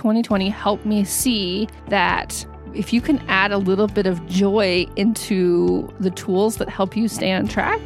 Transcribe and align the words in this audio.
2020 0.00 0.48
helped 0.48 0.86
me 0.86 1.04
see 1.04 1.68
that 1.88 2.46
if 2.72 2.90
you 2.90 3.02
can 3.02 3.18
add 3.28 3.52
a 3.52 3.58
little 3.58 3.86
bit 3.86 4.06
of 4.06 4.26
joy 4.26 4.86
into 4.96 5.92
the 6.00 6.10
tools 6.12 6.56
that 6.56 6.70
help 6.70 6.96
you 6.96 7.06
stay 7.06 7.32
on 7.32 7.46
track, 7.46 7.78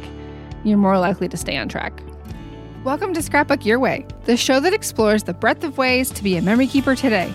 you're 0.63 0.77
more 0.77 0.97
likely 0.97 1.27
to 1.27 1.35
stay 1.35 1.57
on 1.57 1.67
track. 1.67 2.01
Welcome 2.85 3.13
to 3.15 3.21
Scrapbook 3.21 3.65
Your 3.65 3.79
Way, 3.79 4.07
the 4.23 4.37
show 4.37 4.61
that 4.61 4.71
explores 4.71 5.23
the 5.23 5.33
breadth 5.33 5.65
of 5.65 5.77
ways 5.77 6.09
to 6.11 6.23
be 6.23 6.37
a 6.37 6.41
memory 6.41 6.67
keeper 6.67 6.95
today. 6.95 7.33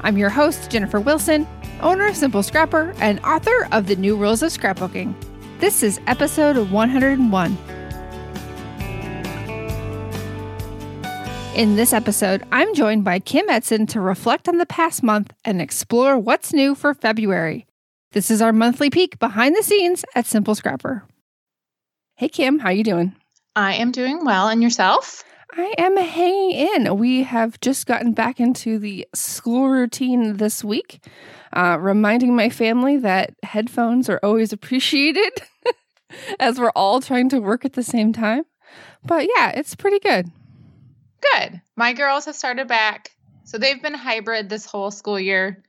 I'm 0.00 0.16
your 0.16 0.30
host, 0.30 0.70
Jennifer 0.70 0.98
Wilson, 0.98 1.46
owner 1.82 2.06
of 2.06 2.16
Simple 2.16 2.42
Scrapper 2.42 2.94
and 3.02 3.20
author 3.20 3.68
of 3.70 3.86
The 3.86 3.96
New 3.96 4.16
Rules 4.16 4.42
of 4.42 4.50
Scrapbooking. 4.50 5.14
This 5.58 5.82
is 5.82 6.00
episode 6.06 6.70
101. 6.70 7.58
In 11.54 11.76
this 11.76 11.92
episode, 11.92 12.44
I'm 12.50 12.74
joined 12.74 13.04
by 13.04 13.18
Kim 13.18 13.46
Edson 13.50 13.86
to 13.88 14.00
reflect 14.00 14.48
on 14.48 14.56
the 14.56 14.64
past 14.64 15.02
month 15.02 15.34
and 15.44 15.60
explore 15.60 16.18
what's 16.18 16.54
new 16.54 16.74
for 16.74 16.94
February. 16.94 17.66
This 18.12 18.30
is 18.30 18.40
our 18.40 18.54
monthly 18.54 18.88
peek 18.88 19.18
behind 19.18 19.54
the 19.54 19.62
scenes 19.62 20.02
at 20.14 20.24
Simple 20.24 20.54
Scrapper. 20.54 21.04
Hey 22.16 22.30
Kim, 22.30 22.60
how 22.60 22.70
you 22.70 22.82
doing? 22.82 23.14
I 23.54 23.74
am 23.74 23.92
doing 23.92 24.24
well, 24.24 24.48
and 24.48 24.62
yourself? 24.62 25.24
I 25.54 25.74
am 25.76 25.98
hanging 25.98 26.52
in. 26.52 26.96
We 26.96 27.22
have 27.24 27.60
just 27.60 27.86
gotten 27.86 28.12
back 28.12 28.40
into 28.40 28.78
the 28.78 29.06
school 29.14 29.68
routine 29.68 30.38
this 30.38 30.64
week, 30.64 31.04
uh, 31.52 31.76
reminding 31.78 32.34
my 32.34 32.48
family 32.48 32.96
that 32.96 33.34
headphones 33.42 34.08
are 34.08 34.20
always 34.22 34.52
appreciated 34.54 35.42
as 36.40 36.58
we're 36.58 36.70
all 36.70 37.02
trying 37.02 37.28
to 37.28 37.40
work 37.40 37.66
at 37.66 37.74
the 37.74 37.82
same 37.82 38.14
time. 38.14 38.44
But 39.04 39.28
yeah, 39.36 39.50
it's 39.50 39.74
pretty 39.74 39.98
good. 39.98 40.30
Good. 41.22 41.60
My 41.76 41.92
girls 41.92 42.26
have 42.26 42.36
started 42.36 42.68
back. 42.68 43.10
So 43.44 43.58
they've 43.58 43.80
been 43.80 43.94
hybrid 43.94 44.48
this 44.48 44.66
whole 44.66 44.90
school 44.90 45.18
year. 45.18 45.62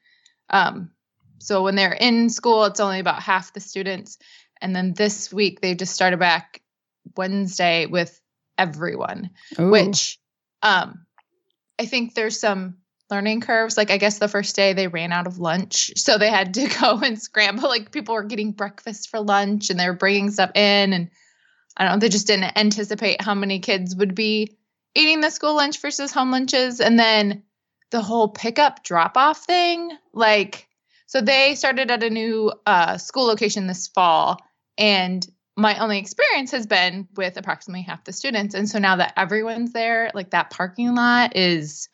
Um, 0.50 0.92
so 1.40 1.64
when 1.64 1.76
they're 1.76 1.94
in 1.94 2.30
school, 2.30 2.66
it's 2.66 2.80
only 2.80 3.00
about 3.00 3.22
half 3.22 3.54
the 3.54 3.60
students. 3.60 4.18
And 4.62 4.76
then 4.76 4.94
this 4.94 5.32
week, 5.34 5.62
they 5.62 5.76
just 5.76 5.94
started 5.94 6.20
back 6.20 6.62
Wednesday 7.18 7.86
with 7.86 8.20
everyone, 8.58 9.32
Ooh. 9.60 9.70
which 9.70 10.20
um, 10.62 11.06
I 11.78 11.86
think 11.86 12.14
there's 12.14 12.40
some 12.40 12.78
learning 13.10 13.42
curves. 13.42 13.76
Like, 13.76 13.92
I 13.92 13.98
guess 13.98 14.20
the 14.20 14.28
first 14.30 14.56
day 14.56 14.74
they 14.74 14.88
ran 14.88 15.12
out 15.12 15.28
of 15.28 15.40
lunch. 15.40 15.92
So 15.98 16.18
they 16.18 16.30
had 16.30 16.54
to 16.54 16.68
go 16.82 17.00
and 17.00 17.22
scramble. 17.22 17.68
Like, 17.68 17.92
people 17.92 18.16
were 18.16 18.24
getting 18.24 18.52
breakfast 18.52 19.10
for 19.10 19.20
lunch 19.20 19.70
and 19.70 19.80
they 19.80 19.88
were 19.88 19.94
bringing 19.94 20.32
stuff 20.32 20.52
in. 20.56 20.94
And 20.94 21.10
I 21.76 21.84
don't 21.84 21.96
know, 21.96 22.00
they 22.00 22.10
just 22.10 22.28
didn't 22.28 22.58
anticipate 22.58 23.22
how 23.22 23.34
many 23.34 23.60
kids 23.60 23.96
would 23.96 24.16
be 24.16 24.56
eating 24.96 25.22
the 25.22 25.30
school 25.30 25.56
lunch 25.56 25.80
versus 25.82 26.12
home 26.12 26.32
lunches. 26.32 26.80
And 26.80 27.00
then 27.00 27.44
the 27.92 28.02
whole 28.02 28.30
pickup 28.30 28.84
drop 28.84 29.18
off 29.18 29.46
thing. 29.46 29.92
Like, 30.14 30.68
so 31.06 31.22
they 31.22 31.56
started 31.56 31.92
at 31.92 32.04
a 32.04 32.10
new 32.10 32.52
uh, 32.66 32.98
school 32.98 33.26
location 33.26 33.68
this 33.68 33.88
fall. 33.88 34.40
And 34.78 35.26
my 35.56 35.78
only 35.80 36.00
experience 36.00 36.52
has 36.52 36.66
been 36.66 37.08
with 37.16 37.38
approximately 37.38 37.84
half 37.84 38.04
the 38.04 38.14
students 38.14 38.56
and 38.56 38.70
so 38.70 38.80
now 38.80 38.96
that 38.96 39.14
everyone's 39.18 39.72
there 39.72 40.10
like 40.14 40.32
that 40.32 40.50
parking 40.50 40.96
lot 40.96 41.36
is 41.36 41.90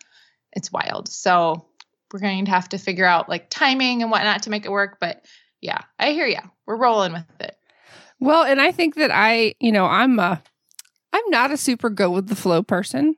it's 0.54 0.72
wild 0.72 1.08
so 1.08 1.66
we're 2.12 2.20
going 2.20 2.46
to 2.46 2.52
have 2.52 2.70
to 2.70 2.78
figure 2.78 3.06
out 3.06 3.30
like 3.30 3.50
timing 3.50 4.02
and 4.02 4.12
whatnot 4.12 4.44
to 4.44 4.50
make 4.50 4.66
it 4.66 4.72
work 4.72 4.98
but 5.00 5.26
yeah 5.62 5.82
i 5.98 6.12
hear 6.12 6.26
you 6.26 6.40
we're 6.66 6.78
rolling 6.78 7.12
with 7.12 7.26
it 7.42 7.56
well 8.20 8.44
and 8.44 8.62
i 8.62 8.72
think 8.72 8.96
that 8.96 9.12
i 9.12 9.54
you 9.60 9.72
know 9.72 9.86
i'm 9.86 10.18
a 10.20 10.42
i'm 11.14 11.30
not 11.30 11.52
a 11.52 11.58
super 11.58 11.90
go 11.90 12.10
with 12.10 12.28
the 12.28 12.36
flow 12.36 12.64
person 12.64 13.16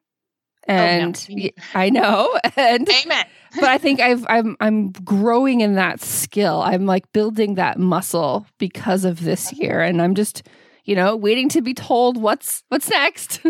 and 0.68 1.28
oh, 1.30 1.34
no. 1.36 1.50
i 1.74 1.90
know 1.90 2.40
and 2.56 2.88
amen 2.90 3.26
but 3.60 3.66
I 3.66 3.78
think 3.78 4.00
I've 4.00 4.26
I'm 4.30 4.56
I'm 4.62 4.92
growing 4.92 5.60
in 5.62 5.76
that 5.76 6.00
skill. 6.00 6.62
I'm 6.62 6.86
like 6.86 7.12
building 7.12 7.56
that 7.56 7.78
muscle 7.78 8.46
because 8.60 9.04
of 9.04 9.24
this 9.24 9.52
year 9.54 9.82
and 9.82 10.02
I'm 10.02 10.16
just, 10.16 10.48
you 10.86 10.96
know, 10.96 11.18
waiting 11.18 11.50
to 11.50 11.62
be 11.62 11.74
told 11.74 12.16
what's 12.16 12.64
what's 12.70 12.90
next. 12.90 13.42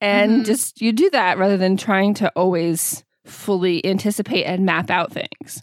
and 0.00 0.32
mm-hmm. 0.32 0.42
just 0.44 0.80
you 0.80 0.92
do 0.92 1.10
that 1.10 1.36
rather 1.36 1.58
than 1.58 1.76
trying 1.76 2.14
to 2.14 2.30
always 2.30 3.04
fully 3.26 3.84
anticipate 3.84 4.44
and 4.44 4.64
map 4.64 4.90
out 4.90 5.12
things. 5.12 5.62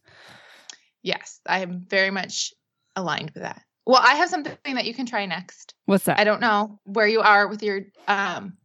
Yes, 1.01 1.39
I 1.47 1.59
am 1.59 1.83
very 1.87 2.11
much 2.11 2.53
aligned 2.95 3.31
with 3.31 3.41
that. 3.41 3.63
Well, 3.85 4.01
I 4.01 4.15
have 4.15 4.29
something 4.29 4.75
that 4.75 4.85
you 4.85 4.93
can 4.93 5.05
try 5.05 5.25
next. 5.25 5.73
What's 5.85 6.05
that? 6.05 6.19
I 6.19 6.23
don't 6.23 6.41
know 6.41 6.79
where 6.85 7.07
you 7.07 7.21
are 7.21 7.47
with 7.47 7.63
your 7.63 7.81
um 8.07 8.57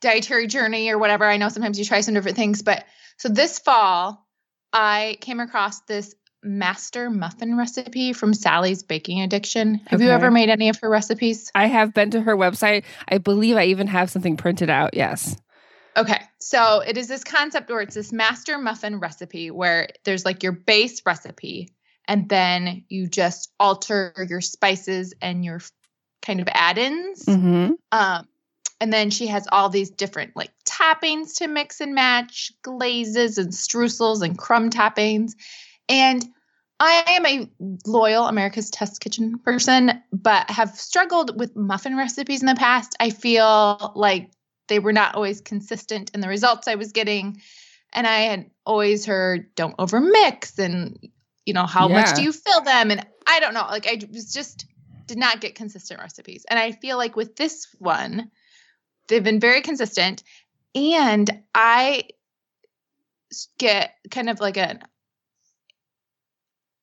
dietary 0.00 0.46
journey 0.46 0.90
or 0.90 0.98
whatever. 0.98 1.24
I 1.24 1.36
know 1.36 1.48
sometimes 1.48 1.78
you 1.78 1.84
try 1.84 2.00
some 2.00 2.14
different 2.14 2.36
things, 2.36 2.62
but 2.62 2.84
so 3.18 3.28
this 3.28 3.58
fall 3.58 4.26
I 4.72 5.18
came 5.20 5.40
across 5.40 5.80
this 5.82 6.14
master 6.42 7.08
muffin 7.08 7.56
recipe 7.56 8.12
from 8.12 8.34
Sally's 8.34 8.82
Baking 8.82 9.22
Addiction. 9.22 9.74
Have 9.86 10.00
okay. 10.00 10.06
you 10.06 10.10
ever 10.10 10.30
made 10.30 10.48
any 10.48 10.68
of 10.68 10.78
her 10.80 10.90
recipes? 10.90 11.50
I 11.54 11.66
have 11.66 11.94
been 11.94 12.10
to 12.12 12.20
her 12.20 12.36
website. 12.36 12.84
I 13.08 13.18
believe 13.18 13.56
I 13.56 13.66
even 13.66 13.86
have 13.86 14.10
something 14.10 14.36
printed 14.36 14.70
out. 14.70 14.94
Yes. 14.94 15.36
Okay. 15.96 16.20
So 16.38 16.80
it 16.80 16.96
is 16.96 17.06
this 17.06 17.22
concept 17.22 17.70
where 17.70 17.80
it's 17.80 17.94
this 17.94 18.12
master 18.12 18.58
muffin 18.58 18.98
recipe 18.98 19.50
where 19.50 19.88
there's 20.04 20.24
like 20.24 20.42
your 20.42 20.52
base 20.52 21.02
recipe 21.06 21.68
and 22.06 22.28
then 22.28 22.84
you 22.88 23.06
just 23.06 23.52
alter 23.58 24.26
your 24.28 24.40
spices 24.40 25.14
and 25.20 25.44
your 25.44 25.60
kind 26.22 26.40
of 26.40 26.48
add-ins. 26.50 27.24
Mm-hmm. 27.24 27.72
Um, 27.92 28.28
and 28.80 28.92
then 28.92 29.10
she 29.10 29.28
has 29.28 29.46
all 29.52 29.68
these 29.68 29.90
different 29.90 30.34
like 30.34 30.50
toppings 30.64 31.36
to 31.36 31.46
mix 31.46 31.80
and 31.80 31.94
match, 31.94 32.52
glazes 32.62 33.38
and 33.38 33.52
streusels 33.52 34.22
and 34.22 34.36
crumb 34.36 34.70
toppings. 34.70 35.32
And 35.88 36.24
I 36.80 37.04
am 37.06 37.26
a 37.26 37.48
loyal 37.86 38.26
America's 38.26 38.70
Test 38.70 39.00
Kitchen 39.00 39.38
person, 39.38 40.02
but 40.12 40.50
have 40.50 40.76
struggled 40.76 41.38
with 41.38 41.54
muffin 41.54 41.96
recipes 41.96 42.40
in 42.40 42.46
the 42.46 42.56
past. 42.56 42.96
I 42.98 43.10
feel 43.10 43.92
like 43.94 44.32
they 44.66 44.80
were 44.80 44.92
not 44.92 45.14
always 45.14 45.40
consistent 45.40 46.10
in 46.12 46.20
the 46.20 46.28
results 46.28 46.66
I 46.66 46.74
was 46.74 46.90
getting. 46.90 47.40
And 47.92 48.06
I 48.06 48.20
had 48.22 48.50
always 48.66 49.06
heard 49.06 49.54
don't 49.54 49.76
overmix 49.76 50.58
and 50.58 50.98
you 51.46 51.54
know, 51.54 51.66
how 51.66 51.88
yeah. 51.88 52.00
much 52.00 52.14
do 52.14 52.22
you 52.22 52.32
fill 52.32 52.60
them? 52.62 52.90
And 52.90 53.06
I 53.26 53.40
don't 53.40 53.54
know, 53.54 53.66
like 53.70 53.86
I 53.86 54.00
was 54.12 54.32
just 54.32 54.66
did 55.06 55.18
not 55.18 55.40
get 55.40 55.54
consistent 55.54 56.00
recipes. 56.00 56.46
And 56.48 56.58
I 56.58 56.72
feel 56.72 56.96
like 56.96 57.16
with 57.16 57.36
this 57.36 57.66
one, 57.78 58.30
they've 59.08 59.24
been 59.24 59.40
very 59.40 59.60
consistent 59.60 60.22
and 60.74 61.30
i 61.54 62.04
get 63.58 63.94
kind 64.10 64.30
of 64.30 64.40
like 64.40 64.56
a 64.56 64.78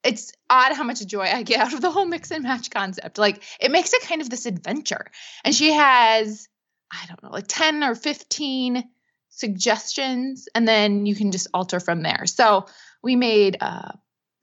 it's 0.03 0.31
odd 0.49 0.73
how 0.73 0.83
much 0.83 1.05
joy 1.05 1.23
I 1.23 1.43
get 1.43 1.59
out 1.65 1.73
of 1.73 1.81
the 1.81 1.91
whole 1.91 2.05
mix 2.05 2.31
and 2.31 2.43
match 2.43 2.69
concept. 2.71 3.17
Like 3.17 3.43
it 3.59 3.69
makes 3.69 3.93
it 3.93 4.01
kind 4.03 4.21
of 4.21 4.29
this 4.29 4.45
adventure. 4.45 5.07
And 5.43 5.53
she 5.53 5.73
has, 5.73 6.47
I 6.89 7.05
don't 7.07 7.21
know, 7.21 7.31
like 7.31 7.47
10 7.47 7.83
or 7.83 7.95
15 7.95 8.83
suggestions, 9.27 10.47
and 10.55 10.65
then 10.65 11.05
you 11.05 11.15
can 11.15 11.31
just 11.31 11.47
alter 11.53 11.81
from 11.81 12.01
there. 12.01 12.25
So 12.27 12.65
we 13.03 13.17
made 13.17 13.57
uh 13.59 13.91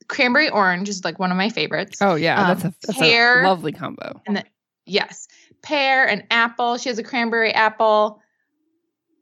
cranberry 0.09 0.49
orange 0.49 0.89
is 0.89 1.05
like 1.05 1.19
one 1.19 1.31
of 1.31 1.37
my 1.37 1.51
favorites. 1.51 1.99
Oh 2.01 2.15
yeah, 2.15 2.41
um, 2.41 2.49
that's, 2.49 2.65
a, 2.65 2.87
that's 2.87 2.99
pear, 2.99 3.43
a 3.43 3.49
lovely 3.49 3.73
combo. 3.73 4.21
And 4.27 4.37
then 4.37 4.45
yes 4.85 5.27
pear 5.67 6.07
and 6.09 6.25
apple. 6.31 6.79
She 6.79 6.89
has 6.89 6.99
a 6.99 7.03
cranberry 7.03 7.53
apple. 7.53 8.23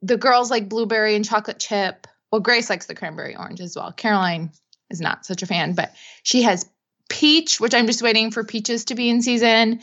The 0.03 0.17
girls 0.17 0.51
like 0.51 0.69
blueberry 0.69 1.15
and 1.15 1.25
chocolate 1.25 1.59
chip. 1.59 2.05
Well, 2.31 2.41
Grace 2.41 2.69
likes 2.69 2.85
the 2.85 2.93
cranberry 2.93 3.35
orange 3.35 3.61
as 3.61 3.75
well. 3.75 3.91
Caroline 3.91 4.51
is 4.91 5.01
not 5.01 5.25
such 5.25 5.41
a 5.41 5.47
fan, 5.47 5.73
but 5.73 5.93
she 6.21 6.43
has 6.43 6.69
peach, 7.09 7.59
which 7.59 7.73
I'm 7.73 7.87
just 7.87 8.03
waiting 8.03 8.29
for 8.29 8.43
peaches 8.43 8.85
to 8.85 8.95
be 8.95 9.09
in 9.09 9.23
season. 9.23 9.81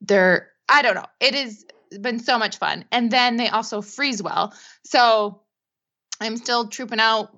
They're, 0.00 0.48
I 0.68 0.82
don't 0.82 0.96
know. 0.96 1.06
It 1.20 1.34
has 1.34 1.64
been 2.00 2.18
so 2.18 2.38
much 2.38 2.58
fun. 2.58 2.84
And 2.90 3.10
then 3.10 3.36
they 3.36 3.48
also 3.48 3.80
freeze 3.80 4.20
well. 4.20 4.52
So 4.84 5.42
I'm 6.20 6.36
still 6.36 6.68
trooping 6.68 7.00
out 7.00 7.36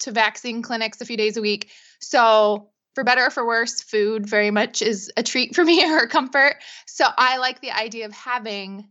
to 0.00 0.12
vaccine 0.12 0.62
clinics 0.62 1.00
a 1.00 1.04
few 1.04 1.16
days 1.16 1.36
a 1.36 1.42
week. 1.42 1.70
So 2.00 2.70
for 2.94 3.04
better 3.04 3.26
or 3.26 3.30
for 3.30 3.46
worse, 3.46 3.82
food 3.82 4.26
very 4.26 4.50
much 4.50 4.82
is 4.82 5.12
a 5.16 5.22
treat 5.22 5.54
for 5.54 5.64
me 5.64 5.84
or 5.84 6.06
comfort. 6.06 6.56
So 6.86 7.04
I 7.16 7.38
like 7.38 7.60
the 7.60 7.72
idea 7.72 8.06
of 8.06 8.12
having 8.12 8.88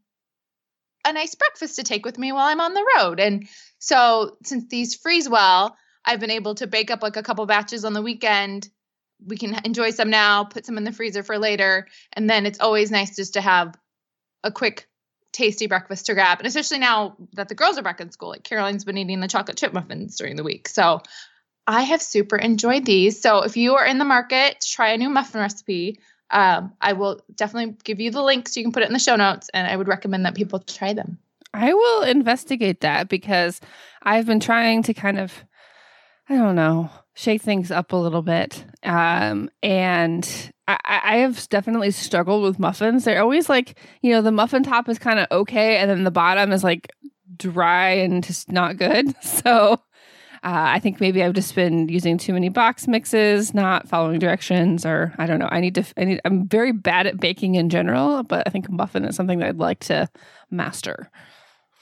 a 1.06 1.14
nice 1.14 1.36
breakfast 1.36 1.76
to 1.76 1.84
take 1.84 2.06
with 2.06 2.18
me 2.18 2.32
while 2.32 2.48
I'm 2.48 2.62
on 2.62 2.74
the 2.74 2.86
road. 2.98 3.20
And 3.20 3.48
so 3.80 4.38
since 4.44 4.66
these 4.70 4.96
freeze 4.96 5.30
well, 5.30 5.76
I've 6.04 6.20
been 6.20 6.32
able 6.32 6.56
to 6.56 6.68
bake 6.68 6.92
up 6.92 7.04
like 7.04 7.18
a 7.18 7.24
couple 7.24 7.46
batches 7.46 7.86
on 7.86 7.94
the 7.94 8.02
weekend. 8.02 8.70
We 9.26 9.38
can 9.38 9.60
enjoy 9.64 9.92
some 9.92 10.10
now, 10.10 10.44
put 10.44 10.66
some 10.66 10.78
in 10.78 10.84
the 10.84 10.92
freezer 10.92 11.24
for 11.24 11.38
later. 11.38 11.88
And 12.14 12.30
then 12.30 12.46
it's 12.46 12.60
always 12.60 12.92
nice 12.92 13.16
just 13.16 13.34
to 13.34 13.42
have 13.42 13.76
a 14.44 14.52
quick, 14.52 14.88
tasty 15.32 15.68
breakfast 15.68 16.08
to 16.08 16.14
grab. 16.14 16.40
And 16.40 16.48
especially 16.48 16.80
now 16.80 17.16
that 17.34 17.50
the 17.50 17.56
girls 17.56 17.78
are 17.78 17.84
back 17.84 18.02
in 18.02 18.12
school, 18.12 18.30
like 18.30 18.44
Caroline's 18.44 18.86
been 18.86 18.98
eating 18.98 19.20
the 19.20 19.28
chocolate 19.28 19.58
chip 19.58 19.74
muffins 19.74 20.18
during 20.18 20.36
the 20.36 20.44
week. 20.44 20.68
So 20.68 21.02
I 21.68 21.82
have 21.82 22.02
super 22.02 22.36
enjoyed 22.36 22.86
these. 22.86 23.22
So 23.22 23.40
if 23.40 23.58
you 23.58 23.76
are 23.76 23.86
in 23.86 23.98
the 23.98 24.06
market 24.06 24.62
to 24.62 24.68
try 24.68 24.90
a 24.92 24.98
new 24.98 25.10
muffin 25.10 25.42
recipe, 25.42 26.00
um, 26.30 26.74
I 26.82 26.94
will 26.94 27.22
definitely 27.34 27.76
give 27.84 28.00
you 28.00 28.12
the 28.12 28.22
link 28.22 28.48
so 28.48 28.60
you 28.60 28.66
can 28.66 28.72
put 28.72 28.84
it 28.84 28.88
in 28.88 28.94
the 28.94 29.00
show 29.00 29.16
notes. 29.16 29.50
And 29.54 29.68
I 29.68 29.76
would 29.76 29.88
recommend 29.88 30.26
that 30.26 30.36
people 30.36 30.60
try 30.60 30.94
them. 30.94 31.18
I 31.54 31.74
will 31.74 32.04
investigate 32.04 32.82
that 32.82 33.08
because 33.08 33.62
I've 34.04 34.26
been 34.26 34.40
trying 34.40 34.84
to 34.84 34.94
kind 34.94 35.18
of, 35.18 35.34
I 36.30 36.36
don't 36.36 36.56
know, 36.56 36.90
shake 37.14 37.42
things 37.42 37.72
up 37.72 37.94
a 37.94 37.98
little 37.98 38.22
bit. 38.22 38.64
Um, 38.84 39.50
and 39.64 40.52
I, 40.68 40.78
I 40.86 41.18
have 41.18 41.48
definitely 41.50 41.92
struggled 41.92 42.44
with 42.44 42.60
muffins. 42.60 43.06
They're 43.06 43.22
always 43.22 43.50
like, 43.50 43.80
you 44.02 44.12
know, 44.12 44.22
the 44.22 44.32
muffin 44.32 44.64
top 44.64 44.90
is 44.90 45.00
kind 45.00 45.20
of 45.20 45.28
okay, 45.32 45.78
and 45.78 45.90
then 45.90 46.04
the 46.04 46.12
bottom 46.12 46.52
is 46.52 46.64
like 46.64 46.92
dry 47.38 47.92
and 47.92 48.24
just 48.24 48.52
not 48.52 48.78
good. 48.78 49.16
So 49.22 49.82
uh, 50.44 50.74
I 50.76 50.80
think 50.80 51.00
maybe 51.00 51.24
I've 51.24 51.34
just 51.34 51.56
been 51.56 51.88
using 51.90 52.18
too 52.18 52.34
many 52.34 52.50
box 52.50 52.88
mixes, 52.88 53.54
not 53.54 53.88
following 53.88 54.20
directions, 54.20 54.86
or 54.86 55.14
I 55.18 55.26
don't 55.26 55.40
know. 55.40 55.50
I 55.52 55.60
need 55.60 55.76
to. 55.76 55.86
I 55.98 56.04
need. 56.06 56.22
I'm 56.26 56.48
very 56.48 56.72
bad 56.72 57.08
at 57.08 57.20
baking 57.20 57.56
in 57.56 57.70
general, 57.70 58.24
but 58.24 58.48
I 58.48 58.50
think 58.50 58.70
muffin 58.70 59.06
is 59.06 59.16
something 59.16 59.40
that 59.40 59.50
I'd 59.50 59.58
like 59.58 59.80
to 59.86 60.08
master. 60.52 61.10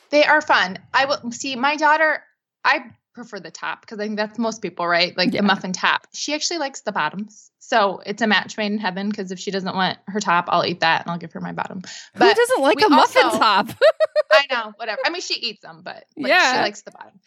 They 0.09 0.23
are 0.25 0.41
fun. 0.41 0.77
I 0.93 1.05
will 1.05 1.31
see 1.31 1.55
my 1.55 1.75
daughter. 1.75 2.23
I 2.63 2.85
prefer 3.13 3.39
the 3.39 3.51
top 3.51 3.81
because 3.81 3.99
I 3.99 4.03
think 4.03 4.17
that's 4.17 4.39
most 4.39 4.61
people, 4.61 4.87
right? 4.87 5.15
Like 5.15 5.33
yeah. 5.33 5.41
the 5.41 5.47
muffin 5.47 5.73
top. 5.73 6.07
She 6.13 6.33
actually 6.33 6.57
likes 6.57 6.81
the 6.81 6.91
bottoms. 6.91 7.51
So 7.59 8.01
it's 8.05 8.21
a 8.21 8.27
match 8.27 8.57
made 8.57 8.71
in 8.71 8.77
heaven 8.77 9.09
because 9.09 9.31
if 9.31 9.39
she 9.39 9.51
doesn't 9.51 9.75
want 9.75 9.97
her 10.07 10.19
top, 10.19 10.45
I'll 10.47 10.65
eat 10.65 10.81
that 10.81 11.03
and 11.03 11.11
I'll 11.11 11.17
give 11.17 11.31
her 11.33 11.39
my 11.39 11.53
bottom. 11.53 11.81
But 12.15 12.27
Who 12.27 12.33
doesn't 12.33 12.61
like 12.61 12.81
a 12.81 12.89
muffin 12.89 13.25
also, 13.25 13.37
top? 13.37 13.69
I 14.31 14.45
know, 14.51 14.73
whatever. 14.75 14.99
I 15.05 15.09
mean, 15.11 15.21
she 15.21 15.35
eats 15.35 15.61
them, 15.61 15.81
but 15.83 16.05
like, 16.17 16.29
yeah. 16.29 16.53
she 16.53 16.61
likes 16.61 16.81
the 16.81 16.91
bottom. 16.91 17.19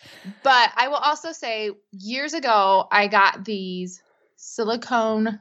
But 0.43 0.73
I 0.77 0.89
will 0.89 0.97
also 0.97 1.33
say 1.33 1.71
years 1.93 2.35
ago, 2.35 2.87
I 2.91 3.09
got 3.09 3.45
these 3.45 4.03
silicone, 4.37 5.41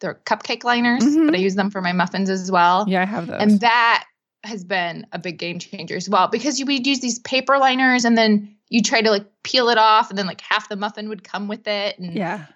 they're 0.00 0.20
cupcake 0.26 0.64
liners, 0.64 1.02
mm-hmm. 1.02 1.26
but 1.26 1.34
I 1.34 1.38
use 1.38 1.54
them 1.54 1.70
for 1.70 1.80
my 1.80 1.92
muffins 1.92 2.30
as 2.30 2.50
well. 2.50 2.84
Yeah, 2.88 3.02
I 3.02 3.06
have 3.06 3.26
those. 3.26 3.40
And 3.40 3.60
that 3.60 4.04
has 4.44 4.64
been 4.64 5.06
a 5.12 5.18
big 5.18 5.38
game 5.38 5.58
changer 5.58 5.96
as 5.96 6.08
well 6.08 6.28
because 6.28 6.60
you 6.60 6.66
would 6.66 6.86
use 6.86 7.00
these 7.00 7.18
paper 7.18 7.58
liners 7.58 8.04
and 8.04 8.16
then 8.16 8.55
you 8.68 8.82
try 8.82 9.00
to 9.00 9.10
like 9.10 9.26
peel 9.42 9.68
it 9.68 9.78
off 9.78 10.10
and 10.10 10.18
then 10.18 10.26
like 10.26 10.40
half 10.40 10.68
the 10.68 10.76
muffin 10.76 11.08
would 11.08 11.24
come 11.24 11.48
with 11.48 11.66
it 11.66 11.98
and 11.98 12.14
yeah 12.14 12.46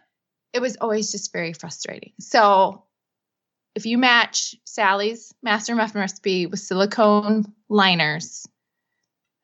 it 0.52 0.60
was 0.60 0.76
always 0.80 1.12
just 1.12 1.32
very 1.32 1.52
frustrating 1.52 2.12
so 2.18 2.82
if 3.74 3.86
you 3.86 3.98
match 3.98 4.54
sally's 4.64 5.32
master 5.42 5.74
muffin 5.74 6.00
recipe 6.00 6.46
with 6.46 6.60
silicone 6.60 7.44
liners 7.68 8.46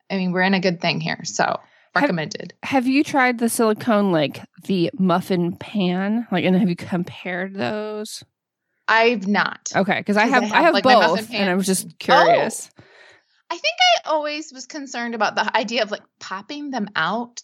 i 0.09 0.17
mean 0.17 0.31
we're 0.31 0.41
in 0.41 0.53
a 0.53 0.59
good 0.59 0.81
thing 0.81 0.99
here 0.99 1.23
so 1.23 1.59
recommended 1.95 2.53
have, 2.63 2.83
have 2.83 2.87
you 2.87 3.03
tried 3.03 3.39
the 3.39 3.49
silicone 3.49 4.11
like 4.11 4.43
the 4.65 4.91
muffin 4.99 5.55
pan 5.55 6.27
like 6.31 6.45
and 6.45 6.55
have 6.55 6.69
you 6.69 6.75
compared 6.75 7.55
those 7.55 8.23
I've 8.87 9.27
not. 9.27 9.71
Okay, 9.75 9.99
because 9.99 10.17
I 10.17 10.27
have 10.27 10.43
I 10.43 10.45
have, 10.45 10.55
I 10.55 10.61
have 10.61 10.73
like 10.73 10.83
both, 10.83 11.33
and 11.33 11.49
I 11.49 11.55
was 11.55 11.65
just 11.65 11.99
curious. 11.99 12.69
Oh. 12.79 12.83
I 13.49 13.57
think 13.57 13.75
I 13.79 14.09
always 14.09 14.51
was 14.51 14.65
concerned 14.65 15.15
about 15.15 15.35
the 15.35 15.55
idea 15.55 15.83
of 15.83 15.91
like 15.91 16.03
popping 16.19 16.71
them 16.71 16.89
out. 16.95 17.41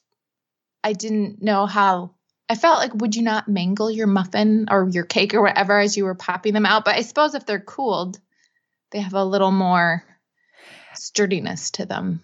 I 0.83 0.93
didn't 0.93 1.41
know 1.41 1.65
how. 1.65 2.15
I 2.49 2.55
felt 2.55 2.79
like 2.79 2.93
would 2.95 3.15
you 3.15 3.23
not 3.23 3.47
mangle 3.47 3.89
your 3.89 4.07
muffin 4.07 4.67
or 4.69 4.89
your 4.89 5.05
cake 5.05 5.33
or 5.33 5.41
whatever 5.41 5.79
as 5.79 5.95
you 5.95 6.03
were 6.03 6.15
popping 6.15 6.53
them 6.53 6.65
out? 6.65 6.83
But 6.83 6.95
I 6.95 7.01
suppose 7.01 7.35
if 7.35 7.45
they're 7.45 7.59
cooled, 7.59 8.19
they 8.91 8.99
have 8.99 9.13
a 9.13 9.23
little 9.23 9.51
more 9.51 10.03
sturdiness 10.93 11.71
to 11.71 11.85
them. 11.85 12.21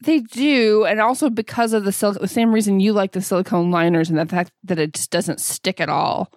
They 0.00 0.20
do, 0.20 0.84
and 0.84 1.00
also 1.00 1.28
because 1.28 1.72
of 1.72 1.84
the 1.84 1.90
sil- 1.90 2.18
the 2.20 2.28
same 2.28 2.54
reason 2.54 2.78
you 2.78 2.92
like 2.92 3.12
the 3.12 3.20
silicone 3.20 3.70
liners 3.70 4.10
and 4.10 4.18
the 4.18 4.26
fact 4.26 4.52
that 4.64 4.78
it 4.78 4.94
just 4.94 5.10
doesn't 5.10 5.40
stick 5.40 5.80
at 5.80 5.88
all. 5.88 6.32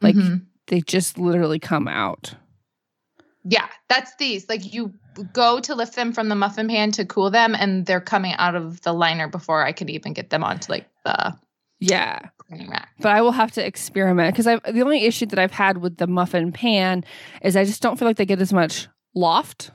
Like 0.00 0.16
mm-hmm. 0.16 0.44
they 0.66 0.80
just 0.80 1.18
literally 1.18 1.60
come 1.60 1.86
out. 1.86 2.34
Yeah, 3.44 3.68
that's 3.88 4.14
these. 4.16 4.48
Like 4.48 4.72
you 4.72 4.94
go 5.32 5.60
to 5.60 5.74
lift 5.74 5.94
them 5.94 6.12
from 6.12 6.28
the 6.28 6.34
muffin 6.34 6.68
pan 6.68 6.92
to 6.92 7.04
cool 7.04 7.30
them, 7.30 7.54
and 7.54 7.84
they're 7.84 8.00
coming 8.00 8.32
out 8.34 8.54
of 8.54 8.80
the 8.82 8.92
liner 8.92 9.28
before 9.28 9.64
I 9.64 9.72
could 9.72 9.90
even 9.90 10.14
get 10.14 10.30
them 10.30 10.42
onto 10.42 10.72
like 10.72 10.88
the 11.04 11.36
yeah 11.78 12.20
rack. 12.50 12.88
But 13.00 13.12
I 13.12 13.20
will 13.20 13.32
have 13.32 13.52
to 13.52 13.66
experiment 13.66 14.34
because 14.34 14.46
I 14.46 14.58
the 14.70 14.82
only 14.82 15.04
issue 15.04 15.26
that 15.26 15.38
I've 15.38 15.52
had 15.52 15.78
with 15.78 15.98
the 15.98 16.06
muffin 16.06 16.52
pan 16.52 17.04
is 17.42 17.56
I 17.56 17.64
just 17.64 17.82
don't 17.82 17.98
feel 17.98 18.08
like 18.08 18.16
they 18.16 18.26
get 18.26 18.40
as 18.40 18.52
much 18.52 18.88
loft. 19.14 19.70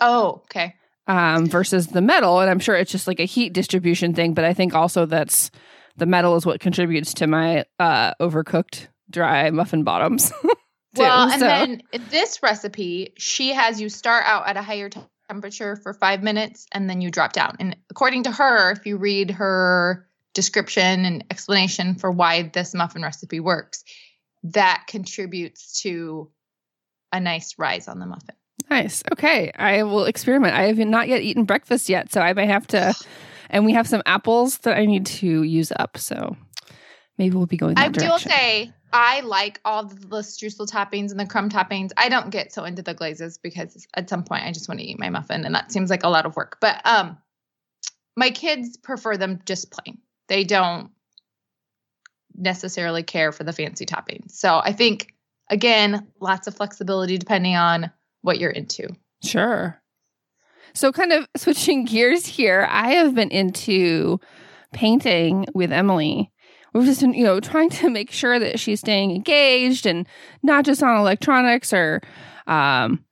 Oh, 0.00 0.42
okay. 0.44 0.74
Um, 1.06 1.46
versus 1.46 1.88
the 1.88 2.00
metal, 2.00 2.40
and 2.40 2.50
I'm 2.50 2.58
sure 2.58 2.74
it's 2.74 2.90
just 2.90 3.06
like 3.06 3.20
a 3.20 3.24
heat 3.24 3.52
distribution 3.52 4.14
thing. 4.14 4.34
But 4.34 4.44
I 4.44 4.54
think 4.54 4.74
also 4.74 5.06
that's 5.06 5.50
the 5.96 6.06
metal 6.06 6.36
is 6.36 6.44
what 6.46 6.60
contributes 6.60 7.14
to 7.14 7.26
my 7.26 7.64
uh, 7.78 8.14
overcooked 8.20 8.88
dry 9.10 9.50
muffin 9.50 9.84
bottoms. 9.84 10.32
Well, 10.98 11.30
and 11.30 11.40
so. 11.40 11.46
then 11.46 11.82
this 12.10 12.42
recipe, 12.42 13.12
she 13.16 13.52
has 13.52 13.80
you 13.80 13.88
start 13.88 14.24
out 14.26 14.48
at 14.48 14.56
a 14.56 14.62
higher 14.62 14.90
temperature 15.28 15.76
for 15.76 15.94
five 15.94 16.22
minutes 16.22 16.66
and 16.72 16.88
then 16.88 17.00
you 17.00 17.10
drop 17.10 17.32
down. 17.32 17.56
And 17.58 17.76
according 17.90 18.24
to 18.24 18.30
her, 18.30 18.72
if 18.72 18.86
you 18.86 18.96
read 18.96 19.32
her 19.32 20.06
description 20.34 21.04
and 21.04 21.24
explanation 21.30 21.94
for 21.94 22.10
why 22.10 22.50
this 22.52 22.74
muffin 22.74 23.02
recipe 23.02 23.40
works, 23.40 23.84
that 24.44 24.84
contributes 24.86 25.80
to 25.82 26.30
a 27.12 27.20
nice 27.20 27.54
rise 27.58 27.88
on 27.88 27.98
the 27.98 28.06
muffin. 28.06 28.34
Nice. 28.70 29.02
Okay. 29.12 29.52
I 29.54 29.82
will 29.82 30.04
experiment. 30.04 30.54
I 30.54 30.64
have 30.64 30.78
not 30.78 31.08
yet 31.08 31.22
eaten 31.22 31.44
breakfast 31.44 31.88
yet, 31.88 32.12
so 32.12 32.20
I 32.20 32.32
may 32.32 32.46
have 32.46 32.66
to. 32.68 32.94
And 33.48 33.64
we 33.64 33.74
have 33.74 33.86
some 33.86 34.02
apples 34.06 34.58
that 34.58 34.76
I 34.76 34.86
need 34.86 35.06
to 35.06 35.44
use 35.44 35.72
up. 35.78 35.98
So 35.98 36.36
maybe 37.16 37.36
we'll 37.36 37.46
be 37.46 37.56
going. 37.56 37.78
I 37.78 37.86
direction. 37.86 38.10
will 38.10 38.18
say 38.18 38.72
I 38.92 39.20
like 39.20 39.60
all 39.64 39.84
the 39.84 40.18
streusel 40.18 40.70
toppings 40.70 41.10
and 41.10 41.20
the 41.20 41.26
crumb 41.26 41.50
toppings. 41.50 41.90
I 41.96 42.08
don't 42.08 42.30
get 42.30 42.52
so 42.52 42.64
into 42.64 42.82
the 42.82 42.94
glazes 42.94 43.38
because 43.38 43.86
at 43.94 44.08
some 44.08 44.24
point 44.24 44.44
I 44.44 44.52
just 44.52 44.68
want 44.68 44.80
to 44.80 44.86
eat 44.86 44.98
my 44.98 45.10
muffin 45.10 45.44
and 45.44 45.54
that 45.54 45.72
seems 45.72 45.90
like 45.90 46.04
a 46.04 46.08
lot 46.08 46.26
of 46.26 46.36
work. 46.36 46.58
But 46.60 46.80
um 46.84 47.18
my 48.16 48.30
kids 48.30 48.76
prefer 48.76 49.16
them 49.16 49.40
just 49.44 49.70
plain. 49.70 49.98
They 50.28 50.44
don't 50.44 50.90
necessarily 52.34 53.02
care 53.02 53.32
for 53.32 53.44
the 53.44 53.52
fancy 53.52 53.86
toppings. 53.86 54.32
So 54.32 54.60
I 54.62 54.72
think 54.72 55.14
again, 55.50 56.06
lots 56.20 56.46
of 56.46 56.54
flexibility 56.54 57.18
depending 57.18 57.56
on 57.56 57.90
what 58.22 58.38
you're 58.38 58.50
into. 58.50 58.88
Sure. 59.22 59.80
So 60.74 60.92
kind 60.92 61.12
of 61.12 61.26
switching 61.36 61.84
gears 61.84 62.26
here, 62.26 62.66
I 62.70 62.92
have 62.92 63.14
been 63.14 63.30
into 63.30 64.20
painting 64.72 65.46
with 65.54 65.72
Emily 65.72 66.32
we've 66.76 66.86
just 66.86 67.00
been, 67.00 67.14
you 67.14 67.24
know, 67.24 67.40
trying 67.40 67.70
to 67.70 67.90
make 67.90 68.10
sure 68.10 68.38
that 68.38 68.60
she's 68.60 68.80
staying 68.80 69.10
engaged 69.10 69.86
and 69.86 70.06
not 70.42 70.64
just 70.64 70.82
on 70.82 70.96
electronics 70.98 71.72
or 71.72 72.02
um 72.46 73.04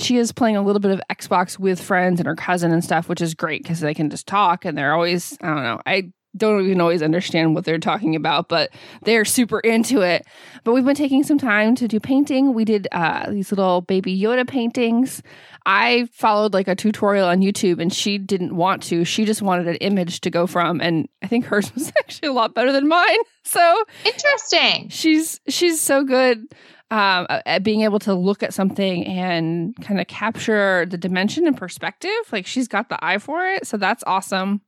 she 0.00 0.16
is 0.16 0.32
playing 0.32 0.56
a 0.56 0.62
little 0.62 0.80
bit 0.80 0.90
of 0.90 1.02
Xbox 1.10 1.58
with 1.58 1.80
friends 1.80 2.18
and 2.18 2.26
her 2.26 2.36
cousin 2.36 2.72
and 2.72 2.82
stuff, 2.82 3.08
which 3.08 3.20
is 3.20 3.34
great 3.34 3.62
because 3.62 3.80
they 3.80 3.92
can 3.94 4.08
just 4.08 4.26
talk 4.26 4.64
and 4.64 4.76
they're 4.76 4.94
always, 4.94 5.36
I 5.42 5.46
don't 5.48 5.62
know, 5.62 5.80
I 5.84 6.12
don't 6.36 6.64
even 6.64 6.80
always 6.80 7.02
understand 7.02 7.54
what 7.54 7.64
they're 7.64 7.78
talking 7.78 8.16
about, 8.16 8.48
but 8.48 8.70
they're 9.02 9.24
super 9.24 9.60
into 9.60 10.00
it. 10.00 10.26
But 10.64 10.72
we've 10.72 10.84
been 10.84 10.94
taking 10.94 11.24
some 11.24 11.38
time 11.38 11.74
to 11.76 11.86
do 11.86 12.00
painting. 12.00 12.54
We 12.54 12.64
did 12.64 12.88
uh, 12.92 13.30
these 13.30 13.52
little 13.52 13.82
baby 13.82 14.18
Yoda 14.18 14.48
paintings. 14.48 15.22
I 15.66 16.08
followed 16.12 16.54
like 16.54 16.68
a 16.68 16.74
tutorial 16.74 17.28
on 17.28 17.40
YouTube 17.40 17.80
and 17.80 17.92
she 17.92 18.18
didn't 18.18 18.56
want 18.56 18.82
to. 18.84 19.04
She 19.04 19.24
just 19.24 19.42
wanted 19.42 19.68
an 19.68 19.76
image 19.76 20.20
to 20.22 20.30
go 20.30 20.46
from 20.46 20.80
and 20.80 21.08
I 21.22 21.26
think 21.28 21.44
hers 21.44 21.72
was 21.74 21.92
actually 21.98 22.28
a 22.28 22.32
lot 22.32 22.54
better 22.54 22.72
than 22.72 22.88
mine. 22.88 23.18
So 23.44 23.84
interesting. 24.04 24.88
She's 24.88 25.40
she's 25.48 25.80
so 25.80 26.04
good 26.04 26.46
um, 26.92 27.26
at 27.28 27.64
being 27.64 27.80
able 27.82 27.98
to 27.98 28.14
look 28.14 28.44
at 28.44 28.54
something 28.54 29.04
and 29.04 29.74
kind 29.82 30.00
of 30.00 30.06
capture 30.06 30.86
the 30.86 30.96
dimension 30.96 31.48
and 31.48 31.56
perspective. 31.56 32.10
Like 32.30 32.46
she's 32.46 32.68
got 32.68 32.88
the 32.88 33.04
eye 33.04 33.18
for 33.18 33.44
it. 33.44 33.66
So 33.66 33.76
that's 33.76 34.04
awesome. 34.06 34.60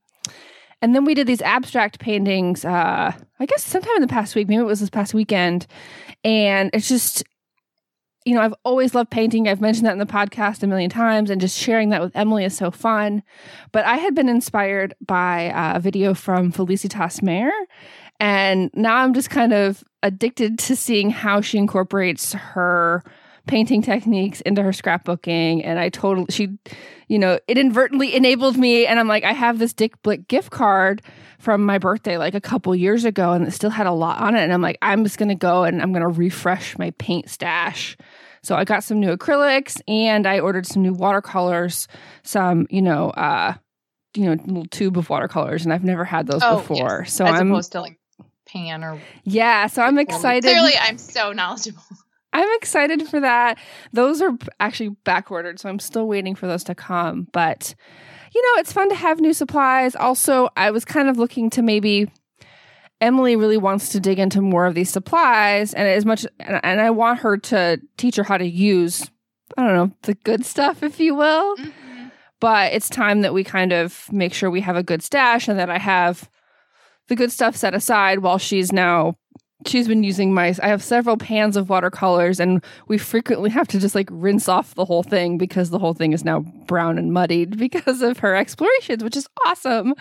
and 0.81 0.93
then 0.93 1.05
we 1.05 1.13
did 1.13 1.25
these 1.25 1.41
abstract 1.41 1.99
paintings, 1.99 2.65
uh, 2.65 3.13
I 3.39 3.45
guess 3.45 3.63
sometime 3.63 3.95
in 3.95 4.01
the 4.01 4.07
past 4.07 4.35
week, 4.35 4.47
maybe 4.49 4.61
it 4.61 4.65
was 4.65 4.81
this 4.81 4.89
past 4.89 5.13
weekend. 5.13 5.67
And 6.23 6.69
it's 6.73 6.89
just, 6.89 7.23
you 8.25 8.33
know, 8.33 8.41
I've 8.41 8.55
always 8.63 8.95
loved 8.95 9.11
painting. 9.11 9.47
I've 9.47 9.61
mentioned 9.61 9.85
that 9.85 9.93
in 9.93 9.99
the 9.99 10.05
podcast 10.05 10.63
a 10.63 10.67
million 10.67 10.89
times, 10.89 11.29
and 11.29 11.39
just 11.39 11.57
sharing 11.57 11.89
that 11.89 12.01
with 12.01 12.15
Emily 12.15 12.43
is 12.43 12.57
so 12.57 12.71
fun. 12.71 13.21
But 13.71 13.85
I 13.85 13.97
had 13.97 14.15
been 14.15 14.27
inspired 14.27 14.95
by 15.05 15.49
uh, 15.49 15.77
a 15.77 15.79
video 15.79 16.13
from 16.15 16.51
Felicitas 16.51 17.21
Mayer. 17.21 17.51
And 18.19 18.71
now 18.73 18.97
I'm 18.97 19.13
just 19.13 19.29
kind 19.29 19.53
of 19.53 19.83
addicted 20.01 20.57
to 20.59 20.75
seeing 20.75 21.09
how 21.09 21.41
she 21.41 21.57
incorporates 21.57 22.33
her 22.33 23.03
painting 23.47 23.81
techniques 23.81 24.41
into 24.41 24.63
her 24.63 24.71
scrapbooking 24.71 25.61
and 25.63 25.77
I 25.79 25.89
totally 25.89 26.27
she 26.29 26.57
you 27.07 27.19
know 27.19 27.39
it 27.47 27.57
inadvertently 27.57 28.15
enabled 28.15 28.57
me 28.57 28.87
and 28.87 28.99
I'm 28.99 29.07
like 29.07 29.23
I 29.23 29.33
have 29.33 29.59
this 29.59 29.71
Dick 29.71 30.01
Blick 30.01 30.27
gift 30.27 30.49
card 30.49 31.03
from 31.37 31.63
my 31.63 31.77
birthday 31.77 32.17
like 32.17 32.33
a 32.33 32.41
couple 32.41 32.75
years 32.75 33.05
ago 33.05 33.33
and 33.33 33.47
it 33.47 33.51
still 33.51 33.69
had 33.69 33.85
a 33.85 33.91
lot 33.91 34.19
on 34.19 34.35
it 34.35 34.41
and 34.41 34.51
I'm 34.51 34.61
like 34.61 34.79
I'm 34.81 35.03
just 35.03 35.19
going 35.19 35.29
to 35.29 35.35
go 35.35 35.63
and 35.63 35.81
I'm 35.81 35.91
going 35.91 36.01
to 36.01 36.07
refresh 36.07 36.77
my 36.79 36.91
paint 36.91 37.29
stash. 37.29 37.95
So 38.45 38.55
I 38.55 38.63
got 38.63 38.83
some 38.83 38.99
new 38.99 39.15
acrylics 39.15 39.81
and 39.87 40.27
I 40.27 40.39
ordered 40.39 40.65
some 40.65 40.81
new 40.81 40.93
watercolors, 40.93 41.87
some, 42.23 42.67
you 42.69 42.81
know, 42.81 43.09
uh 43.11 43.55
you 44.15 44.23
know, 44.25 44.41
little 44.45 44.65
tube 44.67 44.97
of 44.97 45.09
watercolors 45.09 45.65
and 45.65 45.73
I've 45.73 45.83
never 45.83 46.05
had 46.05 46.27
those 46.27 46.41
oh, 46.43 46.59
before. 46.59 47.01
Yes. 47.03 47.13
So 47.13 47.25
As 47.25 47.39
I'm 47.39 47.51
opposed 47.51 47.73
to 47.73 47.81
like 47.81 47.99
pan 48.47 48.83
or 48.83 48.99
Yeah, 49.23 49.67
so 49.67 49.81
I'm 49.81 49.97
excited. 49.97 50.43
Clearly 50.43 50.73
I'm 50.79 50.97
so 50.97 51.31
knowledgeable. 51.33 51.83
I'm 52.35 52.49
excited 52.57 53.07
for 53.07 53.21
that. 53.21 53.57
Those 53.93 54.21
are 54.21 54.37
actually 54.59 54.89
back 55.05 55.31
ordered, 55.31 55.57
so 55.57 55.69
I'm 55.69 55.79
still 55.79 56.05
waiting 56.05 56.35
for 56.35 56.47
those 56.47 56.65
to 56.65 56.75
come. 56.75 57.29
But, 57.31 57.73
you 58.33 58.41
know, 58.41 58.59
it's 58.59 58.73
fun 58.73 58.89
to 58.89 58.95
have 58.95 59.21
new 59.21 59.33
supplies. 59.33 59.95
Also, 59.95 60.49
I 60.57 60.71
was 60.71 60.83
kind 60.83 61.07
of 61.07 61.17
looking 61.17 61.49
to 61.51 61.61
maybe. 61.61 62.11
Emily 63.01 63.35
really 63.35 63.57
wants 63.57 63.89
to 63.89 63.99
dig 63.99 64.19
into 64.19 64.41
more 64.41 64.65
of 64.65 64.73
these 64.73 64.89
supplies, 64.89 65.73
and 65.73 65.87
as 65.87 66.05
much, 66.05 66.25
and 66.39 66.81
I 66.81 66.89
want 66.91 67.19
her 67.19 67.37
to 67.37 67.79
teach 67.97 68.15
her 68.15 68.23
how 68.23 68.37
to 68.37 68.47
use, 68.47 69.09
I 69.57 69.65
don't 69.65 69.75
know, 69.75 69.95
the 70.03 70.15
good 70.15 70.45
stuff, 70.45 70.81
if 70.81 70.99
you 70.99 71.15
will. 71.15 71.57
Mm-hmm. 71.57 72.07
But 72.39 72.73
it's 72.73 72.89
time 72.89 73.21
that 73.21 73.33
we 73.33 73.43
kind 73.43 73.73
of 73.73 74.11
make 74.11 74.33
sure 74.33 74.49
we 74.49 74.61
have 74.61 74.75
a 74.75 74.83
good 74.83 75.01
stash 75.01 75.47
and 75.47 75.57
that 75.57 75.69
I 75.69 75.77
have 75.77 76.29
the 77.07 77.15
good 77.15 77.31
stuff 77.31 77.55
set 77.55 77.73
aside 77.73 78.19
while 78.19 78.37
she's 78.37 78.71
now 78.71 79.15
she's 79.65 79.87
been 79.87 80.03
using 80.03 80.33
my 80.33 80.53
I 80.61 80.67
have 80.67 80.83
several 80.83 81.17
pans 81.17 81.57
of 81.57 81.69
watercolors 81.69 82.39
and 82.39 82.63
we 82.87 82.97
frequently 82.97 83.49
have 83.49 83.67
to 83.69 83.79
just 83.79 83.95
like 83.95 84.09
rinse 84.11 84.47
off 84.47 84.75
the 84.75 84.85
whole 84.85 85.03
thing 85.03 85.37
because 85.37 85.69
the 85.69 85.79
whole 85.79 85.93
thing 85.93 86.13
is 86.13 86.25
now 86.25 86.41
brown 86.41 86.97
and 86.97 87.13
muddied 87.13 87.57
because 87.57 88.01
of 88.01 88.19
her 88.19 88.35
explorations, 88.35 89.03
which 89.03 89.17
is 89.17 89.27
awesome. 89.45 89.93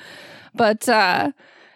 But 0.54 0.88
uh 0.88 1.32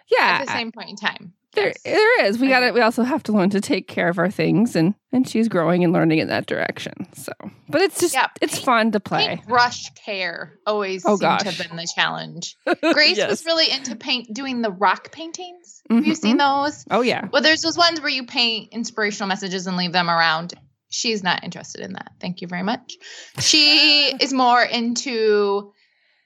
yeah. 0.09 0.39
At 0.41 0.45
the 0.45 0.51
same 0.51 0.71
point 0.71 0.89
in 0.89 0.95
time. 0.95 1.33
There, 1.53 1.67
yes. 1.67 1.81
there 1.83 2.25
is. 2.25 2.37
We 2.37 2.47
got 2.47 2.61
it. 2.61 2.75
We 2.75 2.81
also 2.81 3.01
have 3.01 3.23
to 3.23 3.31
learn 3.31 3.49
to 3.51 3.61
take 3.61 3.87
care 3.87 4.07
of 4.07 4.19
our 4.19 4.29
things, 4.29 4.75
and 4.75 4.93
and 5.11 5.27
she's 5.27 5.47
growing 5.47 5.83
and 5.83 5.91
learning 5.91 6.19
in 6.19 6.27
that 6.27 6.45
direction. 6.45 6.93
So, 7.15 7.31
but 7.67 7.81
it's 7.81 7.99
just 7.99 8.13
yeah, 8.13 8.27
it's 8.39 8.55
paint, 8.55 8.65
fun 8.65 8.91
to 8.91 8.99
play. 8.99 9.41
Brush 9.47 9.89
care 9.95 10.59
always 10.67 11.03
oh, 11.05 11.15
seemed 11.15 11.21
gosh. 11.21 11.39
to 11.41 11.45
have 11.51 11.69
been 11.69 11.75
the 11.75 11.87
challenge. 11.87 12.55
Grace 12.93 13.17
yes. 13.17 13.29
was 13.29 13.45
really 13.45 13.71
into 13.71 13.95
paint, 13.95 14.31
doing 14.31 14.61
the 14.61 14.69
rock 14.69 15.11
paintings. 15.11 15.81
Mm-hmm. 15.89 15.95
Have 15.95 16.05
you 16.05 16.15
seen 16.15 16.37
mm-hmm. 16.37 16.65
those? 16.65 16.85
Oh 16.91 17.01
yeah. 17.01 17.27
Well, 17.31 17.41
there's 17.41 17.61
those 17.61 17.77
ones 17.77 17.99
where 17.99 18.11
you 18.11 18.27
paint 18.27 18.71
inspirational 18.71 19.27
messages 19.27 19.65
and 19.65 19.75
leave 19.75 19.91
them 19.91 20.09
around. 20.09 20.53
She's 20.91 21.23
not 21.23 21.43
interested 21.43 21.81
in 21.81 21.93
that. 21.93 22.11
Thank 22.21 22.41
you 22.41 22.47
very 22.47 22.63
much. 22.63 22.95
She 23.39 24.15
is 24.21 24.33
more 24.33 24.61
into. 24.61 25.73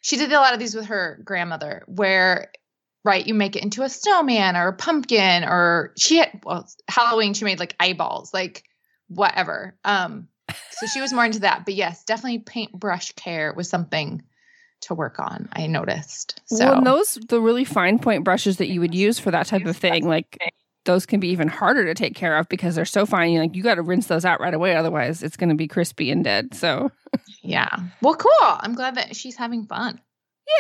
She 0.02 0.18
did 0.18 0.34
a 0.34 0.40
lot 0.40 0.54
of 0.54 0.60
these 0.60 0.76
with 0.76 0.88
her 0.88 1.22
grandmother, 1.24 1.84
where 1.88 2.52
right? 3.04 3.26
You 3.26 3.34
make 3.34 3.56
it 3.56 3.64
into 3.64 3.84
a 3.84 3.90
snowman 3.90 4.56
or 4.56 4.70
a 4.70 4.74
pumpkin 4.74 5.44
or 5.44 5.94
she 5.98 6.18
had 6.18 6.42
well 6.44 6.68
Halloween 6.88 7.34
she 7.34 7.46
made 7.46 7.60
like 7.60 7.76
eyeballs, 7.80 8.34
like 8.34 8.64
whatever. 9.08 9.78
Um 9.84 10.28
so 10.72 10.88
she 10.88 11.02
was 11.02 11.14
more 11.14 11.26
into 11.26 11.40
that. 11.40 11.64
But 11.66 11.74
yes, 11.74 12.04
definitely 12.04 12.40
paintbrush 12.40 13.14
care 13.14 13.54
was 13.54 13.70
something 13.70 14.24
to 14.82 14.94
work 14.94 15.20
on. 15.20 15.50
I 15.54 15.68
noticed. 15.68 16.42
So 16.46 16.66
well, 16.66 16.78
and 16.78 16.88
those 16.88 17.18
the 17.30 17.42
really 17.42 17.66
fine 17.66 18.00
point 18.00 18.24
brushes 18.24 18.58
that 18.58 18.70
you 18.70 18.80
would 18.80 18.96
use 18.96 19.20
for 19.20 19.32
that 19.32 19.48
type 19.48 19.66
of 19.66 19.78
thing, 19.78 20.08
like 20.08 20.38
those 20.86 21.06
can 21.06 21.20
be 21.20 21.30
even 21.30 21.48
harder 21.48 21.86
to 21.86 21.94
take 21.94 22.16
care 22.16 22.38
of 22.38 22.50
because 22.50 22.76
they're 22.76 22.86
so 22.86 23.06
fine. 23.06 23.32
You 23.32 23.40
like 23.40 23.56
you 23.56 23.64
got 23.64 23.76
to 23.76 23.82
rinse 23.82 24.08
those 24.08 24.26
out 24.26 24.40
right 24.40 24.54
away, 24.54 24.76
otherwise 24.76 25.24
it's 25.24 25.38
going 25.38 25.50
to 25.50 25.56
be 25.56 25.68
crispy 25.68 26.12
and 26.12 26.24
dead. 26.24 26.54
So 26.54 26.92
yeah, 27.42 27.70
well, 28.02 28.16
cool. 28.16 28.32
I'm 28.42 28.76
glad 28.76 28.96
that 28.96 29.16
she's 29.16 29.36
having 29.36 29.66
fun. 29.66 30.02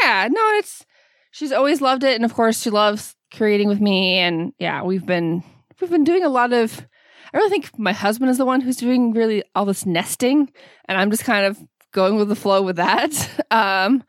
Yeah, 0.01 0.29
no, 0.31 0.41
it's 0.57 0.85
she's 1.33 1.51
always 1.51 1.81
loved 1.81 2.05
it, 2.05 2.15
and 2.15 2.23
of 2.23 2.33
course, 2.33 2.61
she 2.61 2.69
loves 2.69 3.15
creating 3.33 3.67
with 3.67 3.81
me. 3.81 4.19
And 4.19 4.53
yeah, 4.59 4.83
we've 4.83 5.05
been 5.05 5.43
we've 5.81 5.91
been 5.91 6.05
doing 6.05 6.23
a 6.23 6.29
lot 6.29 6.53
of. 6.53 6.87
I 7.33 7.37
really 7.37 7.49
think 7.49 7.77
my 7.77 7.93
husband 7.93 8.29
is 8.29 8.37
the 8.37 8.45
one 8.45 8.61
who's 8.61 8.77
doing 8.77 9.11
really 9.11 9.43
all 9.55 9.65
this 9.65 9.85
nesting, 9.85 10.51
and 10.85 10.97
I'm 10.97 11.11
just 11.11 11.25
kind 11.25 11.45
of 11.45 11.57
going 11.91 12.15
with 12.15 12.29
the 12.29 12.35
flow 12.35 12.61
with 12.61 12.77
that. 12.77 13.29
Um, 13.51 14.03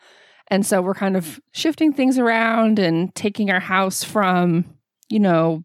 and 0.49 0.64
so 0.64 0.81
we're 0.81 0.95
kind 0.95 1.16
of 1.16 1.38
shifting 1.52 1.93
things 1.93 2.19
around 2.19 2.78
and 2.78 3.14
taking 3.14 3.50
our 3.50 3.61
house 3.61 4.02
from, 4.02 4.64
you 5.11 5.19
know, 5.19 5.64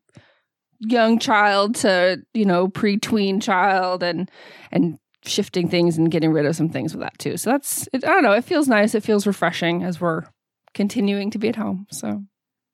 young 0.79 1.19
child 1.19 1.75
to, 1.75 2.21
you 2.33 2.43
know, 2.43 2.67
pre-tween 2.67 3.39
child 3.39 4.03
and 4.03 4.29
and 4.71 4.97
shifting 5.25 5.69
things 5.69 5.97
and 5.97 6.11
getting 6.11 6.31
rid 6.31 6.45
of 6.45 6.55
some 6.55 6.69
things 6.69 6.93
with 6.93 7.01
that 7.01 7.17
too. 7.19 7.37
So 7.37 7.51
that's 7.51 7.87
it, 7.93 8.03
I 8.03 8.07
don't 8.09 8.23
know, 8.23 8.33
it 8.33 8.43
feels 8.43 8.67
nice, 8.67 8.95
it 8.95 9.03
feels 9.03 9.27
refreshing 9.27 9.83
as 9.83 10.01
we're 10.01 10.23
continuing 10.73 11.31
to 11.31 11.37
be 11.37 11.49
at 11.49 11.55
home. 11.55 11.87
So, 11.91 12.23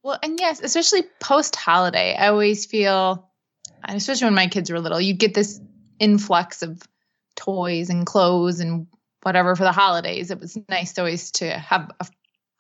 well, 0.04 0.20
and 0.22 0.40
yes, 0.40 0.62
especially 0.62 1.04
post 1.20 1.56
holiday, 1.56 2.16
I 2.16 2.28
always 2.28 2.66
feel, 2.66 3.30
especially 3.84 4.26
when 4.26 4.36
my 4.36 4.48
kids 4.48 4.70
were 4.70 4.80
little, 4.80 5.02
you 5.02 5.14
get 5.14 5.34
this 5.34 5.60
influx 6.00 6.62
of 6.62 6.82
toys 7.36 7.90
and 7.90 8.06
clothes 8.06 8.60
and 8.60 8.88
whatever 9.24 9.56
for 9.56 9.64
the 9.64 9.72
holidays. 9.72 10.32
It 10.32 10.40
was 10.40 10.58
nice 10.70 10.98
always 11.00 11.32
to 11.32 11.50
have 11.50 11.92
a, 12.00 12.08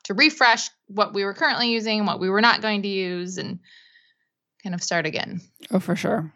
to 0.05 0.13
refresh 0.13 0.69
what 0.87 1.13
we 1.13 1.23
were 1.23 1.33
currently 1.33 1.71
using, 1.71 2.05
what 2.05 2.19
we 2.19 2.29
were 2.29 2.41
not 2.41 2.61
going 2.61 2.81
to 2.81 2.87
use, 2.87 3.37
and 3.37 3.59
kind 4.63 4.73
of 4.73 4.81
start 4.81 5.05
again. 5.05 5.41
Oh, 5.71 5.79
for 5.79 5.95
sure. 5.95 6.33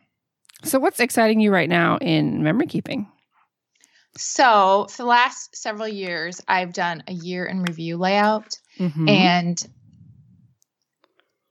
So, 0.63 0.77
what's 0.77 0.99
exciting 0.99 1.39
you 1.39 1.51
right 1.51 1.69
now 1.69 1.97
in 1.97 2.43
memory 2.43 2.67
keeping? 2.67 3.07
So, 4.17 4.87
for 4.89 5.03
the 5.03 5.09
last 5.09 5.55
several 5.55 5.87
years, 5.87 6.41
I've 6.47 6.73
done 6.73 7.03
a 7.07 7.13
year 7.13 7.45
in 7.45 7.63
review 7.63 7.97
layout. 7.97 8.59
Mm-hmm. 8.79 9.09
And 9.09 9.67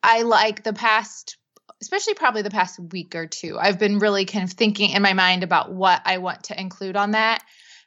I 0.03 0.23
like 0.23 0.63
the 0.63 0.73
past, 0.73 1.37
especially 1.83 2.15
probably 2.15 2.43
the 2.43 2.51
past 2.51 2.79
week 2.79 3.15
or 3.15 3.27
two, 3.27 3.59
I've 3.59 3.79
been 3.79 3.99
really 3.99 4.25
kind 4.25 4.45
of 4.45 4.53
thinking 4.53 4.91
in 4.91 5.03
my 5.03 5.13
mind 5.13 5.43
about 5.43 5.73
what 5.73 6.01
I 6.05 6.19
want 6.19 6.45
to 6.45 6.59
include 6.59 6.97
on 6.97 7.13
that. 7.13 7.43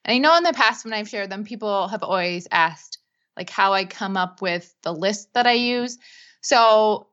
And 0.06 0.14
I 0.14 0.18
know 0.20 0.38
in 0.38 0.44
the 0.44 0.54
past 0.54 0.86
when 0.86 0.94
I've 0.94 1.10
shared 1.10 1.30
them, 1.30 1.44
people 1.44 1.88
have 1.88 2.04
always 2.04 2.48
asked 2.52 3.00
like 3.36 3.50
how 3.50 3.74
I 3.74 3.86
come 3.86 4.18
up 4.18 4.42
with 4.42 4.74
the 4.84 4.94
list 4.94 5.34
that 5.34 5.48
I 5.48 5.54
use. 5.54 5.98
So, 6.42 7.08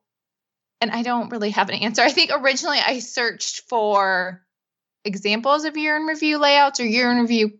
and 0.81 0.91
I 0.91 1.01
don't 1.01 1.29
really 1.29 1.51
have 1.51 1.69
an 1.69 1.75
answer. 1.75 2.01
I 2.03 2.11
think 2.11 2.31
originally 2.33 2.79
I 2.79 2.99
searched 2.99 3.63
for 3.69 4.43
examples 5.03 5.65
of 5.65 5.77
year 5.77 5.95
in 5.95 6.03
review 6.03 6.37
layouts 6.37 6.79
or 6.79 6.85
year 6.85 7.11
in 7.11 7.19
review 7.19 7.53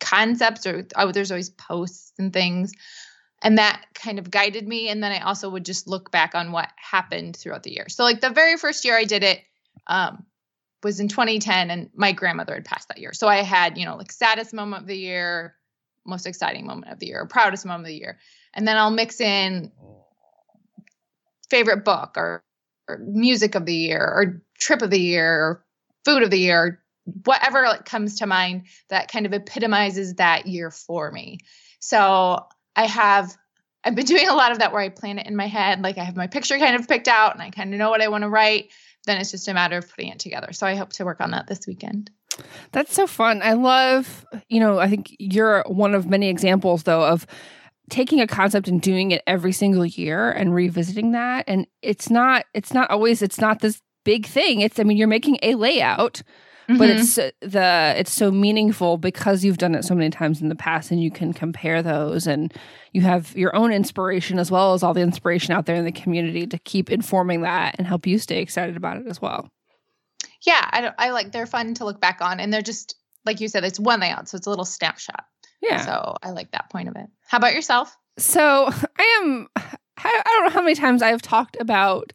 concepts, 0.00 0.66
or 0.66 0.86
oh, 0.96 1.12
there's 1.12 1.30
always 1.30 1.50
posts 1.50 2.12
and 2.18 2.32
things 2.32 2.72
and 3.42 3.58
that 3.58 3.84
kind 3.94 4.18
of 4.18 4.30
guided 4.30 4.66
me 4.66 4.88
and 4.88 5.02
then 5.02 5.12
i 5.12 5.20
also 5.20 5.48
would 5.48 5.64
just 5.64 5.88
look 5.88 6.10
back 6.10 6.34
on 6.34 6.52
what 6.52 6.68
happened 6.76 7.36
throughout 7.36 7.62
the 7.62 7.72
year. 7.72 7.88
So 7.88 8.04
like 8.04 8.20
the 8.20 8.30
very 8.30 8.56
first 8.56 8.84
year 8.84 8.96
i 8.96 9.04
did 9.04 9.22
it 9.22 9.40
um, 9.86 10.24
was 10.82 11.00
in 11.00 11.08
2010 11.08 11.70
and 11.70 11.90
my 11.94 12.12
grandmother 12.12 12.54
had 12.54 12.64
passed 12.64 12.88
that 12.88 12.98
year. 12.98 13.12
So 13.12 13.28
i 13.28 13.42
had 13.42 13.78
you 13.78 13.84
know 13.84 13.96
like 13.96 14.12
saddest 14.12 14.52
moment 14.52 14.82
of 14.82 14.88
the 14.88 14.98
year 14.98 15.54
most 16.06 16.26
exciting 16.26 16.66
moment 16.66 16.92
of 16.92 16.98
the 16.98 17.06
year 17.06 17.26
proudest 17.26 17.66
moment 17.66 17.82
of 17.82 17.88
the 17.88 17.98
year. 17.98 18.18
And 18.54 18.66
then 18.66 18.76
i'll 18.76 18.90
mix 18.90 19.20
in 19.20 19.72
favorite 21.48 21.84
book 21.84 22.14
or, 22.16 22.42
or 22.88 22.98
music 22.98 23.54
of 23.54 23.66
the 23.66 23.74
year 23.74 24.00
or 24.00 24.42
trip 24.58 24.82
of 24.82 24.90
the 24.90 25.00
year 25.00 25.32
or 25.32 25.64
food 26.04 26.22
of 26.22 26.30
the 26.30 26.38
year 26.38 26.80
whatever 27.24 27.62
like 27.62 27.84
comes 27.84 28.16
to 28.16 28.26
mind 28.26 28.66
that 28.88 29.10
kind 29.10 29.26
of 29.26 29.32
epitomizes 29.32 30.14
that 30.14 30.46
year 30.46 30.70
for 30.70 31.10
me. 31.10 31.38
So 31.80 32.46
I 32.76 32.86
have 32.86 33.36
I've 33.82 33.94
been 33.94 34.06
doing 34.06 34.28
a 34.28 34.34
lot 34.34 34.52
of 34.52 34.58
that 34.58 34.72
where 34.72 34.82
I 34.82 34.90
plan 34.90 35.18
it 35.18 35.26
in 35.26 35.36
my 35.36 35.46
head. 35.46 35.82
Like 35.82 35.96
I 35.96 36.04
have 36.04 36.16
my 36.16 36.26
picture 36.26 36.58
kind 36.58 36.76
of 36.76 36.86
picked 36.86 37.08
out 37.08 37.32
and 37.32 37.42
I 37.42 37.50
kind 37.50 37.72
of 37.72 37.78
know 37.78 37.90
what 37.90 38.02
I 38.02 38.08
want 38.08 38.22
to 38.22 38.28
write. 38.28 38.70
Then 39.06 39.18
it's 39.20 39.30
just 39.30 39.48
a 39.48 39.54
matter 39.54 39.78
of 39.78 39.88
putting 39.88 40.10
it 40.10 40.18
together. 40.18 40.52
So 40.52 40.66
I 40.66 40.74
hope 40.74 40.92
to 40.94 41.04
work 41.04 41.20
on 41.20 41.30
that 41.30 41.46
this 41.46 41.66
weekend. 41.66 42.10
That's 42.72 42.94
so 42.94 43.06
fun. 43.06 43.40
I 43.42 43.54
love, 43.54 44.26
you 44.48 44.60
know, 44.60 44.78
I 44.78 44.88
think 44.88 45.14
you're 45.18 45.64
one 45.66 45.94
of 45.94 46.08
many 46.08 46.28
examples 46.28 46.82
though 46.82 47.04
of 47.04 47.26
taking 47.88 48.20
a 48.20 48.26
concept 48.26 48.68
and 48.68 48.80
doing 48.80 49.10
it 49.10 49.22
every 49.26 49.52
single 49.52 49.84
year 49.84 50.30
and 50.30 50.54
revisiting 50.54 51.12
that 51.12 51.44
and 51.48 51.66
it's 51.82 52.08
not 52.08 52.44
it's 52.54 52.72
not 52.72 52.88
always 52.88 53.20
it's 53.20 53.40
not 53.40 53.60
this 53.60 53.80
big 54.04 54.26
thing. 54.26 54.60
It's 54.60 54.78
I 54.78 54.84
mean 54.84 54.98
you're 54.98 55.08
making 55.08 55.38
a 55.42 55.54
layout 55.54 56.22
mm-hmm. 56.70 56.78
but 56.78 56.90
it's 56.90 57.16
the 57.16 57.94
it's 57.96 58.12
so 58.12 58.30
meaningful 58.30 58.96
because 58.96 59.44
you've 59.44 59.58
done 59.58 59.74
it 59.74 59.84
so 59.84 59.94
many 59.94 60.10
times 60.10 60.40
in 60.40 60.48
the 60.48 60.54
past 60.54 60.90
and 60.90 61.02
you 61.02 61.10
can 61.10 61.32
compare 61.32 61.82
those 61.82 62.26
and 62.26 62.54
you 62.92 63.00
have 63.00 63.36
your 63.36 63.54
own 63.56 63.72
inspiration 63.72 64.38
as 64.38 64.50
well 64.50 64.72
as 64.74 64.82
all 64.82 64.94
the 64.94 65.00
inspiration 65.00 65.52
out 65.52 65.66
there 65.66 65.76
in 65.76 65.84
the 65.84 65.92
community 65.92 66.46
to 66.46 66.58
keep 66.58 66.90
informing 66.90 67.42
that 67.42 67.74
and 67.78 67.86
help 67.86 68.06
you 68.06 68.18
stay 68.18 68.40
excited 68.40 68.76
about 68.76 68.98
it 68.98 69.06
as 69.06 69.20
well. 69.20 69.50
Yeah 70.46 70.68
i, 70.72 70.92
I 70.98 71.10
like 71.10 71.32
they're 71.32 71.46
fun 71.46 71.74
to 71.74 71.84
look 71.84 72.00
back 72.00 72.20
on 72.20 72.40
and 72.40 72.52
they're 72.52 72.62
just 72.62 72.94
like 73.24 73.40
you 73.40 73.48
said 73.48 73.64
it's 73.64 73.80
one 73.80 74.00
layout 74.00 74.28
so 74.28 74.36
it's 74.36 74.46
a 74.46 74.50
little 74.50 74.64
snapshot. 74.64 75.24
Yeah. 75.60 75.84
So 75.84 76.16
i 76.22 76.30
like 76.30 76.52
that 76.52 76.70
point 76.70 76.88
of 76.88 76.96
it. 76.96 77.06
How 77.26 77.38
about 77.38 77.54
yourself? 77.54 77.96
So 78.16 78.70
i 78.96 79.20
am 79.22 79.48
i 79.56 80.22
don't 80.24 80.44
know 80.44 80.50
how 80.50 80.62
many 80.62 80.74
times 80.74 81.02
i've 81.02 81.22
talked 81.22 81.56
about 81.60 82.12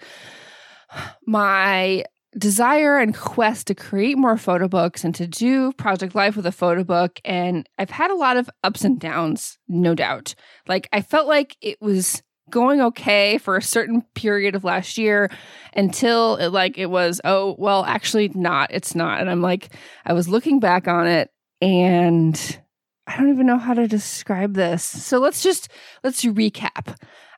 my 1.26 2.06
desire 2.38 2.98
and 2.98 3.16
quest 3.16 3.68
to 3.68 3.76
create 3.76 4.18
more 4.18 4.38
photo 4.38 4.68
books 4.68 5.04
and 5.04 5.16
to 5.16 5.28
do 5.28 5.72
Project 5.74 6.16
Life 6.16 6.36
with 6.36 6.46
a 6.46 6.52
photo 6.52 6.84
book. 6.84 7.20
And 7.24 7.68
I've 7.78 7.90
had 7.90 8.12
a 8.12 8.16
lot 8.16 8.38
of 8.38 8.50
ups 8.64 8.84
and 8.84 9.00
downs, 9.00 9.58
no 9.68 9.96
doubt. 9.96 10.36
Like, 10.68 10.90
I 10.92 11.02
felt 11.02 11.28
like 11.28 11.56
it 11.62 11.82
was 11.82 12.22
going 12.50 12.82
okay 12.82 13.38
for 13.38 13.58
a 13.58 13.62
certain 13.62 14.04
period 14.14 14.56
of 14.56 14.64
last 14.64 14.98
year 14.98 15.32
until 15.74 16.36
it 16.36 16.50
like 16.50 16.78
it 16.78 16.90
was 16.90 17.20
oh 17.24 17.56
well 17.58 17.84
actually 17.86 18.30
not 18.36 18.70
it's 18.72 18.94
not 18.94 19.20
and 19.20 19.32
i'm 19.32 19.42
like 19.42 19.74
i 20.06 20.14
was 20.14 20.30
looking 20.30 20.60
back 20.60 20.88
on 20.88 21.08
it 21.08 21.32
and 21.60 22.60
i 23.08 23.18
don't 23.18 23.30
even 23.30 23.48
know 23.48 23.58
how 23.58 23.74
to 23.74 23.88
describe 23.88 24.54
this 24.54 24.84
so 24.84 25.18
let's 25.18 25.42
just 25.42 25.70
let's 26.04 26.24
recap 26.24 26.96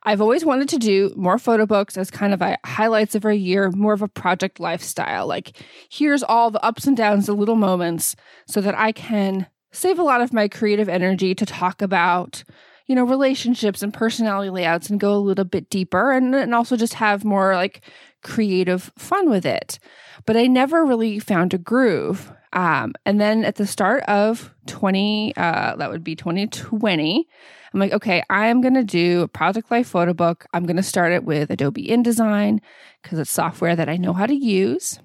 I've 0.07 0.21
always 0.21 0.45
wanted 0.45 0.69
to 0.69 0.77
do 0.77 1.11
more 1.17 1.37
photo 1.37 1.65
books 1.65 1.97
as 1.97 2.09
kind 2.09 2.33
of 2.33 2.41
a 2.41 2.57
highlights 2.65 3.13
of 3.13 3.25
our 3.25 3.33
year, 3.33 3.69
more 3.71 3.91
of 3.91 4.01
a 4.01 4.07
project 4.07 4.57
lifestyle. 4.57 5.27
Like, 5.27 5.61
here's 5.89 6.23
all 6.23 6.49
the 6.49 6.63
ups 6.63 6.87
and 6.87 6.95
downs, 6.95 7.25
the 7.25 7.33
little 7.33 7.57
moments, 7.57 8.15
so 8.47 8.61
that 8.61 8.73
I 8.73 8.93
can 8.93 9.47
save 9.73 9.99
a 9.99 10.03
lot 10.03 10.21
of 10.21 10.31
my 10.31 10.47
creative 10.47 10.87
energy 10.87 11.35
to 11.35 11.45
talk 11.45 11.81
about, 11.81 12.45
you 12.85 12.95
know, 12.95 13.03
relationships 13.03 13.83
and 13.83 13.93
personality 13.93 14.49
layouts 14.49 14.89
and 14.89 14.97
go 14.97 15.13
a 15.13 15.19
little 15.19 15.43
bit 15.43 15.69
deeper 15.69 16.13
and, 16.13 16.33
and 16.33 16.55
also 16.55 16.77
just 16.77 16.93
have 16.93 17.25
more 17.25 17.53
like 17.55 17.81
creative 18.23 18.89
fun 18.97 19.29
with 19.29 19.45
it. 19.45 19.77
But 20.25 20.37
I 20.37 20.47
never 20.47 20.85
really 20.85 21.19
found 21.19 21.53
a 21.53 21.57
groove. 21.57 22.31
Um, 22.53 22.93
and 23.05 23.19
then 23.19 23.43
at 23.43 23.55
the 23.55 23.67
start 23.67 24.03
of 24.03 24.53
20, 24.67 25.33
uh, 25.35 25.75
that 25.75 25.89
would 25.89 26.03
be 26.03 26.15
2020, 26.15 27.27
I'm 27.73 27.79
like, 27.79 27.91
okay, 27.93 28.23
I 28.29 28.47
am 28.47 28.61
going 28.61 28.73
to 28.73 28.83
do 28.83 29.21
a 29.21 29.27
Project 29.27 29.69
Life 29.69 29.87
photo 29.87 30.13
book. 30.13 30.45
I'm 30.53 30.65
going 30.65 30.77
to 30.77 30.83
start 30.83 31.11
it 31.11 31.23
with 31.23 31.49
Adobe 31.49 31.87
InDesign 31.87 32.59
because 33.03 33.19
it's 33.19 33.31
software 33.31 33.75
that 33.75 33.89
I 33.89 33.97
know 33.97 34.13
how 34.13 34.25
to 34.25 34.35
use. 34.35 34.99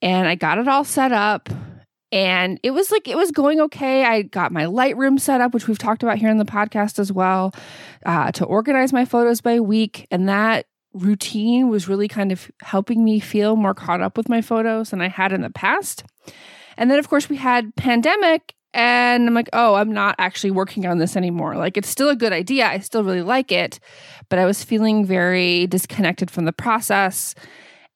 And 0.00 0.26
I 0.26 0.34
got 0.34 0.58
it 0.58 0.68
all 0.68 0.84
set 0.84 1.12
up 1.12 1.48
and 2.12 2.60
it 2.62 2.72
was 2.72 2.90
like 2.90 3.08
it 3.08 3.16
was 3.16 3.30
going 3.30 3.60
okay 3.60 4.04
i 4.04 4.22
got 4.22 4.52
my 4.52 4.64
lightroom 4.64 5.18
set 5.18 5.40
up 5.40 5.54
which 5.54 5.66
we've 5.66 5.78
talked 5.78 6.02
about 6.02 6.18
here 6.18 6.28
in 6.28 6.36
the 6.36 6.44
podcast 6.44 6.98
as 6.98 7.10
well 7.10 7.52
uh, 8.04 8.30
to 8.30 8.44
organize 8.44 8.92
my 8.92 9.04
photos 9.04 9.40
by 9.40 9.58
week 9.58 10.06
and 10.10 10.28
that 10.28 10.66
routine 10.92 11.68
was 11.70 11.88
really 11.88 12.08
kind 12.08 12.30
of 12.30 12.50
helping 12.60 13.02
me 13.02 13.18
feel 13.18 13.56
more 13.56 13.72
caught 13.72 14.02
up 14.02 14.16
with 14.16 14.28
my 14.28 14.42
photos 14.42 14.90
than 14.90 15.00
i 15.00 15.08
had 15.08 15.32
in 15.32 15.40
the 15.40 15.50
past 15.50 16.04
and 16.82 16.90
then 16.90 16.98
of 16.98 17.08
course 17.08 17.28
we 17.28 17.36
had 17.36 17.76
pandemic 17.76 18.56
and 18.74 19.28
I'm 19.28 19.34
like, 19.34 19.50
oh, 19.52 19.76
I'm 19.76 19.92
not 19.92 20.16
actually 20.18 20.50
working 20.50 20.84
on 20.84 20.98
this 20.98 21.16
anymore. 21.16 21.54
Like, 21.56 21.76
it's 21.76 21.88
still 21.88 22.08
a 22.08 22.16
good 22.16 22.32
idea. 22.32 22.66
I 22.66 22.80
still 22.80 23.04
really 23.04 23.22
like 23.22 23.52
it, 23.52 23.78
but 24.28 24.40
I 24.40 24.46
was 24.46 24.64
feeling 24.64 25.06
very 25.06 25.68
disconnected 25.68 26.28
from 26.28 26.44
the 26.44 26.52
process. 26.52 27.36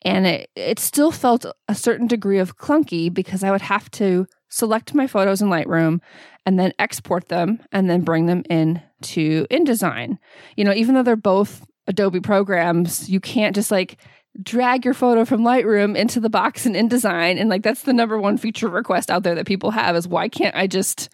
And 0.02 0.24
it, 0.24 0.50
it 0.54 0.78
still 0.78 1.10
felt 1.10 1.46
a 1.66 1.74
certain 1.74 2.06
degree 2.06 2.38
of 2.38 2.58
clunky 2.58 3.12
because 3.12 3.42
I 3.42 3.50
would 3.50 3.62
have 3.62 3.90
to 3.92 4.26
select 4.50 4.94
my 4.94 5.08
photos 5.08 5.42
in 5.42 5.48
Lightroom 5.48 6.00
and 6.44 6.60
then 6.60 6.72
export 6.78 7.28
them 7.28 7.58
and 7.72 7.90
then 7.90 8.02
bring 8.02 8.26
them 8.26 8.44
in 8.48 8.80
to 9.00 9.48
InDesign. 9.50 10.18
You 10.56 10.64
know, 10.64 10.74
even 10.74 10.94
though 10.94 11.02
they're 11.02 11.16
both 11.16 11.66
Adobe 11.88 12.20
programs, 12.20 13.08
you 13.08 13.18
can't 13.18 13.54
just 13.54 13.72
like 13.72 13.98
drag 14.42 14.84
your 14.84 14.94
photo 14.94 15.24
from 15.24 15.42
Lightroom 15.42 15.96
into 15.96 16.20
the 16.20 16.30
box 16.30 16.66
in 16.66 16.74
InDesign. 16.74 17.40
And 17.40 17.48
like 17.48 17.62
that's 17.62 17.82
the 17.82 17.92
number 17.92 18.18
one 18.18 18.38
feature 18.38 18.68
request 18.68 19.10
out 19.10 19.22
there 19.22 19.34
that 19.34 19.46
people 19.46 19.70
have 19.70 19.96
is 19.96 20.08
why 20.08 20.28
can't 20.28 20.54
I 20.54 20.66
just 20.66 21.08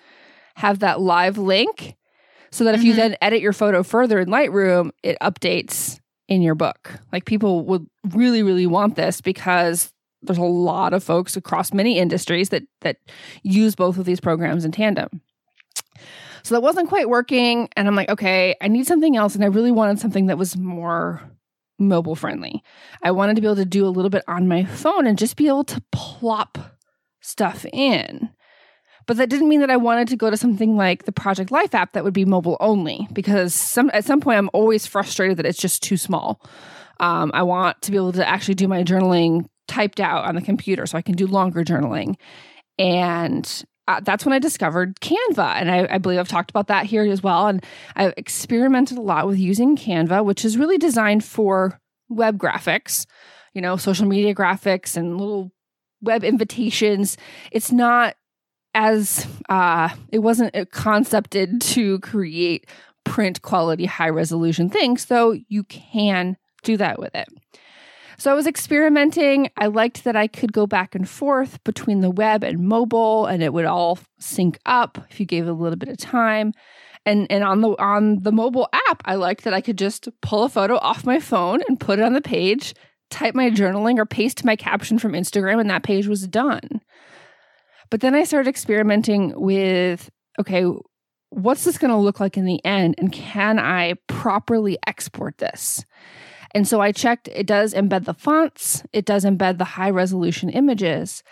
have 0.57 0.81
that 0.81 1.00
live 1.00 1.38
link 1.38 1.97
so 2.50 2.64
that 2.64 2.75
if 2.75 2.81
mm-hmm. 2.81 2.88
you 2.88 2.94
then 2.94 3.16
edit 3.23 3.40
your 3.40 3.53
photo 3.53 3.83
further 3.83 4.20
in 4.20 4.29
Lightroom, 4.29 4.90
it 5.03 5.16
updates 5.23 5.99
in 6.29 6.42
your 6.42 6.55
book. 6.55 6.92
Like 7.12 7.25
people 7.25 7.64
would 7.66 7.87
really, 8.11 8.42
really 8.42 8.66
want 8.66 8.96
this 8.96 9.20
because 9.20 9.92
there's 10.23 10.38
a 10.38 10.42
lot 10.42 10.92
of 10.92 11.03
folks 11.03 11.37
across 11.37 11.73
many 11.73 11.99
industries 11.99 12.51
that 12.51 12.62
that 12.83 12.99
use 13.42 13.75
both 13.75 13.99
of 13.99 14.05
these 14.05 14.20
programs 14.20 14.64
in 14.64 14.73
tandem. 14.73 15.20
So 16.44 16.55
that 16.55 16.61
wasn't 16.62 16.88
quite 16.88 17.09
working. 17.09 17.68
And 17.77 17.87
I'm 17.87 17.94
like, 17.94 18.09
okay, 18.09 18.57
I 18.61 18.68
need 18.68 18.87
something 18.87 19.16
else. 19.16 19.35
And 19.35 19.44
I 19.44 19.49
really 19.49 19.70
wanted 19.70 20.01
something 20.01 20.27
that 20.27 20.38
was 20.38 20.57
more 20.57 21.23
mobile 21.88 22.14
friendly. 22.14 22.62
I 23.03 23.11
wanted 23.11 23.37
to 23.37 23.42
be 23.42 23.47
able 23.47 23.57
to 23.57 23.64
do 23.64 23.87
a 23.87 23.88
little 23.88 24.11
bit 24.11 24.25
on 24.29 24.49
my 24.49 24.64
phone 24.64 25.07
and 25.07 25.18
just 25.18 25.37
be 25.37 25.49
able 25.49 25.64
to 25.64 25.83
plop 25.92 26.59
stuff 27.21 27.64
in. 27.73 28.31
But 29.07 29.16
that 29.16 29.31
didn't 29.31 29.49
mean 29.49 29.61
that 29.61 29.71
I 29.71 29.77
wanted 29.77 30.09
to 30.09 30.16
go 30.16 30.31
to 30.31 30.37
something 30.37 30.77
like 30.77 31.05
the 31.05 31.12
Project 31.12 31.51
Life 31.51 31.75
app 31.75 31.92
that 31.92 32.05
would 32.05 32.14
be 32.14 32.25
mobile 32.25 32.57
only 32.61 33.09
because 33.12 33.55
some 33.55 33.90
at 33.92 34.05
some 34.05 34.21
point 34.21 34.38
I'm 34.38 34.51
always 34.53 34.87
frustrated 34.87 35.38
that 35.38 35.47
it's 35.47 35.59
just 35.59 35.83
too 35.83 35.97
small. 35.97 36.40
Um, 37.01 37.31
I 37.35 37.42
want 37.42 37.83
to 37.83 37.90
be 37.90 37.97
able 37.97 38.12
to 38.12 38.29
actually 38.29 38.55
do 38.55 38.68
my 38.68 38.85
journaling 38.85 39.47
typed 39.66 40.01
out 40.01 40.25
on 40.25 40.35
the 40.35 40.42
computer 40.42 40.87
so 40.87 40.99
I 40.99 41.03
can 41.03 41.14
do 41.14 41.27
longer 41.27 41.64
journaling. 41.64 42.14
And 42.79 43.64
uh, 43.88 44.01
that's 44.01 44.25
when 44.25 44.33
I 44.33 44.38
discovered 44.38 45.01
Canva. 45.01 45.57
And 45.57 45.71
I, 45.71 45.95
I, 45.95 45.99
believe 45.99 46.18
I've 46.18 46.29
talked 46.29 46.51
about 46.51 46.68
that 46.68 46.87
here 46.87 47.03
as 47.05 47.23
well. 47.23 47.49
And 47.49 47.64
I've 47.97 48.14
experimented 48.16 48.97
a 48.97 49.03
lot 49.03 49.27
with 49.27 49.38
using 49.38 49.77
Canva, 49.77 50.25
which 50.25 50.45
is 50.45 50.57
really 50.57 50.79
designed 50.79 51.25
for 51.25 51.81
web 52.09 52.38
graphics, 52.38 53.07
you 53.55 53.61
know, 53.61 53.77
social 53.77 54.07
media 54.07 54.35
graphics 54.35 54.97
and 54.97 55.18
little 55.18 55.51
web 56.01 56.23
invitations. 56.23 57.16
It's 57.51 57.73
not 57.73 58.16
as, 58.75 59.27
uh, 59.49 59.90
it 60.11 60.21
wasn't 60.21 60.55
concepted 60.71 61.61
to 61.61 61.99
create 62.01 62.66
print 63.05 63.42
quality, 63.42 63.87
high 63.87 64.09
resolution 64.09 64.71
things, 64.71 65.07
though 65.07 65.37
you 65.49 65.64
can 65.64 66.37
do 66.62 66.77
that 66.77 66.99
with 66.99 67.14
it. 67.14 67.29
So 68.22 68.30
I 68.30 68.35
was 68.35 68.46
experimenting. 68.46 69.50
I 69.56 69.66
liked 69.66 70.04
that 70.04 70.14
I 70.14 70.28
could 70.28 70.52
go 70.52 70.64
back 70.64 70.94
and 70.94 71.08
forth 71.08 71.58
between 71.64 72.02
the 72.02 72.11
web 72.11 72.44
and 72.44 72.61
mobile 72.61 73.26
and 73.26 73.42
it 73.42 73.52
would 73.52 73.64
all 73.64 73.98
sync 74.20 74.61
up 74.64 75.04
if 75.11 75.18
you 75.18 75.26
gave 75.26 75.48
it 75.48 75.50
a 75.50 75.52
little 75.52 75.74
bit 75.74 75.88
of 75.88 75.96
time. 75.96 76.52
And 77.04 77.26
and 77.32 77.42
on 77.42 77.62
the 77.62 77.70
on 77.82 78.22
the 78.22 78.30
mobile 78.30 78.68
app, 78.88 79.02
I 79.06 79.16
liked 79.16 79.42
that 79.42 79.54
I 79.54 79.61
could 79.61 79.76
just 79.76 80.08
pull 80.20 80.44
a 80.44 80.48
photo 80.48 80.76
off 80.76 81.04
my 81.04 81.18
phone 81.18 81.62
and 81.66 81.80
put 81.80 81.98
it 81.98 82.04
on 82.04 82.12
the 82.12 82.20
page, 82.20 82.74
type 83.11 83.35
my 83.35 83.50
journaling 83.50 83.98
or 83.98 84.06
paste 84.06 84.44
my 84.44 84.54
caption 84.54 85.00
from 85.00 85.14
Instagram 85.14 85.61
and 85.61 85.70
that 85.70 85.82
page 85.82 86.06
was 86.06 86.28
done. 86.28 86.80
But 87.90 88.02
then 88.02 88.14
I 88.14 88.22
started 88.22 88.48
experimenting 88.48 89.32
with 89.35 90.08
okay, 90.38 90.64
what's 91.30 91.64
this 91.64 91.76
going 91.76 91.90
to 91.90 91.96
look 91.96 92.20
like 92.20 92.37
in 92.37 92.44
the 92.44 92.64
end 92.64 92.94
and 92.98 93.11
can 93.11 93.58
I 93.58 93.94
properly 94.06 94.78
export 94.87 95.38
this? 95.38 95.85
And 96.55 96.69
so 96.69 96.81
I 96.81 96.93
checked, 96.93 97.29
it 97.29 97.47
does 97.47 97.75
embed 97.75 98.05
the 98.05 98.15
fonts, 98.15 98.83
it 98.93 99.05
does 99.05 99.25
embed 99.25 99.59
the 99.59 99.65
high 99.65 99.91
resolution 99.91 100.51
images, 100.51 101.23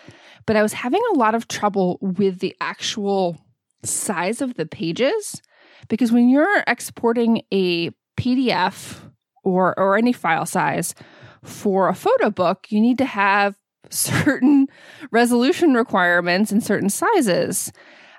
but 0.45 0.55
I 0.55 0.63
was 0.63 0.73
having 0.73 1.01
a 1.13 1.17
lot 1.17 1.35
of 1.35 1.47
trouble 1.47 1.99
with 2.01 2.39
the 2.39 2.55
actual 2.59 3.37
size 3.83 4.41
of 4.41 4.55
the 4.55 4.65
pages 4.65 5.41
because 5.87 6.11
when 6.11 6.29
you're 6.29 6.63
exporting 6.67 7.43
a 7.51 7.91
PDF 8.17 9.11
or, 9.43 9.77
or 9.79 9.97
any 9.97 10.13
file 10.13 10.45
size 10.45 10.95
for 11.43 11.89
a 11.89 11.95
photo 11.95 12.29
book, 12.29 12.67
you 12.69 12.79
need 12.79 12.97
to 12.99 13.05
have 13.05 13.55
certain 13.89 14.67
resolution 15.11 15.73
requirements 15.73 16.51
and 16.51 16.63
certain 16.63 16.89
sizes. 16.89 17.71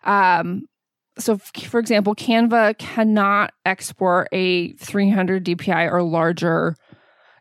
Um, 0.05 0.67
so, 1.19 1.37
for 1.37 1.79
example, 1.79 2.15
Canva 2.15 2.79
cannot 2.79 3.53
export 3.67 4.29
a 4.33 4.73
300 4.75 5.45
DPI 5.45 5.91
or 5.91 6.03
larger 6.03 6.75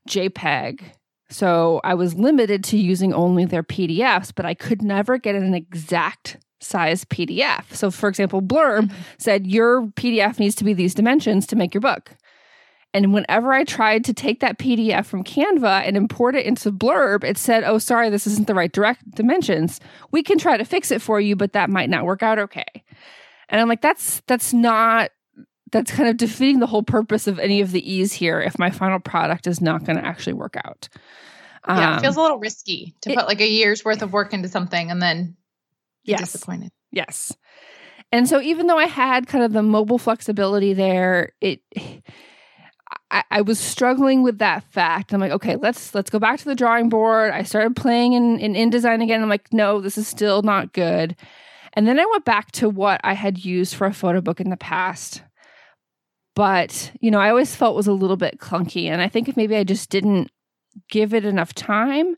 JPEG. 0.08 0.82
So 1.30 1.80
I 1.84 1.94
was 1.94 2.14
limited 2.14 2.64
to 2.66 2.78
using 2.78 3.14
only 3.14 3.46
their 3.46 3.64
PDFs, 3.64 4.34
but 4.36 4.46
I 4.46 4.54
could 4.54 4.82
never 4.82 5.18
get 5.18 5.36
an 5.36 5.54
exact 5.54 6.38
size 6.60 7.06
PDF. 7.06 7.74
So, 7.74 7.90
for 7.90 8.10
example, 8.10 8.42
Blurb 8.42 8.86
mm-hmm. 8.86 9.02
said 9.18 9.48
your 9.48 9.88
PDF 9.88 10.40
needs 10.40 10.56
to 10.56 10.64
be 10.64 10.74
these 10.74 10.94
dimensions 10.94 11.48
to 11.48 11.56
make 11.56 11.74
your 11.74 11.82
book. 11.82 12.12
And 12.94 13.14
whenever 13.14 13.54
I 13.54 13.64
tried 13.64 14.04
to 14.06 14.14
take 14.14 14.42
that 14.42 14.60
PDF 14.60 15.06
from 15.06 15.24
Canva 15.24 15.88
and 15.88 15.96
import 15.96 16.36
it 16.36 16.46
into 16.46 16.72
Blurb, 16.72 17.24
it 17.24 17.38
said, 17.38 17.64
oh, 17.64 17.78
sorry, 17.78 18.10
this 18.10 18.28
isn't 18.28 18.48
the 18.48 18.54
right 18.54 18.72
direct 18.72 19.10
dimensions. 19.12 19.80
We 20.12 20.24
can 20.24 20.38
try 20.38 20.58
to 20.58 20.66
fix 20.66 20.92
it 20.92 21.02
for 21.02 21.22
you, 21.22 21.38
but 21.38 21.54
that 21.54 21.70
might 21.70 21.90
not 21.90 22.06
work 22.06 22.22
out 22.22 22.38
okay. 22.38 22.84
And 23.48 23.62
I'm 23.62 23.70
like, 23.70 23.82
that's 23.82 24.22
that's 24.28 24.54
not 24.54 25.12
that's 25.72 25.92
kind 25.92 26.10
of 26.10 26.18
defeating 26.18 26.60
the 26.60 26.68
whole 26.68 26.84
purpose 26.84 27.28
of 27.28 27.40
any 27.40 27.62
of 27.62 27.72
the 27.72 27.92
ease 27.94 28.14
here 28.14 28.40
if 28.42 28.60
my 28.60 28.70
final 28.70 29.00
product 29.00 29.48
is 29.48 29.62
not 29.62 29.84
going 29.86 29.98
to 29.98 30.06
actually 30.06 30.34
work 30.34 30.56
out. 30.64 30.90
yeah, 31.68 31.94
it 31.94 31.96
Um, 31.98 32.00
feels 32.02 32.18
a 32.18 32.22
little 32.22 32.40
risky 32.40 32.96
to 33.02 33.12
it- 33.12 33.18
put 33.18 33.28
like 33.28 33.42
a 33.42 33.48
year's 33.50 33.84
worth 33.86 34.02
of 34.02 34.12
work 34.14 34.34
into 34.34 34.48
something 34.50 34.92
and 34.92 35.02
then 35.02 35.36
be 36.06 36.12
Yes. 36.12 36.20
disappointed. 36.34 36.72
Yes. 36.92 37.32
And 38.12 38.28
so 38.28 38.42
even 38.42 38.68
though 38.68 38.78
I 38.78 38.88
had 38.88 39.28
kind 39.28 39.44
of 39.44 39.54
the 39.54 39.64
mobile 39.64 39.98
flexibility 39.98 40.74
there, 40.74 41.32
it 41.40 41.62
I, 43.10 43.24
I 43.32 43.42
was 43.42 43.60
struggling 43.60 44.24
with 44.24 44.40
that 44.40 44.64
fact. 44.72 45.14
I'm 45.14 45.22
like, 45.22 45.32
okay, 45.32 45.56
let's 45.58 45.94
let's 45.96 46.10
go 46.10 46.20
back 46.20 46.40
to 46.40 46.46
the 46.46 46.56
drawing 46.56 46.90
board. 46.90 47.32
I 47.32 47.44
started 47.44 47.76
playing 47.76 48.14
in, 48.14 48.40
in 48.40 48.54
InDesign 48.54 49.02
again. 49.04 49.22
I'm 49.22 49.30
like, 49.30 49.52
no, 49.54 49.80
this 49.82 49.98
is 49.98 50.08
still 50.08 50.42
not 50.42 50.74
good. 50.74 51.16
And 51.74 51.88
then 51.88 52.00
I 52.00 52.06
went 52.12 52.26
back 52.26 52.52
to 52.54 52.68
what 52.70 53.00
I 53.04 53.14
had 53.14 53.46
used 53.46 53.76
for 53.76 53.88
a 53.88 53.94
photo 53.94 54.20
book 54.22 54.42
in 54.42 54.50
the 54.50 54.58
past. 54.58 55.22
But, 56.36 56.92
you 57.02 57.12
know, 57.12 57.20
I 57.20 57.30
always 57.30 57.56
felt 57.56 57.76
was 57.76 57.88
a 57.88 57.94
little 57.94 58.18
bit 58.18 58.40
clunky. 58.40 58.86
And 58.86 59.02
I 59.02 59.10
think 59.10 59.28
if 59.28 59.36
maybe 59.36 59.56
I 59.56 59.64
just 59.64 59.90
didn't 59.90 60.32
give 60.90 61.14
it 61.14 61.26
enough 61.26 61.54
time. 61.54 62.16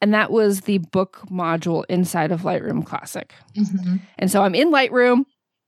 And 0.00 0.14
that 0.14 0.30
was 0.30 0.62
the 0.62 0.78
book 0.78 1.22
module 1.30 1.84
inside 1.88 2.30
of 2.30 2.42
Lightroom 2.42 2.86
Classic. 2.86 3.34
Mm-hmm. 3.56 3.96
And 4.18 4.30
so 4.30 4.42
I'm 4.42 4.54
in 4.54 4.70
Lightroom. 4.70 5.24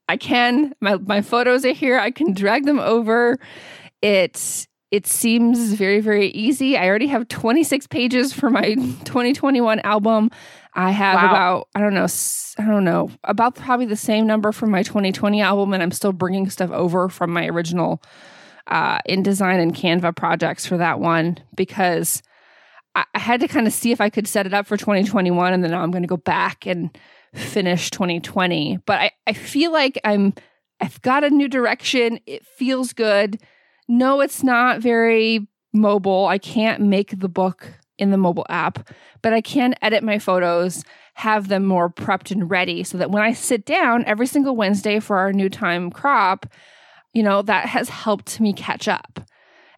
I 0.09 0.17
can 0.17 0.75
my 0.81 0.97
my 0.97 1.23
photos 1.23 1.65
are 1.65 1.73
here. 1.73 1.99
I 1.99 2.11
can 2.11 2.33
drag 2.33 2.65
them 2.65 2.79
over. 2.81 3.39
It 4.03 4.67
it 4.91 5.07
seems 5.07 5.73
very 5.75 6.01
very 6.01 6.29
easy. 6.29 6.77
I 6.77 6.87
already 6.89 7.07
have 7.09 7.29
26 7.29 7.87
pages 7.89 8.33
for 8.33 8.51
my 8.51 8.75
2021 9.05 9.81
album. 9.81 10.31
I 10.75 10.91
have 10.91 11.17
Wow. 11.17 11.29
about 11.31 11.69
I 11.75 11.81
don't 11.81 11.95
know 11.95 12.07
I 12.59 12.65
don't 12.67 12.85
know 12.85 13.11
about 13.25 13.57
probably 13.57 13.87
the 13.87 13.97
same 13.97 14.27
number 14.27 14.53
for 14.53 14.67
my 14.67 14.83
2020 14.83 15.41
album, 15.41 15.73
and 15.75 15.83
I'm 15.83 15.91
still 15.91 16.13
bringing 16.13 16.49
stuff 16.51 16.71
over 16.71 17.09
from 17.09 17.33
my 17.33 17.47
original 17.47 18.03
uh, 18.67 19.01
InDesign 19.09 19.61
and 19.61 19.75
Canva 19.75 20.15
projects 20.15 20.67
for 20.67 20.77
that 20.77 21.01
one 21.01 21.39
because 21.57 22.23
I, 22.95 23.05
I 23.15 23.19
had 23.19 23.41
to 23.41 23.49
kind 23.49 23.67
of 23.67 23.73
see 23.73 23.91
if 23.91 24.01
I 24.01 24.11
could 24.11 24.29
set 24.29 24.47
it 24.47 24.55
up 24.55 24.67
for 24.67 24.77
2021, 24.77 25.53
and 25.53 25.65
then 25.65 25.73
now 25.73 25.83
I'm 25.83 25.91
going 25.91 26.03
to 26.03 26.09
go 26.09 26.17
back 26.17 26.67
and 26.67 26.97
finish 27.35 27.91
2020. 27.91 28.79
But 28.87 29.01
I, 29.01 29.11
I 29.27 29.33
feel 29.33 29.73
like 29.73 29.99
I'm 30.05 30.35
I've 30.81 31.01
got 31.03 31.25
a 31.25 31.31
new 31.31 31.49
direction. 31.49 32.21
It 32.27 32.47
feels 32.47 32.93
good. 32.93 33.41
No, 33.89 34.21
it's 34.21 34.43
not 34.45 34.81
very 34.81 35.49
mobile. 35.73 36.27
I 36.27 36.39
can't 36.39 36.81
make 36.83 37.19
the 37.19 37.29
book 37.29 37.69
in 37.99 38.11
the 38.11 38.17
mobile 38.17 38.47
app, 38.49 38.89
but 39.23 39.33
I 39.33 39.41
can 39.41 39.75
edit 39.83 40.03
my 40.03 40.19
photos, 40.19 40.85
have 41.15 41.49
them 41.49 41.65
more 41.65 41.91
prepped 41.91 42.31
and 42.31 42.51
ready 42.51 42.83
so 42.85 42.99
that 42.99 43.11
when 43.11 43.23
I 43.23 43.33
sit 43.33 43.65
down 43.67 44.05
every 44.07 44.27
single 44.27 44.57
Wednesday 44.57 45.01
for 45.01 45.19
our 45.19 45.33
new 45.33 45.49
time 45.49 45.91
crop, 45.91 46.47
you 47.13 47.23
know, 47.23 47.43
that 47.43 47.67
has 47.67 47.89
helped 47.89 48.41
me 48.41 48.53
catch 48.53 48.89
up. 48.89 49.21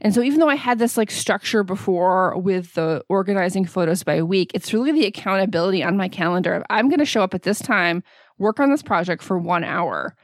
And 0.00 0.12
so 0.12 0.20
even 0.20 0.40
though 0.40 0.48
I 0.48 0.56
had 0.56 0.78
this 0.78 0.96
like 0.96 1.10
structure 1.10 1.62
before 1.62 2.36
with 2.36 2.74
the 2.74 3.04
organizing 3.08 3.64
photos 3.64 4.02
by 4.02 4.22
week, 4.22 4.50
it's 4.52 4.72
really 4.74 4.92
the 4.92 5.06
accountability 5.06 5.82
on 5.82 5.96
my 5.96 6.08
calendar. 6.08 6.64
I'm 6.68 6.88
going 6.88 6.98
to 6.98 7.04
show 7.04 7.22
up 7.22 7.34
at 7.34 7.44
this 7.44 7.60
time, 7.60 8.02
work 8.36 8.58
on 8.58 8.70
this 8.70 8.82
project 8.82 9.22
for 9.22 9.38
1 9.38 9.62
hour. 9.62 10.16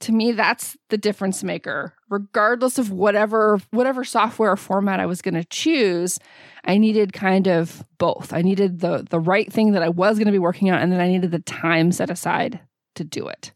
To 0.00 0.12
me 0.12 0.32
that's 0.32 0.76
the 0.90 0.98
difference 0.98 1.42
maker. 1.42 1.94
Regardless 2.10 2.78
of 2.78 2.90
whatever 2.90 3.58
whatever 3.70 4.04
software 4.04 4.52
or 4.52 4.56
format 4.56 5.00
I 5.00 5.06
was 5.06 5.22
going 5.22 5.34
to 5.34 5.44
choose, 5.44 6.18
I 6.64 6.78
needed 6.78 7.12
kind 7.12 7.48
of 7.48 7.84
both. 7.98 8.32
I 8.32 8.42
needed 8.42 8.80
the 8.80 9.06
the 9.08 9.20
right 9.20 9.50
thing 9.52 9.72
that 9.72 9.82
I 9.82 9.88
was 9.88 10.18
going 10.18 10.26
to 10.26 10.32
be 10.32 10.38
working 10.38 10.70
on 10.70 10.78
and 10.78 10.92
then 10.92 11.00
I 11.00 11.08
needed 11.08 11.30
the 11.30 11.38
time 11.38 11.92
set 11.92 12.10
aside 12.10 12.60
to 12.96 13.04
do 13.04 13.28
it. 13.28 13.52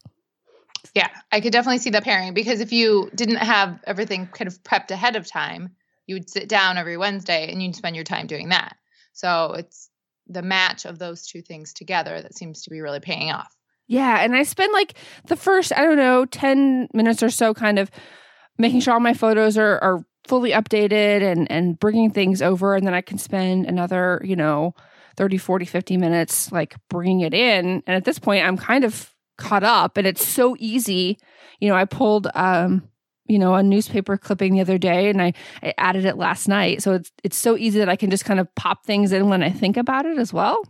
Yeah, 0.94 1.08
I 1.30 1.40
could 1.40 1.52
definitely 1.52 1.78
see 1.78 1.90
that 1.90 2.04
pairing 2.04 2.34
because 2.34 2.60
if 2.60 2.72
you 2.72 3.10
didn't 3.14 3.36
have 3.36 3.78
everything 3.86 4.26
kind 4.26 4.48
of 4.48 4.62
prepped 4.62 4.90
ahead 4.90 5.16
of 5.16 5.26
time, 5.26 5.76
you 6.06 6.16
would 6.16 6.30
sit 6.30 6.48
down 6.48 6.78
every 6.78 6.96
Wednesday 6.96 7.52
and 7.52 7.62
you'd 7.62 7.76
spend 7.76 7.94
your 7.94 8.04
time 8.04 8.26
doing 8.26 8.48
that. 8.48 8.76
So 9.12 9.52
it's 9.52 9.90
the 10.26 10.42
match 10.42 10.86
of 10.86 10.98
those 10.98 11.26
two 11.26 11.42
things 11.42 11.72
together 11.72 12.20
that 12.20 12.36
seems 12.36 12.62
to 12.62 12.70
be 12.70 12.80
really 12.80 13.00
paying 13.00 13.30
off. 13.30 13.54
Yeah, 13.88 14.18
and 14.20 14.36
I 14.36 14.42
spend 14.42 14.72
like 14.72 14.94
the 15.26 15.36
first, 15.36 15.72
I 15.76 15.82
don't 15.82 15.96
know, 15.96 16.26
10 16.26 16.88
minutes 16.92 17.22
or 17.22 17.30
so 17.30 17.54
kind 17.54 17.78
of 17.78 17.90
making 18.58 18.80
sure 18.80 18.94
all 18.94 19.00
my 19.00 19.14
photos 19.14 19.56
are 19.56 19.78
are 19.82 20.04
fully 20.26 20.50
updated 20.50 21.22
and 21.22 21.50
and 21.50 21.78
bringing 21.80 22.10
things 22.10 22.42
over 22.42 22.74
and 22.74 22.86
then 22.86 22.92
I 22.94 23.00
can 23.00 23.16
spend 23.18 23.64
another, 23.66 24.20
you 24.22 24.36
know, 24.36 24.74
30, 25.16 25.38
40, 25.38 25.64
50 25.64 25.96
minutes 25.96 26.52
like 26.52 26.76
bringing 26.90 27.20
it 27.20 27.32
in. 27.34 27.82
And 27.86 27.96
at 27.96 28.04
this 28.04 28.18
point 28.18 28.44
I'm 28.44 28.58
kind 28.58 28.84
of 28.84 29.10
caught 29.38 29.64
up 29.64 29.96
and 29.96 30.06
it's 30.06 30.26
so 30.26 30.54
easy. 30.58 31.18
You 31.60 31.68
know, 31.70 31.74
I 31.76 31.86
pulled 31.86 32.28
um 32.34 32.88
you 33.26 33.38
know, 33.38 33.54
a 33.54 33.62
newspaper 33.62 34.16
clipping 34.16 34.54
the 34.54 34.60
other 34.62 34.78
day 34.78 35.10
and 35.10 35.20
I, 35.20 35.34
I 35.62 35.74
added 35.76 36.06
it 36.06 36.16
last 36.16 36.48
night. 36.48 36.82
So 36.82 36.94
it's 36.94 37.10
it's 37.24 37.36
so 37.36 37.56
easy 37.56 37.78
that 37.78 37.88
I 37.88 37.96
can 37.96 38.10
just 38.10 38.24
kind 38.26 38.40
of 38.40 38.54
pop 38.54 38.84
things 38.84 39.12
in 39.12 39.28
when 39.30 39.42
I 39.42 39.50
think 39.50 39.76
about 39.78 40.04
it 40.06 40.18
as 40.18 40.32
well. 40.32 40.62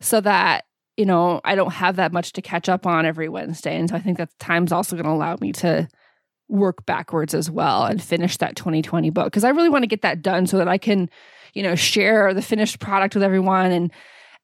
So 0.00 0.20
that 0.22 0.64
you 0.96 1.06
know, 1.06 1.40
I 1.44 1.54
don't 1.54 1.72
have 1.72 1.96
that 1.96 2.12
much 2.12 2.32
to 2.34 2.42
catch 2.42 2.68
up 2.68 2.86
on 2.86 3.06
every 3.06 3.28
Wednesday. 3.28 3.78
And 3.78 3.88
so 3.88 3.96
I 3.96 4.00
think 4.00 4.18
that 4.18 4.30
time's 4.38 4.72
also 4.72 4.96
going 4.96 5.06
to 5.06 5.12
allow 5.12 5.36
me 5.40 5.52
to 5.52 5.88
work 6.48 6.84
backwards 6.84 7.32
as 7.32 7.50
well 7.50 7.84
and 7.84 8.02
finish 8.02 8.36
that 8.38 8.56
2020 8.56 9.10
book 9.10 9.26
because 9.26 9.44
I 9.44 9.50
really 9.50 9.68
want 9.68 9.84
to 9.84 9.88
get 9.88 10.02
that 10.02 10.20
done 10.20 10.46
so 10.46 10.58
that 10.58 10.68
I 10.68 10.78
can, 10.78 11.08
you 11.54 11.62
know, 11.62 11.76
share 11.76 12.34
the 12.34 12.42
finished 12.42 12.80
product 12.80 13.14
with 13.14 13.22
everyone 13.22 13.70
and 13.70 13.92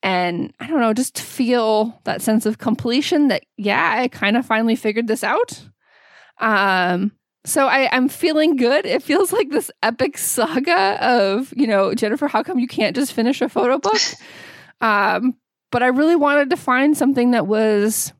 and 0.03 0.55
I 0.61 0.67
don't 0.69 0.81
know, 0.81 0.93
just 0.93 1.19
feel 1.19 2.01
that 2.05 2.23
sense 2.23 2.47
of 2.47 2.59
completion 2.59 3.29
that 3.29 3.45
yeah, 3.57 3.97
I 3.99 4.09
kind 4.09 4.37
of 4.37 4.47
finally 4.47 4.77
figured 4.77 5.09
this 5.09 5.25
out. 5.25 5.61
Um 6.39 7.13
so 7.47 7.69
I, 7.69 7.89
I'm 7.93 8.09
feeling 8.09 8.57
good. 8.57 8.87
It 8.87 9.05
feels 9.05 9.33
like 9.33 9.51
this 9.51 9.71
epic 9.83 10.19
saga 10.19 10.99
of, 11.01 11.53
you 11.57 11.69
know, 11.69 11.95
Jennifer, 11.95 12.27
how 12.27 12.43
come 12.43 12.59
you 12.59 12.67
can't 12.67 12.97
just 12.97 13.13
finish 13.13 13.41
a 13.41 13.49
photo 13.49 13.79
book? 13.79 14.01
um, 14.81 15.35
but 15.71 15.83
I 15.83 15.89
really 15.89 16.17
wanted 16.17 16.51
to 16.51 16.57
find 16.57 16.97
something 16.97 17.33
that 17.33 17.47
was 17.47 18.13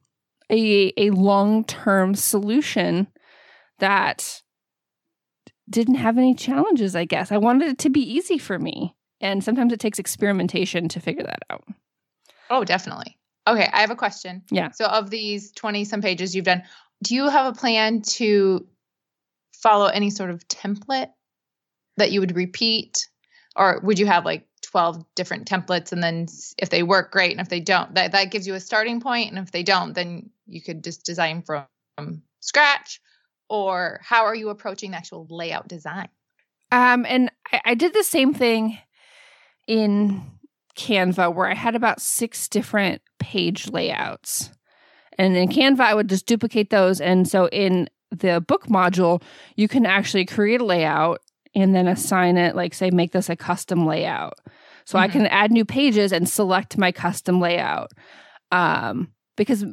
a 0.51 0.93
a 0.97 1.11
long 1.11 1.65
term 1.65 2.15
solution 2.15 3.09
that 3.79 4.43
didn't 5.69 5.97
have 5.97 6.19
any 6.19 6.35
challenges. 6.35 6.95
I 6.95 7.05
guess 7.05 7.33
I 7.33 7.39
wanted 7.39 7.69
it 7.69 7.79
to 7.81 7.91
be 7.91 8.01
easy 8.01 8.39
for 8.39 8.59
me, 8.59 8.95
and 9.21 9.43
sometimes 9.43 9.73
it 9.73 9.81
takes 9.81 9.99
experimentation 9.99 10.89
to 10.89 11.01
figure 11.01 11.25
that 11.25 11.41
out. 11.51 11.65
Oh, 12.51 12.65
definitely. 12.65 13.19
Okay, 13.49 13.69
I 13.73 13.81
have 13.81 13.91
a 13.91 13.97
question. 13.97 14.43
Yeah. 14.51 14.71
So 14.73 14.87
of 14.87 15.11
these 15.11 15.53
20 15.53 15.85
some 15.85 16.03
pages 16.03 16.35
you've 16.35 16.45
done, 16.45 16.63
do 17.03 17.15
you 17.15 17.29
have 17.29 17.47
a 17.55 17.59
plan 17.59 18.03
to 18.03 18.67
follow 19.55 19.87
any 19.87 20.11
sort 20.11 20.31
of 20.31 20.47
template 20.49 21.11
that 21.97 22.13
you 22.13 22.21
would 22.21 22.37
repeat 22.37 23.09
or 23.57 23.81
would 23.83 23.99
you 23.99 24.07
have 24.07 24.25
like 24.25 24.47
12 24.77 25.07
different 25.15 25.49
templates 25.49 25.91
and 25.91 26.03
then 26.03 26.27
if 26.59 26.69
they 26.69 26.83
work 26.83 27.11
great 27.11 27.33
and 27.33 27.41
if 27.41 27.49
they 27.49 27.61
don't 27.61 27.95
that 27.95 28.13
that 28.13 28.31
gives 28.31 28.47
you 28.47 28.53
a 28.53 28.61
starting 28.61 29.01
point 29.01 29.31
and 29.31 29.39
if 29.39 29.51
they 29.51 29.63
don't 29.63 29.95
then 29.95 30.29
you 30.47 30.61
could 30.61 30.85
just 30.85 31.03
design 31.03 31.41
from, 31.41 31.65
from 31.97 32.23
scratch 32.41 33.01
or 33.49 34.01
how 34.03 34.25
are 34.25 34.35
you 34.35 34.51
approaching 34.51 34.91
the 34.91 34.99
actual 34.99 35.27
layout 35.31 35.67
design? 35.67 36.09
Um, 36.73 37.07
and 37.09 37.31
I, 37.53 37.61
I 37.65 37.75
did 37.75 37.95
the 37.95 38.05
same 38.05 38.35
thing 38.35 38.79
in 39.67 40.23
Canva 40.77 41.35
where 41.35 41.49
I 41.49 41.55
had 41.55 41.75
about 41.75 42.03
six 42.03 42.47
different 42.47 43.01
page 43.19 43.71
layouts. 43.71 44.51
And 45.19 45.37
in 45.37 45.49
Canva, 45.49 45.81
I 45.81 45.95
would 45.95 46.09
just 46.09 46.27
duplicate 46.27 46.69
those. 46.69 47.01
And 47.01 47.27
so 47.27 47.49
in 47.49 47.89
the 48.11 48.45
book 48.47 48.67
module, 48.67 49.23
you 49.55 49.69
can 49.69 49.87
actually 49.87 50.27
create 50.27 50.61
a 50.61 50.65
layout 50.65 51.23
and 51.55 51.75
then 51.75 51.89
assign 51.89 52.37
it, 52.37 52.55
like, 52.55 52.75
say, 52.75 52.91
make 52.91 53.13
this 53.13 53.31
a 53.31 53.37
custom 53.37 53.87
layout. 53.87 54.35
So 54.87 54.99
I 54.99 55.09
Mhm. 55.09 55.13
can 55.13 55.27
add 55.27 55.53
new 55.53 55.65
pages 55.67 56.13
and 56.13 56.29
select 56.29 56.79
my 56.79 56.93
custom 56.93 57.41
layout. 57.41 57.91
Um, 58.53 59.09
because 59.37 59.65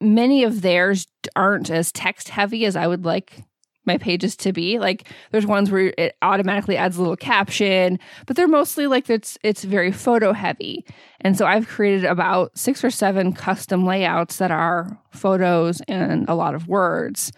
many 0.00 0.42
of 0.44 0.62
theirs 0.62 1.06
aren't 1.36 1.70
as 1.70 1.92
text 1.92 2.30
heavy 2.30 2.64
as 2.66 2.76
I 2.76 2.86
would 2.86 3.04
like 3.04 3.42
my 3.84 3.98
pages 3.98 4.36
to 4.36 4.52
be. 4.52 4.78
Like 4.78 5.08
there's 5.32 5.46
ones 5.46 5.70
where 5.70 5.92
it 5.98 6.16
automatically 6.22 6.76
adds 6.76 6.96
a 6.96 7.00
little 7.00 7.16
caption, 7.16 7.98
but 8.26 8.36
they're 8.36 8.48
mostly 8.48 8.86
like 8.86 9.10
it's 9.10 9.36
it's 9.42 9.64
very 9.64 9.92
photo 9.92 10.32
heavy. 10.32 10.84
And 11.20 11.36
so 11.36 11.46
I've 11.46 11.66
created 11.68 12.04
about 12.04 12.56
6 12.56 12.84
or 12.84 12.90
7 12.90 13.32
custom 13.32 13.84
layouts 13.84 14.38
that 14.38 14.50
are 14.52 14.98
photos 15.12 15.80
and 15.88 16.28
a 16.28 16.34
lot 16.34 16.54
of 16.54 16.68
words. 16.68 17.32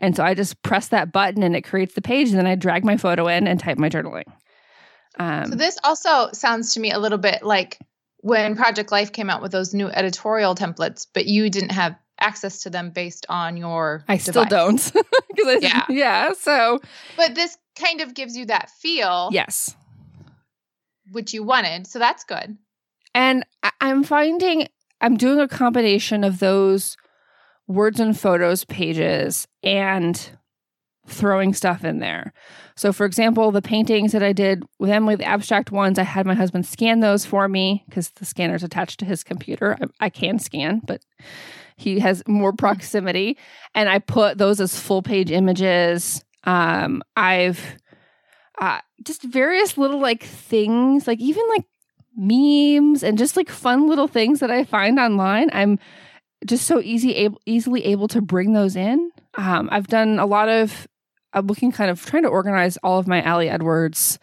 And 0.00 0.16
so 0.16 0.24
I 0.24 0.34
just 0.34 0.60
press 0.62 0.88
that 0.88 1.12
button 1.12 1.42
and 1.44 1.54
it 1.56 1.62
creates 1.62 1.94
the 1.94 2.02
page 2.02 2.28
and 2.30 2.38
then 2.38 2.46
I 2.46 2.56
drag 2.56 2.84
my 2.84 2.96
photo 2.96 3.28
in 3.28 3.46
and 3.46 3.60
type 3.60 3.78
my 3.78 3.88
journaling. 3.88 4.24
Um, 5.18 5.46
So 5.50 5.54
this 5.56 5.78
also 5.84 6.30
sounds 6.32 6.74
to 6.74 6.80
me 6.80 6.90
a 6.90 6.98
little 6.98 7.18
bit 7.18 7.42
like 7.42 7.78
when 8.18 8.56
Project 8.56 8.90
Life 8.90 9.12
came 9.12 9.28
out 9.30 9.42
with 9.42 9.52
those 9.52 9.74
new 9.74 9.88
editorial 9.88 10.54
templates, 10.54 11.06
but 11.12 11.26
you 11.26 11.50
didn't 11.50 11.72
have 11.72 11.94
access 12.20 12.62
to 12.62 12.70
them 12.70 12.90
based 12.90 13.26
on 13.28 13.56
your 13.56 14.04
I 14.08 14.16
still 14.18 14.44
device. 14.44 14.90
don't. 14.92 15.04
'Cause 15.36 15.46
I, 15.46 15.58
Yeah. 15.60 15.84
Yeah. 15.88 16.32
So, 16.38 16.80
But 17.16 17.34
this 17.34 17.56
kind 17.78 18.00
of 18.00 18.14
gives 18.14 18.36
you 18.36 18.46
that 18.46 18.70
feel 18.70 19.28
yes. 19.32 19.74
which 21.12 21.34
you 21.34 21.42
wanted. 21.42 21.86
So 21.86 21.98
that's 21.98 22.24
good. 22.24 22.56
And 23.14 23.44
I- 23.62 23.72
I'm 23.80 24.02
finding 24.04 24.68
I'm 25.00 25.16
doing 25.16 25.38
a 25.40 25.48
combination 25.48 26.24
of 26.24 26.38
those 26.38 26.96
words 27.66 28.00
and 28.00 28.18
photos 28.18 28.64
pages 28.64 29.46
and 29.62 30.30
throwing 31.06 31.54
stuff 31.54 31.84
in 31.84 31.98
there. 31.98 32.32
So, 32.76 32.92
for 32.92 33.06
example, 33.06 33.50
the 33.50 33.62
paintings 33.62 34.12
that 34.12 34.22
I 34.22 34.32
did 34.32 34.64
with 34.78 34.90
Emily, 34.90 35.16
the 35.16 35.24
abstract 35.24 35.70
ones, 35.70 35.98
I 35.98 36.02
had 36.02 36.26
my 36.26 36.34
husband 36.34 36.66
scan 36.66 37.00
those 37.00 37.24
for 37.24 37.48
me 37.48 37.84
because 37.88 38.10
the 38.10 38.24
scanner's 38.24 38.64
attached 38.64 38.98
to 39.00 39.04
his 39.04 39.22
computer. 39.22 39.76
I, 39.80 40.06
I, 40.06 40.10
can 40.10 40.38
scan, 40.38 40.80
but 40.84 41.02
he 41.76 42.00
has 42.00 42.22
more 42.26 42.52
proximity. 42.56 43.38
And 43.74 43.88
I 43.88 43.98
put 43.98 44.38
those 44.38 44.60
as 44.60 44.78
full 44.78 45.02
page 45.02 45.30
images. 45.30 46.24
Um, 46.44 47.02
I've 47.16 47.76
uh, 48.60 48.80
just 49.04 49.22
various 49.22 49.78
little 49.78 50.00
like 50.00 50.24
things, 50.24 51.06
like 51.06 51.20
even 51.20 51.44
like 51.50 51.64
memes 52.16 53.02
and 53.02 53.18
just 53.18 53.36
like 53.36 53.50
fun 53.50 53.88
little 53.88 54.08
things 54.08 54.40
that 54.40 54.50
I 54.50 54.64
find 54.64 54.98
online. 54.98 55.50
I'm 55.52 55.78
just 56.46 56.66
so 56.66 56.80
easy 56.80 57.14
able, 57.14 57.40
easily 57.46 57.84
able 57.84 58.08
to 58.08 58.20
bring 58.20 58.52
those 58.52 58.76
in. 58.76 59.10
Um, 59.36 59.68
I've 59.72 59.88
done 59.88 60.18
a 60.18 60.26
lot 60.26 60.48
of 60.48 60.86
Uh, 61.34 61.38
I'm 61.38 61.46
looking 61.46 61.72
kind 61.72 61.90
of 61.90 62.04
trying 62.04 62.22
to 62.22 62.28
organize 62.28 62.76
all 62.78 62.98
of 62.98 63.06
my 63.06 63.28
Ali 63.28 63.48
Edwards 63.48 64.18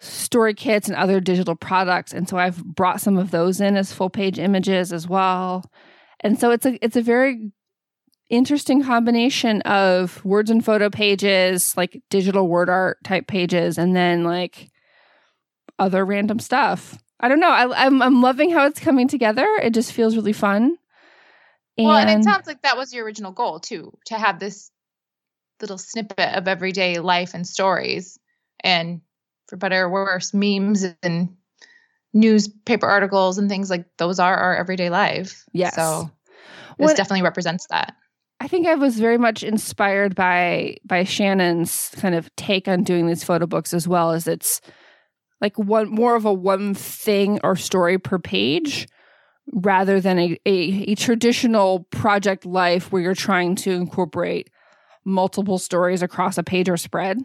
story 0.00 0.54
kits 0.54 0.88
and 0.88 0.96
other 0.96 1.20
digital 1.20 1.56
products, 1.56 2.12
and 2.12 2.28
so 2.28 2.36
I've 2.38 2.64
brought 2.64 3.00
some 3.00 3.16
of 3.16 3.30
those 3.30 3.60
in 3.60 3.76
as 3.76 3.92
full 3.92 4.10
page 4.10 4.38
images 4.38 4.92
as 4.92 5.08
well. 5.08 5.64
And 6.20 6.38
so 6.38 6.50
it's 6.50 6.66
a 6.66 6.82
it's 6.84 6.96
a 6.96 7.02
very 7.02 7.52
interesting 8.30 8.82
combination 8.82 9.62
of 9.62 10.24
words 10.24 10.50
and 10.50 10.64
photo 10.64 10.90
pages, 10.90 11.76
like 11.76 12.02
digital 12.10 12.48
word 12.48 12.68
art 12.68 12.98
type 13.04 13.26
pages, 13.26 13.78
and 13.78 13.94
then 13.94 14.24
like 14.24 14.70
other 15.78 16.04
random 16.04 16.38
stuff. 16.38 16.98
I 17.20 17.28
don't 17.28 17.40
know. 17.40 17.50
I, 17.50 17.86
I'm 17.86 18.00
I'm 18.02 18.22
loving 18.22 18.50
how 18.50 18.66
it's 18.66 18.80
coming 18.80 19.08
together. 19.08 19.46
It 19.62 19.74
just 19.74 19.92
feels 19.92 20.16
really 20.16 20.32
fun. 20.32 20.76
And 21.76 21.86
well, 21.86 21.96
and 21.96 22.20
it 22.20 22.24
sounds 22.24 22.46
like 22.46 22.62
that 22.62 22.76
was 22.76 22.92
your 22.92 23.04
original 23.04 23.32
goal 23.32 23.60
too, 23.60 23.92
to 24.06 24.18
have 24.18 24.40
this 24.40 24.70
little 25.60 25.78
snippet 25.78 26.34
of 26.34 26.48
everyday 26.48 26.98
life 26.98 27.34
and 27.34 27.46
stories, 27.46 28.18
and 28.62 29.00
for 29.48 29.56
better 29.56 29.84
or 29.84 29.90
worse, 29.90 30.34
memes 30.34 30.84
and 31.02 31.36
newspaper 32.12 32.86
articles 32.86 33.38
and 33.38 33.48
things 33.48 33.70
like 33.70 33.84
those 33.98 34.18
are 34.18 34.36
our 34.36 34.56
everyday 34.56 34.90
life. 34.90 35.44
Yes. 35.52 35.74
So 35.74 36.10
this 36.78 36.86
well, 36.86 36.96
definitely 36.96 37.22
represents 37.22 37.66
that. 37.70 37.94
I 38.40 38.46
think 38.46 38.66
I 38.66 38.76
was 38.76 38.98
very 38.98 39.18
much 39.18 39.42
inspired 39.42 40.14
by 40.14 40.76
by 40.84 41.04
Shannon's 41.04 41.90
kind 41.96 42.14
of 42.14 42.34
take 42.36 42.68
on 42.68 42.84
doing 42.84 43.06
these 43.06 43.24
photo 43.24 43.46
books 43.46 43.74
as 43.74 43.88
well 43.88 44.12
as 44.12 44.26
it's 44.26 44.60
like 45.40 45.58
one 45.58 45.90
more 45.90 46.14
of 46.16 46.24
a 46.24 46.32
one 46.32 46.74
thing 46.74 47.40
or 47.42 47.56
story 47.56 47.98
per 47.98 48.18
page 48.18 48.88
rather 49.52 50.00
than 50.00 50.18
a, 50.18 50.38
a, 50.44 50.52
a, 50.90 50.94
traditional 50.94 51.80
project 51.90 52.44
life 52.44 52.92
where 52.92 53.00
you're 53.00 53.14
trying 53.14 53.54
to 53.54 53.70
incorporate 53.70 54.50
multiple 55.04 55.58
stories 55.58 56.02
across 56.02 56.38
a 56.38 56.42
page 56.42 56.68
or 56.68 56.76
spread. 56.76 57.18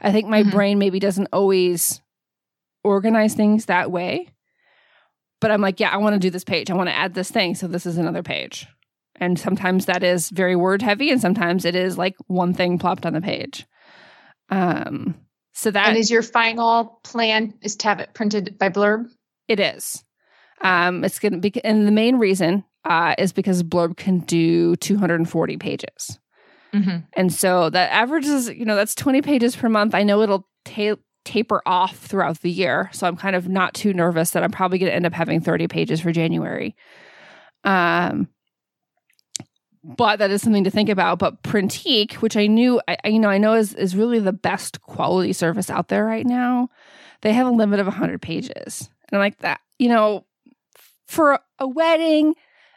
I 0.00 0.12
think 0.12 0.28
my 0.28 0.42
mm-hmm. 0.42 0.50
brain 0.50 0.78
maybe 0.78 0.98
doesn't 0.98 1.28
always 1.32 2.00
organize 2.82 3.34
things 3.34 3.66
that 3.66 3.90
way. 3.90 4.28
But 5.40 5.50
I'm 5.50 5.60
like, 5.60 5.80
yeah, 5.80 5.90
I 5.90 5.98
want 5.98 6.14
to 6.14 6.20
do 6.20 6.30
this 6.30 6.44
page. 6.44 6.70
I 6.70 6.74
want 6.74 6.88
to 6.88 6.94
add 6.96 7.14
this 7.14 7.30
thing. 7.30 7.54
So 7.54 7.66
this 7.66 7.86
is 7.86 7.98
another 7.98 8.22
page. 8.22 8.66
And 9.16 9.38
sometimes 9.38 9.86
that 9.86 10.02
is 10.02 10.30
very 10.30 10.56
word 10.56 10.82
heavy, 10.82 11.10
and 11.10 11.20
sometimes 11.20 11.64
it 11.64 11.76
is 11.76 11.96
like 11.96 12.16
one 12.26 12.52
thing 12.52 12.78
plopped 12.78 13.06
on 13.06 13.12
the 13.12 13.20
page. 13.20 13.64
Um, 14.50 15.14
so 15.52 15.70
that 15.70 15.88
and 15.88 15.96
is 15.96 16.10
your 16.10 16.22
final 16.22 17.00
plan 17.04 17.54
is 17.62 17.76
to 17.76 17.88
have 17.88 18.00
it 18.00 18.12
printed 18.12 18.58
by 18.58 18.70
Blurb? 18.70 19.06
It 19.46 19.60
is. 19.60 20.04
Um, 20.60 21.04
it's 21.04 21.20
going 21.20 21.32
to 21.32 21.38
be, 21.38 21.64
and 21.64 21.86
the 21.86 21.92
main 21.92 22.16
reason 22.18 22.64
uh, 22.84 23.14
is 23.18 23.32
because 23.32 23.62
Blurb 23.62 23.96
can 23.96 24.18
do 24.20 24.74
240 24.76 25.56
pages. 25.58 26.18
Mm-hmm. 26.74 26.96
And 27.14 27.32
so 27.32 27.70
that 27.70 27.92
averages, 27.92 28.48
you 28.48 28.64
know, 28.64 28.76
that's 28.76 28.94
20 28.94 29.22
pages 29.22 29.54
per 29.54 29.68
month. 29.68 29.94
I 29.94 30.02
know 30.02 30.22
it'll 30.22 30.48
ta- 30.64 30.96
taper 31.24 31.62
off 31.66 31.96
throughout 31.96 32.40
the 32.40 32.50
year. 32.50 32.90
So 32.92 33.06
I'm 33.06 33.16
kind 33.16 33.36
of 33.36 33.48
not 33.48 33.74
too 33.74 33.92
nervous 33.92 34.30
that 34.30 34.42
I'm 34.42 34.50
probably 34.50 34.78
going 34.78 34.90
to 34.90 34.96
end 34.96 35.06
up 35.06 35.12
having 35.12 35.40
30 35.40 35.68
pages 35.68 36.00
for 36.00 36.12
January. 36.12 36.76
Um, 37.62 38.28
but 39.84 40.18
that 40.18 40.30
is 40.30 40.42
something 40.42 40.64
to 40.64 40.70
think 40.70 40.88
about. 40.88 41.18
But 41.18 41.42
Printique, 41.42 42.14
which 42.14 42.36
I 42.36 42.46
knew, 42.46 42.80
I, 42.88 42.96
you 43.04 43.18
know, 43.18 43.28
I 43.28 43.38
know 43.38 43.52
is 43.52 43.74
is 43.74 43.94
really 43.94 44.18
the 44.18 44.32
best 44.32 44.80
quality 44.80 45.32
service 45.32 45.68
out 45.68 45.88
there 45.88 46.04
right 46.04 46.26
now. 46.26 46.70
They 47.20 47.32
have 47.32 47.46
a 47.46 47.50
limit 47.50 47.80
of 47.80 47.86
100 47.86 48.20
pages, 48.20 48.88
and 49.08 49.16
I'm 49.16 49.20
like 49.20 49.38
that. 49.38 49.60
You 49.78 49.88
know, 49.90 50.24
for 51.06 51.38
a 51.58 51.68
wedding, 51.68 52.34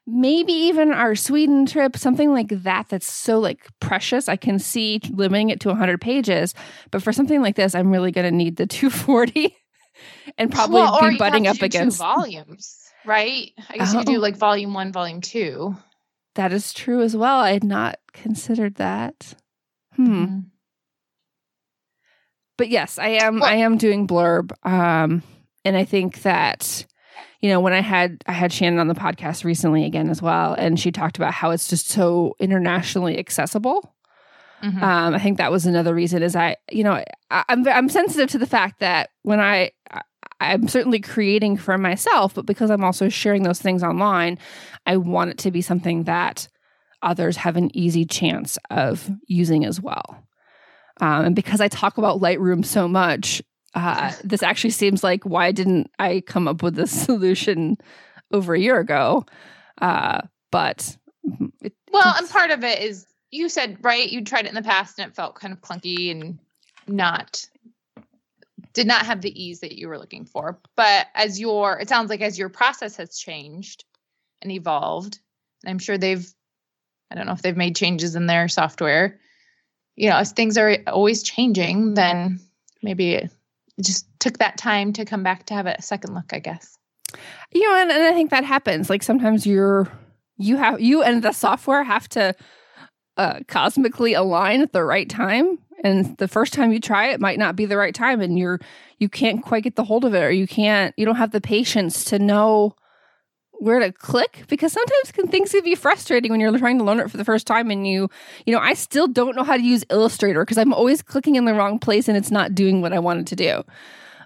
maybe 0.08 0.54
even 0.54 0.92
our 0.92 1.16
Sweden 1.16 1.66
trip, 1.66 1.98
something 1.98 2.32
like 2.32 2.50
that. 2.50 2.88
That's 2.90 3.12
so 3.12 3.40
like 3.40 3.68
precious. 3.80 4.30
I 4.30 4.38
can 4.38 4.58
see 4.58 5.02
limiting 5.12 5.50
it 5.50 5.60
to 5.62 5.70
100 5.70 6.00
pages, 6.00 6.56
but 6.90 7.04
for 7.04 7.12
something 7.12 7.42
like 7.42 7.58
this, 7.58 7.76
I'm 7.76 7.92
really 7.92 8.12
going 8.12 8.30
to 8.30 8.36
need 8.36 8.56
the 8.56 8.66
240, 8.68 9.56
and 10.38 10.52
probably 10.52 10.76
well, 10.76 11.10
be 11.10 11.18
butting 11.18 11.48
up 11.48 11.62
against 11.62 12.00
volumes. 12.00 12.80
Right? 13.06 13.52
I 13.70 13.78
guess 13.78 13.94
oh. 13.94 14.00
you 14.00 14.06
could 14.06 14.12
do 14.14 14.20
like 14.20 14.38
volume 14.38 14.74
one, 14.74 14.92
volume 14.92 15.22
two. 15.22 15.76
That 16.36 16.54
is 16.54 16.74
true 16.74 17.02
as 17.02 17.16
well. 17.16 17.40
I 17.40 17.54
had 17.54 17.64
not 17.64 18.00
considered 18.14 18.76
that. 18.76 19.34
Hmm. 19.96 20.24
Mm-hmm. 20.24 20.40
But 22.58 22.70
yes, 22.70 22.98
I 22.98 23.10
am 23.10 23.40
well, 23.40 23.50
I 23.50 23.56
am 23.56 23.78
doing 23.78 24.08
blurb. 24.08 24.52
Um 24.64 25.24
and 25.64 25.78
I 25.78 25.84
think 25.84 26.22
that 26.24 26.86
you 27.42 27.50
know, 27.50 27.60
when 27.60 27.74
I 27.74 27.82
had 27.82 28.24
I 28.28 28.32
had 28.32 28.52
Shannon 28.52 28.80
on 28.80 28.88
the 28.88 28.96
podcast 28.96 29.44
recently 29.44 29.86
again 29.86 30.10
as 30.10 30.22
well, 30.22 30.54
and 30.54 30.80
she 30.80 30.92
talked 30.92 31.18
about 31.18 31.34
how 31.34 31.52
it's 31.52 31.68
just 31.68 31.90
so 31.90 32.36
internationally 32.40 33.18
accessible. 33.20 33.94
Mm-hmm. 34.64 34.84
Um, 34.84 35.14
I 35.14 35.20
think 35.20 35.38
that 35.38 35.52
was 35.52 35.68
another 35.68 35.94
reason. 35.94 36.24
Is 36.24 36.36
I, 36.36 36.56
you 36.72 36.84
know, 36.84 37.04
I, 37.30 37.44
I'm 37.50 37.68
I'm 37.68 37.90
sensitive 37.90 38.30
to 38.32 38.40
the 38.40 38.48
fact 38.48 38.80
that 38.80 39.12
when 39.22 39.40
I 39.40 39.72
I'm 40.40 40.68
certainly 40.68 41.00
creating 41.00 41.58
for 41.58 41.78
myself, 41.78 42.34
but 42.34 42.46
because 42.46 42.70
I'm 42.70 42.84
also 42.84 43.10
sharing 43.10 43.44
those 43.44 43.62
things 43.62 43.84
online, 43.84 44.38
I 44.86 44.98
want 44.98 45.32
it 45.32 45.38
to 45.40 45.52
be 45.52 45.62
something 45.62 46.04
that 46.04 46.48
others 47.02 47.38
have 47.38 47.58
an 47.58 47.76
easy 47.76 48.06
chance 48.06 48.58
of 48.70 49.10
using 49.28 49.66
as 49.66 49.82
well. 49.82 50.24
Um, 51.00 51.26
and 51.26 51.36
because 51.36 51.62
I 51.62 51.68
talk 51.68 51.98
about 51.98 52.22
Lightroom 52.22 52.66
so 52.66 52.88
much, 52.88 53.42
uh, 53.78 54.12
this 54.24 54.42
actually 54.42 54.72
seems 54.72 55.04
like 55.04 55.24
why 55.24 55.52
didn't 55.52 55.92
I 56.00 56.24
come 56.26 56.48
up 56.48 56.64
with 56.64 56.76
this 56.76 56.92
solution 57.06 57.78
over 58.32 58.56
a 58.56 58.60
year 58.60 58.80
ago? 58.80 59.26
Uh, 59.80 60.22
but 60.52 60.98
it, 61.62 61.74
well, 61.92 62.16
and 62.18 62.28
part 62.28 62.50
of 62.50 62.64
it 62.64 62.82
is 62.82 63.06
you 63.30 63.50
said 63.50 63.78
right. 63.82 64.10
You 64.10 64.24
tried 64.24 64.46
it 64.46 64.50
in 64.50 64.56
the 64.56 64.64
past 64.64 64.98
and 64.98 65.08
it 65.08 65.16
felt 65.16 65.36
kind 65.36 65.54
of 65.54 65.62
clunky 65.62 66.10
and 66.10 66.40
not 66.88 67.48
did 68.74 68.88
not 68.88 69.06
have 69.06 69.22
the 69.22 69.44
ease 69.44 69.60
that 69.60 69.74
you 69.74 69.88
were 69.88 70.00
looking 70.00 70.26
for. 70.26 70.60
But 70.76 71.08
as 71.16 71.40
your, 71.40 71.80
it 71.80 71.90
sounds 71.90 72.10
like 72.10 72.22
as 72.22 72.38
your 72.38 72.50
process 72.50 72.96
has 72.98 73.18
changed 73.18 73.86
and 74.42 74.52
evolved, 74.52 75.20
and 75.64 75.72
I'm 75.72 75.80
sure 75.80 75.98
they've, 75.98 76.28
I 77.10 77.16
don't 77.16 77.26
know 77.26 77.34
if 77.34 77.42
they've 77.42 77.58
made 77.58 77.76
changes 77.76 78.16
in 78.16 78.28
their 78.28 78.48
software. 78.48 79.20
You 79.96 80.10
know, 80.10 80.18
as 80.18 80.32
things 80.32 80.60
are 80.60 80.78
always 80.86 81.24
changing, 81.24 81.96
then 81.96 82.40
maybe 82.84 83.28
just 83.84 84.08
took 84.20 84.38
that 84.40 84.58
time 84.58 84.94
to 84.94 85.06
come 85.06 85.24
back 85.24 85.46
to 85.48 85.54
have 85.54 85.66
a 85.66 85.82
second 85.82 86.14
look, 86.14 86.34
I 86.34 86.40
guess. 86.40 86.78
You 87.54 87.64
know, 87.64 87.76
and, 87.82 87.92
and 87.92 88.04
I 88.04 88.14
think 88.14 88.32
that 88.32 88.44
happens. 88.44 88.90
Like 88.90 89.04
sometimes 89.04 89.46
you're, 89.46 89.88
you 90.38 90.58
have, 90.58 90.82
you 90.82 91.04
and 91.04 91.22
the 91.22 91.32
software 91.32 91.84
have 91.84 92.10
to 92.10 92.36
uh, 93.18 93.40
cosmically 93.48 94.14
align 94.14 94.62
at 94.62 94.74
the 94.74 94.84
right 94.84 95.10
time 95.10 95.60
and 95.84 96.18
the 96.18 96.28
first 96.28 96.54
time 96.54 96.72
you 96.72 96.80
try 96.80 97.08
it 97.08 97.20
might 97.20 97.40
not 97.40 97.56
be 97.56 97.66
the 97.66 97.78
right 97.78 97.94
time 97.94 98.22
and 98.22 98.38
you're 98.38 98.60
you 99.00 99.10
can't 99.10 99.44
quite 99.44 99.64
get 99.64 99.76
the 99.76 99.84
hold 99.84 100.06
of 100.06 100.14
it 100.14 100.24
or 100.24 100.32
you 100.32 100.48
can't 100.48 100.94
you 100.98 101.06
don't 101.06 101.16
have 101.16 101.32
the 101.32 101.42
patience 101.42 102.04
to 102.06 102.20
know 102.20 102.76
where 103.60 103.80
to 103.80 103.92
click 103.92 104.44
because 104.48 104.74
sometimes 104.74 105.12
can, 105.12 105.28
things 105.28 105.52
can 105.52 105.64
be 105.64 105.76
frustrating 105.76 106.32
when 106.32 106.40
you're 106.40 106.58
trying 106.58 106.78
to 106.78 106.84
learn 106.84 107.00
it 107.00 107.10
for 107.10 107.18
the 107.18 107.26
first 107.26 107.48
time 107.48 107.72
and 107.72 107.88
you 107.88 108.10
you 108.46 108.54
know 108.54 108.60
i 108.60 108.74
still 108.74 109.08
don't 109.08 109.36
know 109.36 109.44
how 109.44 109.58
to 109.58 109.64
use 109.64 109.84
illustrator 109.90 110.44
because 110.44 110.58
i'm 110.58 110.74
always 110.74 111.02
clicking 111.02 111.36
in 111.36 111.46
the 111.46 111.54
wrong 111.54 111.80
place 111.80 112.08
and 112.08 112.18
it's 112.18 112.32
not 112.32 112.56
doing 112.56 112.82
what 112.82 112.94
i 112.94 113.00
wanted 113.00 113.28
to 113.28 113.36
do 113.36 113.64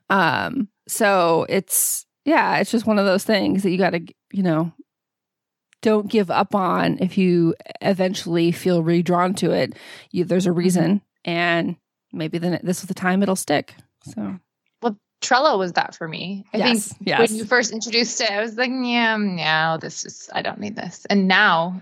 um 0.10 0.67
so 0.88 1.46
it's 1.50 2.06
yeah 2.26 2.58
it's 2.58 2.72
just 2.72 2.86
one 2.86 3.00
of 3.00 3.06
those 3.06 3.24
things 3.24 3.63
that 3.63 3.72
you 3.72 3.78
got 3.78 3.91
to 3.91 4.02
you 4.32 4.44
know 4.44 4.72
don't 5.82 6.12
give 6.12 6.30
up 6.30 6.54
on 6.54 6.98
if 7.00 7.17
you 7.17 7.56
eventually 7.82 8.52
feel 8.52 8.84
redrawn 8.84 9.34
to 9.34 9.52
it 9.52 9.76
you, 10.12 10.24
there's 10.24 10.46
a 10.46 10.50
mm-hmm. 10.50 10.60
reason 10.60 11.02
and 11.26 11.76
maybe 12.12 12.38
then 12.38 12.60
this 12.63 12.82
is 12.82 12.88
the 12.88 12.94
time 12.94 13.24
it'll 13.24 13.36
stick. 13.36 13.76
So 14.04 14.39
Trello 15.21 15.57
was 15.57 15.73
that 15.73 15.95
for 15.95 16.07
me. 16.07 16.45
I 16.53 16.57
yes, 16.57 16.89
think 16.89 17.07
yes. 17.07 17.19
when 17.19 17.38
you 17.38 17.45
first 17.45 17.71
introduced 17.71 18.19
it, 18.21 18.31
I 18.31 18.41
was 18.41 18.55
like, 18.55 18.71
yeah, 18.71 19.15
no, 19.17 19.77
this 19.79 20.03
is 20.05 20.29
I 20.34 20.41
don't 20.41 20.60
need 20.60 20.75
this. 20.75 21.05
And 21.10 21.27
now 21.27 21.81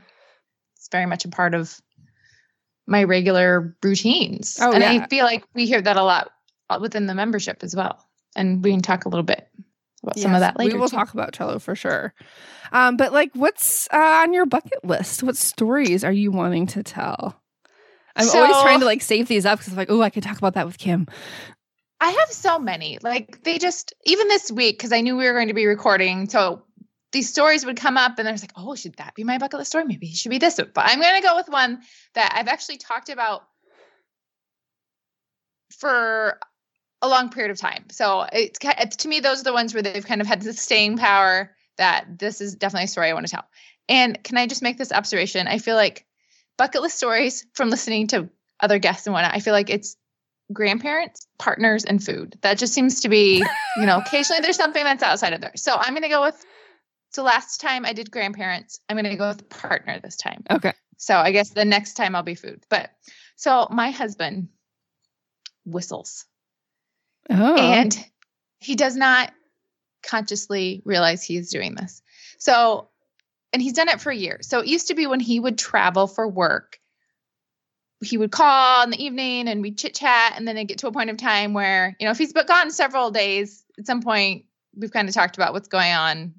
it's 0.76 0.90
very 0.92 1.06
much 1.06 1.26
a 1.26 1.30
part 1.30 1.54
of 1.54 1.80
my 2.86 3.04
regular 3.04 3.76
routines. 3.84 4.58
Oh, 4.62 4.72
and 4.72 4.84
yeah. 4.84 4.92
I 4.92 5.08
feel 5.08 5.24
like 5.24 5.46
we 5.54 5.66
hear 5.66 5.82
that 5.82 5.96
a 5.96 6.04
lot 6.04 6.32
within 6.82 7.06
the 7.06 7.16
membership 7.16 7.64
as 7.64 7.76
well. 7.76 8.06
And 8.36 8.64
we 8.64 8.72
can 8.72 8.82
talk 8.82 9.06
a 9.06 9.10
little 9.10 9.24
bit 9.24 9.48
about 10.04 10.18
yes, 10.18 10.24
some 10.24 10.34
of 10.34 10.42
that 10.42 10.58
later. 10.58 10.76
We 10.76 10.80
will 10.82 10.90
too. 10.90 10.98
talk 10.98 11.14
about 11.14 11.34
Trello 11.34 11.62
for 11.62 11.76
sure. 11.76 12.14
Um, 12.72 12.98
but 12.98 13.14
like, 13.14 13.32
what's 13.34 13.88
uh, 13.94 13.98
on 13.98 14.34
your 14.34 14.46
bucket 14.46 14.84
list? 14.84 15.24
What 15.24 15.38
stories 15.38 16.04
are 16.04 16.12
you 16.12 16.32
wanting 16.32 16.68
to 16.68 16.84
tell? 16.84 17.42
I'm 18.16 18.26
So- 18.26 18.42
always 18.42 18.62
trying 18.62 18.80
to 18.80 18.86
like 18.86 19.02
save 19.02 19.28
these 19.28 19.46
up 19.46 19.60
because 19.60 19.74
I'm 19.74 19.78
like, 19.78 19.90
oh, 19.90 20.02
I 20.02 20.10
could 20.10 20.24
talk 20.24 20.38
about 20.38 20.56
that 20.56 20.66
with 20.66 20.78
Kim. 20.78 21.08
I 22.00 22.12
have 22.12 22.30
so 22.30 22.60
many. 22.60 22.98
Like 23.02 23.44
they 23.44 23.58
just 23.58 23.94
even 24.06 24.28
this 24.28 24.52
week 24.52 24.78
because 24.78 24.94
I 24.94 25.02
knew 25.02 25.18
we 25.18 25.26
were 25.26 25.34
going 25.34 25.50
to 25.50 25.54
be 25.54 25.66
recording, 25.66 26.30
so 26.30 26.64
these 27.12 27.30
stories 27.30 27.66
would 27.66 27.78
come 27.78 27.98
up, 27.98 28.20
and 28.20 28.28
I 28.28 28.32
was 28.32 28.44
like, 28.44 28.54
"Oh, 28.56 28.76
should 28.76 28.96
that 28.98 29.16
be 29.16 29.24
my 29.24 29.38
bucket 29.38 29.60
list 29.60 29.72
story? 29.72 29.86
Maybe 29.86 30.08
it 30.08 30.16
should 30.16 30.30
be 30.30 30.38
this 30.38 30.58
one." 30.58 30.72
But 30.74 30.86
I'm 30.88 31.02
going 31.02 31.22
to 31.22 31.28
go 31.28 31.36
with 31.36 31.50
one 31.50 31.82
that 32.16 32.34
I've 32.36 32.48
actually 32.48 32.78
talked 32.78 33.10
about 33.10 33.44
for 35.78 36.40
a 37.02 37.08
long 37.08 37.30
period 37.30 37.52
of 37.52 37.58
time. 37.58 37.86
So 37.92 38.26
it's, 38.32 38.60
it's 38.64 38.98
to 38.98 39.08
me 39.08 39.20
those 39.20 39.42
are 39.42 39.46
the 39.46 39.54
ones 39.54 39.74
where 39.74 39.84
they've 39.84 40.06
kind 40.06 40.22
of 40.22 40.28
had 40.28 40.42
the 40.42 40.54
staying 40.54 40.98
power. 40.98 41.56
That 41.78 42.20
this 42.20 42.42
is 42.42 42.56
definitely 42.56 42.86
a 42.86 42.88
story 42.90 43.10
I 43.10 43.14
want 43.14 43.26
to 43.26 43.32
tell. 43.32 43.46
And 43.88 44.22
can 44.24 44.38
I 44.38 44.48
just 44.48 44.62
make 44.62 44.78
this 44.78 44.92
observation? 44.92 45.48
I 45.48 45.60
feel 45.60 45.76
like 45.76 46.06
bucket 46.58 46.82
list 46.82 46.98
stories 46.98 47.46
from 47.54 47.70
listening 47.70 48.08
to 48.08 48.30
other 48.60 48.80
guests 48.80 49.08
and 49.08 49.14
whatnot. 49.14 49.34
I 49.34 49.40
feel 49.40 49.54
like 49.54 49.70
it's 49.70 49.96
grandparents, 50.52 51.28
partners, 51.38 51.86
and 51.86 52.04
food. 52.04 52.38
That 52.42 52.58
just 52.58 52.74
seems 52.74 53.02
to 53.02 53.10
be, 53.10 53.44
you 53.78 53.86
know, 53.86 54.00
occasionally 54.00 54.42
there's 54.42 54.56
something 54.56 54.84
that's 54.84 55.04
outside 55.04 55.34
of 55.34 55.42
there. 55.42 55.54
So 55.56 55.76
I'm 55.76 55.94
going 55.94 56.04
to 56.04 56.10
go 56.10 56.22
with, 56.22 56.44
so 57.12 57.24
last 57.24 57.62
time 57.62 57.86
I 57.86 57.94
did 57.94 58.12
grandparents, 58.12 58.80
I'm 58.90 58.96
going 58.96 59.06
to 59.06 59.16
go 59.16 59.28
with 59.30 59.48
partner 59.50 60.00
this 60.00 60.16
time. 60.18 60.44
Okay. 60.50 60.74
So 60.98 61.16
I 61.16 61.32
guess 61.32 61.52
the 61.52 61.66
next 61.66 61.94
time 61.94 62.16
I'll 62.16 62.24
be 62.24 62.36
food. 62.36 62.64
But 62.70 62.90
so 63.36 63.68
my 63.70 63.92
husband 63.92 64.50
whistles 65.66 66.26
Oh. 67.30 67.56
and 67.56 67.96
he 68.60 68.76
does 68.76 68.96
not 68.96 69.32
consciously 70.04 70.82
realize 70.84 71.24
he 71.24 71.38
is 71.38 71.50
doing 71.50 71.76
this. 71.76 72.02
So, 72.40 72.90
and 73.54 73.62
he's 73.62 73.74
done 73.74 73.90
it 73.90 74.02
for 74.02 74.12
years. 74.12 74.48
So 74.48 74.60
it 74.60 74.68
used 74.68 74.88
to 74.88 74.96
be 74.96 75.06
when 75.06 75.20
he 75.20 75.40
would 75.40 75.58
travel 75.58 76.08
for 76.08 76.28
work, 76.28 76.80
he 78.02 78.18
would 78.18 78.32
call 78.32 78.84
in 78.84 78.92
the 78.92 79.04
evening 79.04 79.48
and 79.48 79.62
we 79.62 79.72
chit 79.72 79.96
chat, 79.96 80.34
and 80.36 80.48
then 80.48 80.66
get 80.66 80.80
to 80.80 80.88
a 80.88 80.92
point 80.92 81.10
of 81.10 81.18
time 81.18 81.54
where 81.54 81.96
you 82.00 82.06
know 82.06 82.12
if 82.12 82.18
he's 82.18 82.34
been 82.34 82.46
gone 82.46 82.72
several 82.72 83.12
days, 83.12 83.64
at 83.78 83.86
some 83.86 84.02
point 84.02 84.46
we've 84.76 84.92
kind 84.92 85.08
of 85.08 85.14
talked 85.14 85.38
about 85.38 85.54
what's 85.54 85.68
going 85.68 85.94
on, 85.94 86.34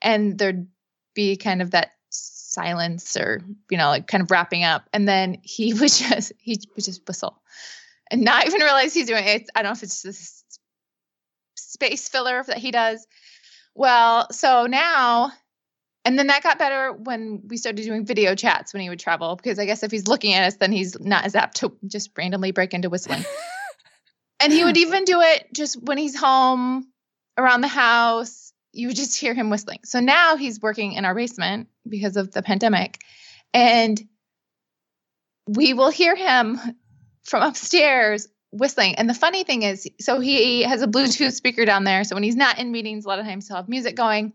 and 0.00 0.38
there'd 0.38 0.66
be 1.14 1.36
kind 1.36 1.62
of 1.62 1.72
that 1.72 1.92
silence 2.10 3.16
or 3.16 3.42
you 3.70 3.76
know 3.76 3.88
like 3.88 4.06
kind 4.06 4.22
of 4.22 4.30
wrapping 4.30 4.64
up, 4.64 4.88
and 4.92 5.06
then 5.06 5.38
he 5.42 5.74
would 5.80 5.92
just 5.92 6.32
he 6.38 6.58
would 6.74 6.84
just 6.84 7.06
whistle 7.06 7.40
and 8.10 8.22
not 8.22 8.46
even 8.46 8.60
realize 8.60 8.94
he's 8.94 9.06
doing 9.06 9.24
it. 9.24 9.48
I 9.54 9.62
don't 9.62 9.70
know 9.70 9.76
if 9.76 9.82
it's 9.82 10.02
this 10.02 10.44
space 11.56 12.08
filler 12.08 12.42
that 12.42 12.58
he 12.58 12.70
does. 12.70 13.06
Well, 13.74 14.30
so 14.32 14.66
now, 14.66 15.32
and 16.06 16.16
then 16.16 16.28
that 16.28 16.44
got 16.44 16.56
better 16.56 16.92
when 16.92 17.42
we 17.48 17.56
started 17.56 17.82
doing 17.82 18.06
video 18.06 18.36
chats 18.36 18.72
when 18.72 18.80
he 18.80 18.88
would 18.88 19.00
travel, 19.00 19.34
because 19.34 19.58
I 19.58 19.66
guess 19.66 19.82
if 19.82 19.90
he's 19.90 20.06
looking 20.06 20.34
at 20.34 20.46
us, 20.46 20.54
then 20.54 20.70
he's 20.70 20.96
not 21.00 21.24
as 21.24 21.34
apt 21.34 21.56
to 21.56 21.76
just 21.84 22.10
randomly 22.16 22.52
break 22.52 22.74
into 22.74 22.88
whistling. 22.88 23.24
and 24.40 24.52
he 24.52 24.62
would 24.62 24.76
even 24.76 25.02
do 25.02 25.20
it 25.20 25.52
just 25.52 25.82
when 25.82 25.98
he's 25.98 26.16
home 26.16 26.86
around 27.36 27.62
the 27.62 27.68
house. 27.68 28.52
You 28.72 28.86
would 28.86 28.96
just 28.96 29.18
hear 29.18 29.34
him 29.34 29.50
whistling. 29.50 29.80
So 29.84 29.98
now 29.98 30.36
he's 30.36 30.60
working 30.60 30.92
in 30.92 31.04
our 31.04 31.14
basement 31.14 31.66
because 31.88 32.16
of 32.16 32.30
the 32.30 32.40
pandemic. 32.40 33.00
And 33.52 34.00
we 35.48 35.74
will 35.74 35.90
hear 35.90 36.14
him 36.14 36.60
from 37.24 37.42
upstairs 37.42 38.28
whistling. 38.52 38.94
And 38.94 39.10
the 39.10 39.14
funny 39.14 39.42
thing 39.42 39.62
is, 39.62 39.88
so 39.98 40.20
he 40.20 40.62
has 40.62 40.82
a 40.82 40.86
Bluetooth 40.86 41.32
speaker 41.32 41.64
down 41.64 41.82
there. 41.82 42.04
So 42.04 42.14
when 42.14 42.22
he's 42.22 42.36
not 42.36 42.60
in 42.60 42.70
meetings, 42.70 43.04
a 43.04 43.08
lot 43.08 43.18
of 43.18 43.26
times 43.26 43.48
he'll 43.48 43.56
have 43.56 43.68
music 43.68 43.96
going. 43.96 44.34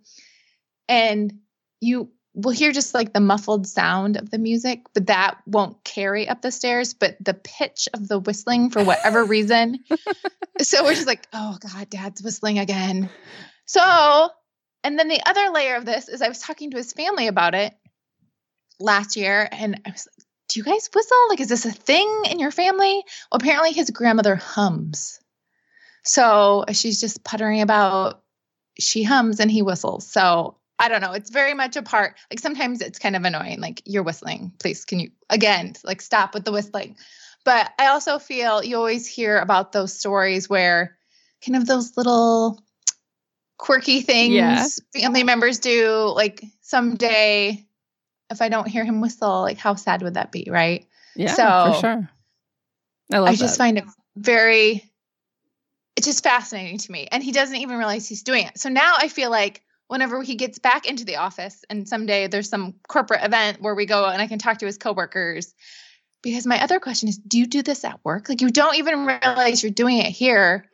And 0.89 1.39
you 1.81 2.09
will 2.33 2.51
hear 2.51 2.71
just 2.71 2.93
like 2.93 3.11
the 3.11 3.19
muffled 3.19 3.67
sound 3.67 4.15
of 4.15 4.29
the 4.29 4.37
music, 4.37 4.81
but 4.93 5.07
that 5.07 5.37
won't 5.45 5.83
carry 5.83 6.29
up 6.29 6.41
the 6.41 6.51
stairs. 6.51 6.93
But 6.93 7.17
the 7.19 7.33
pitch 7.33 7.89
of 7.93 8.07
the 8.07 8.19
whistling, 8.19 8.69
for 8.69 8.83
whatever 8.83 9.23
reason. 9.25 9.79
so 10.61 10.83
we're 10.83 10.93
just 10.93 11.07
like, 11.07 11.27
oh 11.33 11.57
God, 11.59 11.89
dad's 11.89 12.23
whistling 12.23 12.59
again. 12.59 13.09
So, 13.65 14.29
and 14.83 14.97
then 14.97 15.09
the 15.09 15.21
other 15.25 15.49
layer 15.49 15.75
of 15.75 15.85
this 15.85 16.07
is 16.07 16.21
I 16.21 16.29
was 16.29 16.39
talking 16.39 16.71
to 16.71 16.77
his 16.77 16.93
family 16.93 17.27
about 17.27 17.53
it 17.55 17.73
last 18.79 19.17
year, 19.17 19.47
and 19.51 19.81
I 19.85 19.91
was 19.91 20.07
like, 20.07 20.25
do 20.49 20.59
you 20.59 20.63
guys 20.63 20.89
whistle? 20.93 21.29
Like, 21.29 21.39
is 21.39 21.49
this 21.49 21.65
a 21.65 21.71
thing 21.71 22.23
in 22.29 22.39
your 22.39 22.51
family? 22.51 23.03
Well, 23.31 23.39
apparently 23.39 23.71
his 23.71 23.89
grandmother 23.89 24.35
hums. 24.35 25.19
So 26.03 26.65
she's 26.71 26.99
just 26.99 27.23
puttering 27.23 27.61
about, 27.61 28.21
she 28.79 29.03
hums 29.03 29.39
and 29.39 29.49
he 29.49 29.61
whistles. 29.61 30.07
So 30.07 30.57
I 30.81 30.89
don't 30.89 31.01
know. 31.01 31.11
It's 31.13 31.29
very 31.29 31.53
much 31.53 31.75
a 31.75 31.81
part. 31.83 32.15
Like 32.31 32.39
sometimes 32.39 32.81
it's 32.81 32.99
kind 32.99 33.15
of 33.15 33.23
annoying. 33.23 33.61
Like 33.61 33.81
you're 33.85 34.03
whistling. 34.03 34.51
Please, 34.59 34.83
can 34.83 34.99
you 34.99 35.11
again 35.29 35.73
like 35.83 36.01
stop 36.01 36.33
with 36.33 36.43
the 36.43 36.51
whistling? 36.51 36.97
But 37.45 37.71
I 37.79 37.87
also 37.87 38.19
feel 38.19 38.63
you 38.63 38.77
always 38.77 39.07
hear 39.07 39.37
about 39.37 39.71
those 39.71 39.93
stories 39.93 40.49
where 40.49 40.97
kind 41.45 41.55
of 41.55 41.65
those 41.65 41.95
little 41.97 42.63
quirky 43.57 44.01
things 44.01 44.33
Yeah. 44.33 44.65
family 44.93 45.23
members 45.23 45.59
do. 45.59 46.11
Like 46.15 46.43
someday, 46.61 47.65
if 48.29 48.41
I 48.41 48.49
don't 48.49 48.67
hear 48.67 48.83
him 48.83 49.01
whistle, 49.01 49.41
like 49.41 49.57
how 49.57 49.75
sad 49.75 50.01
would 50.01 50.15
that 50.15 50.31
be, 50.31 50.47
right? 50.49 50.87
yeah, 51.15 51.33
so- 51.33 51.73
for 51.73 51.79
sure. 51.79 52.09
I 53.13 53.17
love 53.19 53.29
I 53.29 53.35
just 53.35 53.57
that. 53.57 53.63
find 53.63 53.77
it 53.77 53.83
very 54.15 54.87
it's 55.97 56.07
just 56.07 56.23
fascinating 56.23 56.77
to 56.77 56.91
me. 56.91 57.07
And 57.11 57.21
he 57.21 57.31
doesn't 57.31 57.55
even 57.57 57.77
realize 57.77 58.07
he's 58.07 58.23
doing 58.23 58.45
it. 58.47 58.57
So 58.57 58.69
now 58.69 58.95
I 58.97 59.07
feel 59.09 59.29
like 59.29 59.61
whenever 59.91 60.23
he 60.23 60.35
gets 60.35 60.57
back 60.57 60.85
into 60.85 61.03
the 61.03 61.17
office 61.17 61.65
and 61.69 61.85
someday 61.85 62.25
there's 62.27 62.47
some 62.47 62.75
corporate 62.87 63.25
event 63.25 63.61
where 63.61 63.75
we 63.75 63.85
go 63.85 64.05
and 64.05 64.21
I 64.21 64.27
can 64.27 64.39
talk 64.39 64.59
to 64.59 64.65
his 64.65 64.77
coworkers. 64.77 65.53
Because 66.23 66.47
my 66.47 66.63
other 66.63 66.79
question 66.79 67.09
is, 67.09 67.17
do 67.17 67.37
you 67.37 67.45
do 67.45 67.61
this 67.61 67.83
at 67.83 67.99
work? 68.05 68.29
Like 68.29 68.39
you 68.39 68.49
don't 68.51 68.77
even 68.77 69.05
realize 69.05 69.61
you're 69.61 69.71
doing 69.73 69.97
it 69.97 70.05
here. 70.05 70.65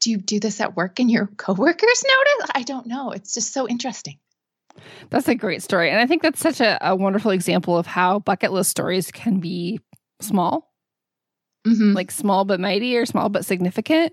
Do 0.00 0.10
you 0.10 0.16
do 0.16 0.40
this 0.40 0.60
at 0.60 0.74
work 0.74 0.98
and 0.98 1.08
your 1.08 1.26
coworkers 1.28 2.04
notice? 2.04 2.50
I 2.52 2.64
don't 2.64 2.86
know. 2.88 3.12
It's 3.12 3.34
just 3.34 3.52
so 3.52 3.68
interesting. 3.68 4.18
That's 5.10 5.28
a 5.28 5.36
great 5.36 5.62
story. 5.62 5.90
And 5.90 6.00
I 6.00 6.06
think 6.08 6.22
that's 6.22 6.40
such 6.40 6.60
a, 6.60 6.76
a 6.84 6.96
wonderful 6.96 7.30
example 7.30 7.78
of 7.78 7.86
how 7.86 8.18
bucket 8.18 8.50
list 8.50 8.68
stories 8.70 9.12
can 9.12 9.38
be 9.38 9.78
small, 10.20 10.72
Mhm. 11.64 11.94
like 11.94 12.10
small 12.10 12.44
but 12.44 12.58
mighty 12.58 12.96
or 12.96 13.06
small 13.06 13.28
but 13.28 13.44
significant. 13.44 14.12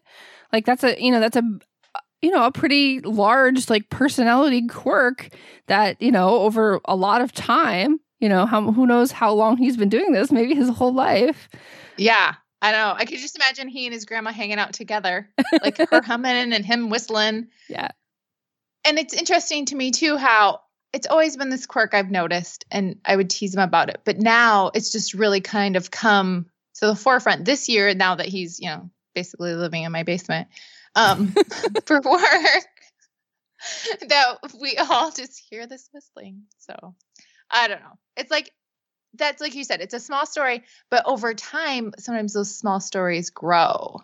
Like 0.54 0.68
that's 0.68 0.84
a, 0.84 1.02
you 1.04 1.12
know, 1.12 1.20
that's 1.20 1.38
a, 1.38 1.42
you 2.22 2.30
know, 2.30 2.46
a 2.46 2.52
pretty 2.52 3.00
large 3.02 3.70
like 3.70 3.90
personality 3.90 4.68
quirk 4.68 5.30
that, 5.68 6.02
you 6.02 6.12
know, 6.12 6.40
over 6.40 6.80
a 6.86 6.96
lot 6.96 7.22
of 7.22 7.32
time, 7.32 8.00
you 8.20 8.30
know, 8.30 8.46
how, 8.46 8.72
who 8.72 8.86
knows 8.86 9.12
how 9.12 9.34
long 9.34 9.58
he's 9.58 9.78
been 9.78 9.90
doing 9.90 10.12
this, 10.12 10.32
maybe 10.32 10.54
his 10.54 10.70
whole 10.70 10.94
life. 10.94 11.50
Yeah. 11.98 12.36
I 12.62 12.72
know. 12.74 12.94
I 12.96 13.06
could 13.06 13.18
just 13.18 13.36
imagine 13.36 13.68
he 13.68 13.88
and 13.88 13.94
his 13.94 14.06
grandma 14.06 14.32
hanging 14.32 14.60
out 14.60 14.74
together, 14.74 15.28
like 15.64 15.78
her 15.78 16.02
humming 16.06 16.54
and 16.54 16.64
him 16.64 16.92
whistling. 16.92 17.48
Yeah. 17.68 17.90
and 18.86 19.00
it's 19.00 19.16
interesting 19.16 19.66
to 19.68 19.76
me 19.76 19.90
too 19.90 20.18
how 20.18 20.62
it's 20.94 21.08
always 21.08 21.38
been 21.38 21.50
this 21.50 21.66
quirk 21.66 21.94
I've 21.94 22.12
noticed, 22.12 22.66
and 22.70 23.00
I 23.06 23.16
would 23.16 23.30
tease 23.30 23.56
him 23.56 23.62
about 23.62 23.90
it. 23.90 24.02
But 24.04 24.20
now 24.20 24.72
it's 24.76 24.92
just 24.92 25.14
really 25.14 25.42
kind 25.42 25.76
of 25.76 25.90
come 25.90 26.48
to 26.76 26.88
the 26.88 26.96
forefront 26.96 27.46
this 27.46 27.70
year. 27.70 27.94
Now 27.96 28.16
that 28.16 28.28
he's 28.28 28.60
you 28.60 28.68
know 28.68 28.90
basically 29.16 29.54
living 29.54 29.84
in 29.84 29.92
my 29.92 30.04
basement 30.04 30.48
um, 30.96 31.34
for 31.86 32.02
work, 32.02 32.66
that 34.08 34.38
we 34.60 34.78
all 34.78 35.12
just 35.12 35.42
hear 35.50 35.68
this 35.68 35.90
whistling. 35.94 36.44
So 36.60 36.96
I 37.50 37.68
don't 37.68 37.82
know. 37.82 37.98
It's 38.18 38.32
like 38.32 38.52
that's 39.14 39.42
like 39.42 39.56
you 39.56 39.64
said, 39.64 39.82
it's 39.82 39.94
a 39.94 40.00
small 40.00 40.26
story, 40.26 40.64
but 40.90 41.04
over 41.06 41.34
time, 41.34 41.94
sometimes 42.00 42.34
those 42.34 42.56
small 42.58 42.80
stories 42.80 43.30
grow. 43.30 44.00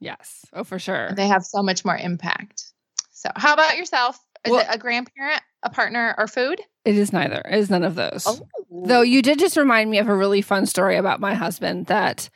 Yes. 0.00 0.44
Oh, 0.52 0.64
for 0.64 0.78
sure. 0.78 1.12
They 1.14 1.28
have 1.28 1.44
so 1.44 1.62
much 1.62 1.84
more 1.84 1.96
impact. 1.96 2.64
So, 3.12 3.30
how 3.36 3.52
about 3.52 3.76
yourself? 3.76 4.18
Is 4.44 4.50
Well- 4.50 4.60
it 4.60 4.66
a 4.70 4.78
grandparent, 4.78 5.42
a 5.62 5.70
partner, 5.70 6.14
or 6.16 6.26
food? 6.26 6.60
It 6.86 6.96
is 6.96 7.12
neither. 7.12 7.42
It 7.44 7.58
is 7.58 7.68
none 7.68 7.84
of 7.84 7.94
those. 7.94 8.24
Oh. 8.26 8.40
Though 8.70 9.02
you 9.02 9.20
did 9.20 9.38
just 9.38 9.58
remind 9.58 9.90
me 9.90 9.98
of 9.98 10.08
a 10.08 10.14
really 10.16 10.40
fun 10.40 10.64
story 10.64 10.96
about 10.96 11.20
my 11.20 11.34
husband 11.34 11.86
that 11.86 12.30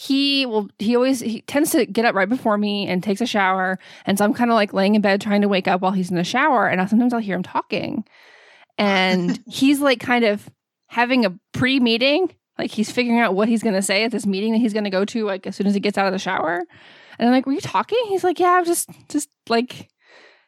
he 0.00 0.46
will 0.46 0.68
he 0.78 0.94
always 0.94 1.18
he 1.18 1.40
tends 1.40 1.72
to 1.72 1.84
get 1.84 2.04
up 2.04 2.14
right 2.14 2.28
before 2.28 2.56
me 2.56 2.86
and 2.86 3.02
takes 3.02 3.20
a 3.20 3.26
shower. 3.26 3.80
And 4.06 4.16
so 4.16 4.24
I'm 4.24 4.32
kind 4.32 4.48
of 4.48 4.54
like 4.54 4.72
laying 4.72 4.94
in 4.94 5.02
bed 5.02 5.20
trying 5.20 5.40
to 5.40 5.48
wake 5.48 5.66
up 5.66 5.80
while 5.80 5.90
he's 5.90 6.08
in 6.08 6.16
the 6.16 6.22
shower. 6.22 6.68
And 6.68 6.80
I, 6.80 6.86
sometimes 6.86 7.12
I'll 7.12 7.18
hear 7.18 7.34
him 7.34 7.42
talking. 7.42 8.04
And 8.78 9.40
he's 9.48 9.80
like 9.80 9.98
kind 9.98 10.24
of 10.24 10.48
having 10.86 11.24
a 11.24 11.36
pre-meeting. 11.52 12.32
Like 12.56 12.70
he's 12.70 12.92
figuring 12.92 13.18
out 13.18 13.34
what 13.34 13.48
he's 13.48 13.64
going 13.64 13.74
to 13.74 13.82
say 13.82 14.04
at 14.04 14.12
this 14.12 14.24
meeting 14.24 14.52
that 14.52 14.58
he's 14.58 14.72
going 14.72 14.84
to 14.84 14.90
go 14.90 15.04
to 15.04 15.24
like 15.24 15.48
as 15.48 15.56
soon 15.56 15.66
as 15.66 15.74
he 15.74 15.80
gets 15.80 15.98
out 15.98 16.06
of 16.06 16.12
the 16.12 16.20
shower. 16.20 16.62
And 17.18 17.28
I'm 17.28 17.34
like 17.34 17.46
were 17.46 17.52
you 17.52 17.60
talking? 17.60 18.02
He's 18.06 18.22
like 18.22 18.38
yeah 18.38 18.52
I'm 18.52 18.64
just 18.64 18.88
just 19.08 19.28
like 19.48 19.88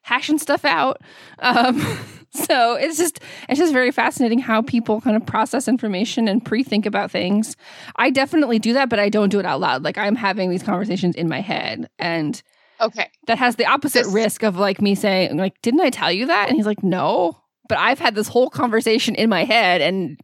hashing 0.02 0.38
stuff 0.38 0.64
out. 0.64 1.02
Um 1.40 1.84
so 2.46 2.74
it's 2.74 2.96
just 2.96 3.20
it's 3.48 3.58
just 3.58 3.72
very 3.72 3.90
fascinating 3.90 4.38
how 4.38 4.62
people 4.62 5.00
kind 5.00 5.16
of 5.16 5.24
process 5.26 5.66
information 5.68 6.28
and 6.28 6.44
pre-think 6.44 6.86
about 6.86 7.10
things 7.10 7.56
i 7.96 8.08
definitely 8.10 8.58
do 8.58 8.72
that 8.72 8.88
but 8.88 8.98
i 9.00 9.08
don't 9.08 9.30
do 9.30 9.38
it 9.40 9.46
out 9.46 9.60
loud 9.60 9.82
like 9.82 9.98
i'm 9.98 10.14
having 10.16 10.48
these 10.50 10.62
conversations 10.62 11.14
in 11.16 11.28
my 11.28 11.40
head 11.40 11.88
and 11.98 12.42
Okay. 12.80 13.10
that 13.26 13.36
has 13.38 13.56
the 13.56 13.66
opposite 13.66 14.04
This- 14.04 14.14
risk 14.14 14.42
of 14.42 14.56
like 14.56 14.80
me 14.80 14.94
saying 14.94 15.36
like 15.36 15.60
didn't 15.62 15.80
i 15.80 15.90
tell 15.90 16.10
you 16.12 16.26
that 16.26 16.48
and 16.48 16.56
he's 16.56 16.66
like 16.66 16.82
no 16.82 17.36
but 17.68 17.78
I've 17.78 18.00
had 18.00 18.16
this 18.16 18.26
whole 18.26 18.50
conversation 18.50 19.14
in 19.14 19.30
my 19.30 19.44
head 19.44 19.80
and 19.80 20.18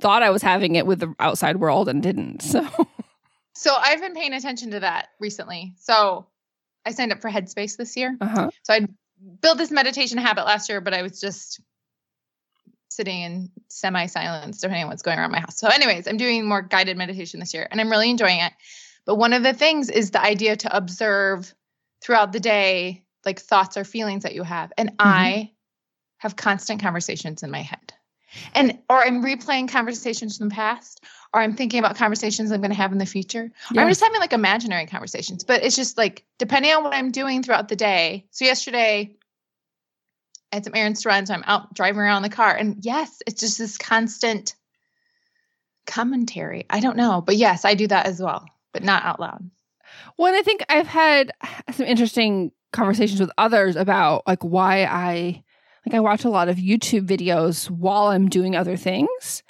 thought 0.00 0.22
I 0.22 0.30
was 0.30 0.42
having 0.42 0.76
it 0.76 0.86
with 0.86 1.00
the 1.00 1.12
outside 1.18 1.56
world 1.56 1.88
and 1.88 2.00
didn't. 2.00 2.40
So 2.52 2.64
So 3.54 3.74
I've 3.76 4.00
been 4.00 4.14
paying 4.14 4.32
attention 4.32 4.70
to 4.70 4.80
that 4.80 5.08
recently. 5.18 5.74
So 5.76 6.26
I 6.86 6.92
signed 6.92 7.10
up 7.12 7.20
for 7.20 7.28
Headspace 7.30 7.76
this 7.76 7.96
year. 7.96 8.16
uh-huh. 8.20 8.50
So 8.62 8.74
I 8.74 8.86
built 9.40 9.58
this 9.58 9.70
meditation 9.70 10.18
habit 10.18 10.44
last 10.44 10.68
year, 10.68 10.80
but 10.80 10.94
I 10.94 11.02
was 11.02 11.20
just 11.20 11.60
sitting 12.88 13.22
in 13.22 13.50
semi 13.68 14.06
silence 14.06 14.60
depending 14.60 14.84
on 14.84 14.90
what's 14.90 15.02
going 15.02 15.18
on 15.18 15.26
in 15.26 15.32
my 15.32 15.40
house. 15.40 15.58
So, 15.58 15.68
anyways, 15.68 16.06
I'm 16.06 16.16
doing 16.16 16.46
more 16.46 16.62
guided 16.62 16.96
meditation 16.96 17.40
this 17.40 17.54
year 17.54 17.66
and 17.70 17.80
I'm 17.80 17.90
really 17.90 18.10
enjoying 18.10 18.40
it. 18.40 18.52
But 19.06 19.16
one 19.16 19.32
of 19.32 19.42
the 19.42 19.52
things 19.52 19.90
is 19.90 20.10
the 20.10 20.22
idea 20.22 20.56
to 20.56 20.74
observe 20.74 21.52
throughout 22.02 22.32
the 22.32 22.40
day, 22.40 23.04
like 23.24 23.40
thoughts 23.40 23.76
or 23.76 23.84
feelings 23.84 24.22
that 24.22 24.34
you 24.34 24.42
have. 24.42 24.72
And 24.78 24.90
mm-hmm. 24.90 25.08
I 25.08 25.52
have 26.18 26.36
constant 26.36 26.80
conversations 26.80 27.42
in 27.42 27.50
my 27.50 27.62
head. 27.62 27.92
And 28.54 28.78
or 28.88 29.04
I'm 29.04 29.22
replaying 29.22 29.68
conversations 29.68 30.38
from 30.38 30.48
the 30.48 30.54
past, 30.54 31.04
or 31.34 31.40
I'm 31.40 31.54
thinking 31.54 31.80
about 31.80 31.96
conversations 31.96 32.52
I'm 32.52 32.60
going 32.60 32.70
to 32.70 32.76
have 32.76 32.92
in 32.92 32.98
the 32.98 33.06
future. 33.06 33.50
Yeah. 33.72 33.82
I'm 33.82 33.88
just 33.88 34.00
having 34.00 34.20
like 34.20 34.32
imaginary 34.32 34.86
conversations, 34.86 35.42
but 35.42 35.64
it's 35.64 35.74
just 35.74 35.98
like 35.98 36.24
depending 36.38 36.72
on 36.72 36.84
what 36.84 36.94
I'm 36.94 37.10
doing 37.10 37.42
throughout 37.42 37.68
the 37.68 37.76
day. 37.76 38.24
So 38.30 38.44
yesterday, 38.44 39.16
I 40.52 40.56
had 40.56 40.64
some 40.64 40.76
errands 40.76 41.02
to 41.02 41.08
run, 41.08 41.26
so 41.26 41.34
I'm 41.34 41.42
out 41.44 41.74
driving 41.74 42.00
around 42.00 42.18
in 42.18 42.30
the 42.30 42.36
car, 42.36 42.54
and 42.54 42.76
yes, 42.84 43.20
it's 43.26 43.40
just 43.40 43.58
this 43.58 43.76
constant 43.76 44.54
commentary. 45.86 46.64
I 46.70 46.78
don't 46.78 46.96
know, 46.96 47.20
but 47.20 47.34
yes, 47.34 47.64
I 47.64 47.74
do 47.74 47.88
that 47.88 48.06
as 48.06 48.22
well, 48.22 48.46
but 48.72 48.84
not 48.84 49.04
out 49.04 49.18
loud. 49.18 49.50
Well, 50.16 50.32
I 50.32 50.42
think 50.42 50.64
I've 50.68 50.86
had 50.86 51.32
some 51.72 51.86
interesting 51.86 52.52
conversations 52.72 53.20
with 53.20 53.30
others 53.36 53.74
about 53.74 54.22
like 54.28 54.44
why 54.44 54.84
I 54.84 55.42
like 55.84 55.94
I 55.94 56.00
watch 56.00 56.24
a 56.24 56.30
lot 56.30 56.48
of 56.48 56.56
YouTube 56.56 57.06
videos 57.08 57.68
while 57.68 58.06
I'm 58.06 58.28
doing 58.28 58.54
other 58.54 58.76
things. 58.76 59.42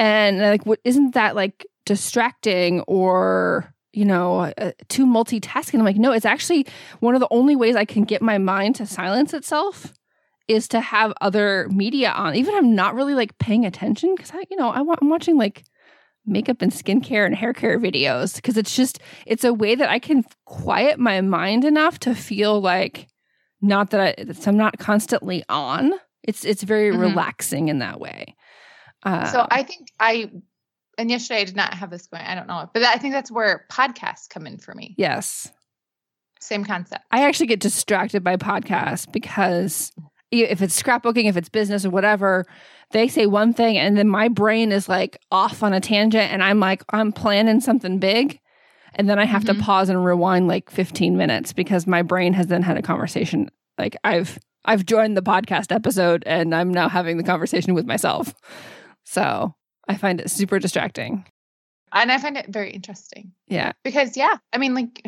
And 0.00 0.38
like 0.38 0.64
what 0.64 0.80
isn't 0.84 1.12
that 1.14 1.36
like 1.36 1.66
distracting 1.84 2.80
or 2.82 3.74
you 3.92 4.04
know, 4.04 4.52
uh, 4.56 4.70
too 4.88 5.04
multitasking. 5.04 5.78
I'm 5.78 5.84
like, 5.84 5.96
no, 5.96 6.12
it's 6.12 6.24
actually 6.24 6.64
one 7.00 7.14
of 7.16 7.20
the 7.20 7.26
only 7.32 7.56
ways 7.56 7.74
I 7.74 7.84
can 7.84 8.04
get 8.04 8.22
my 8.22 8.38
mind 8.38 8.76
to 8.76 8.86
silence 8.86 9.34
itself 9.34 9.92
is 10.46 10.68
to 10.68 10.80
have 10.80 11.12
other 11.20 11.68
media 11.70 12.10
on. 12.12 12.36
Even 12.36 12.54
if 12.54 12.58
I'm 12.58 12.74
not 12.76 12.94
really 12.94 13.14
like 13.14 13.36
paying 13.38 13.66
attention 13.66 14.14
because 14.14 14.30
I, 14.32 14.44
you 14.48 14.56
know, 14.56 14.70
I 14.70 14.78
I'm 14.78 15.08
watching 15.08 15.36
like 15.36 15.64
makeup 16.24 16.62
and 16.62 16.70
skincare 16.70 17.26
and 17.26 17.34
hair 17.34 17.52
care 17.52 17.80
videos 17.80 18.36
because 18.36 18.56
it's 18.56 18.76
just 18.76 19.00
it's 19.26 19.44
a 19.44 19.52
way 19.52 19.74
that 19.74 19.88
I 19.88 19.98
can 19.98 20.24
quiet 20.44 20.98
my 21.00 21.20
mind 21.20 21.64
enough 21.64 21.98
to 22.00 22.14
feel 22.14 22.60
like 22.60 23.08
not 23.60 23.90
that 23.90 24.00
I 24.00 24.24
that 24.24 24.46
I'm 24.46 24.56
not 24.56 24.78
constantly 24.78 25.42
on. 25.48 25.92
It's 26.22 26.44
it's 26.44 26.62
very 26.62 26.90
Mhm. 26.92 27.00
relaxing 27.00 27.68
in 27.68 27.80
that 27.80 27.98
way. 27.98 28.36
Uh, 29.02 29.24
So 29.30 29.46
I 29.50 29.62
think 29.62 29.92
I, 29.98 30.30
and 30.98 31.10
yesterday 31.10 31.40
I 31.40 31.44
did 31.44 31.56
not 31.56 31.74
have 31.74 31.90
this 31.90 32.06
going. 32.06 32.22
I 32.24 32.34
don't 32.34 32.46
know, 32.46 32.68
but 32.72 32.82
I 32.82 32.96
think 32.96 33.14
that's 33.14 33.30
where 33.30 33.66
podcasts 33.70 34.28
come 34.28 34.46
in 34.46 34.58
for 34.58 34.74
me. 34.74 34.94
yes, 34.98 35.50
Same 36.40 36.64
concept. 36.64 37.04
I 37.10 37.26
actually 37.26 37.46
get 37.46 37.60
distracted 37.60 38.24
by 38.24 38.36
podcasts 38.36 39.10
because 39.10 39.92
if 40.30 40.62
it's 40.62 40.80
scrapbooking, 40.80 41.24
if 41.28 41.36
it's 41.36 41.48
business 41.48 41.84
or 41.84 41.90
whatever, 41.90 42.44
they 42.92 43.08
say 43.08 43.26
one 43.26 43.52
thing 43.52 43.76
and 43.78 43.96
then 43.96 44.08
my 44.08 44.28
brain 44.28 44.72
is 44.72 44.88
like 44.88 45.18
off 45.30 45.62
on 45.62 45.72
a 45.72 45.80
tangent 45.80 46.32
and 46.32 46.42
I'm 46.42 46.60
like, 46.60 46.82
I'm 46.90 47.12
planning 47.12 47.60
something 47.60 47.98
big. 47.98 48.38
And 48.94 49.08
then 49.08 49.18
I 49.18 49.24
have 49.24 49.42
Mhm. 49.44 49.46
to 49.58 49.62
pause 49.62 49.88
and 49.88 50.04
rewind 50.04 50.48
like 50.48 50.70
15 50.70 51.16
minutes 51.16 51.52
because 51.52 51.86
my 51.86 52.02
brain 52.02 52.32
has 52.34 52.46
then 52.48 52.62
had 52.62 52.76
a 52.76 52.82
conversation. 52.82 53.50
Like 53.78 53.96
I've 54.04 54.38
I've 54.64 54.84
joined 54.84 55.16
the 55.16 55.22
podcast 55.22 55.74
episode 55.74 56.22
and 56.26 56.54
I'm 56.54 56.70
now 56.72 56.88
having 56.88 57.16
the 57.16 57.22
conversation 57.22 57.72
with 57.74 57.86
myself. 57.86 58.34
So 59.10 59.56
I 59.88 59.96
find 59.96 60.20
it 60.20 60.30
super 60.30 60.60
distracting. 60.60 61.26
And 61.92 62.12
I 62.12 62.18
find 62.18 62.36
it 62.36 62.46
very 62.48 62.70
interesting 62.70 63.32
Yeah. 63.48 63.72
because, 63.82 64.16
yeah, 64.16 64.36
I 64.52 64.58
mean, 64.58 64.72
like, 64.72 65.04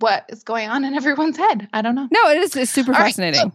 what 0.00 0.24
is 0.28 0.42
going 0.42 0.68
on 0.68 0.84
in 0.84 0.94
everyone's 0.94 1.36
head? 1.36 1.68
I 1.72 1.80
don't 1.80 1.94
know. 1.94 2.08
No, 2.10 2.30
it 2.30 2.38
is 2.38 2.56
it's 2.56 2.72
super 2.72 2.92
All 2.92 2.98
right, 2.98 3.06
fascinating. 3.14 3.52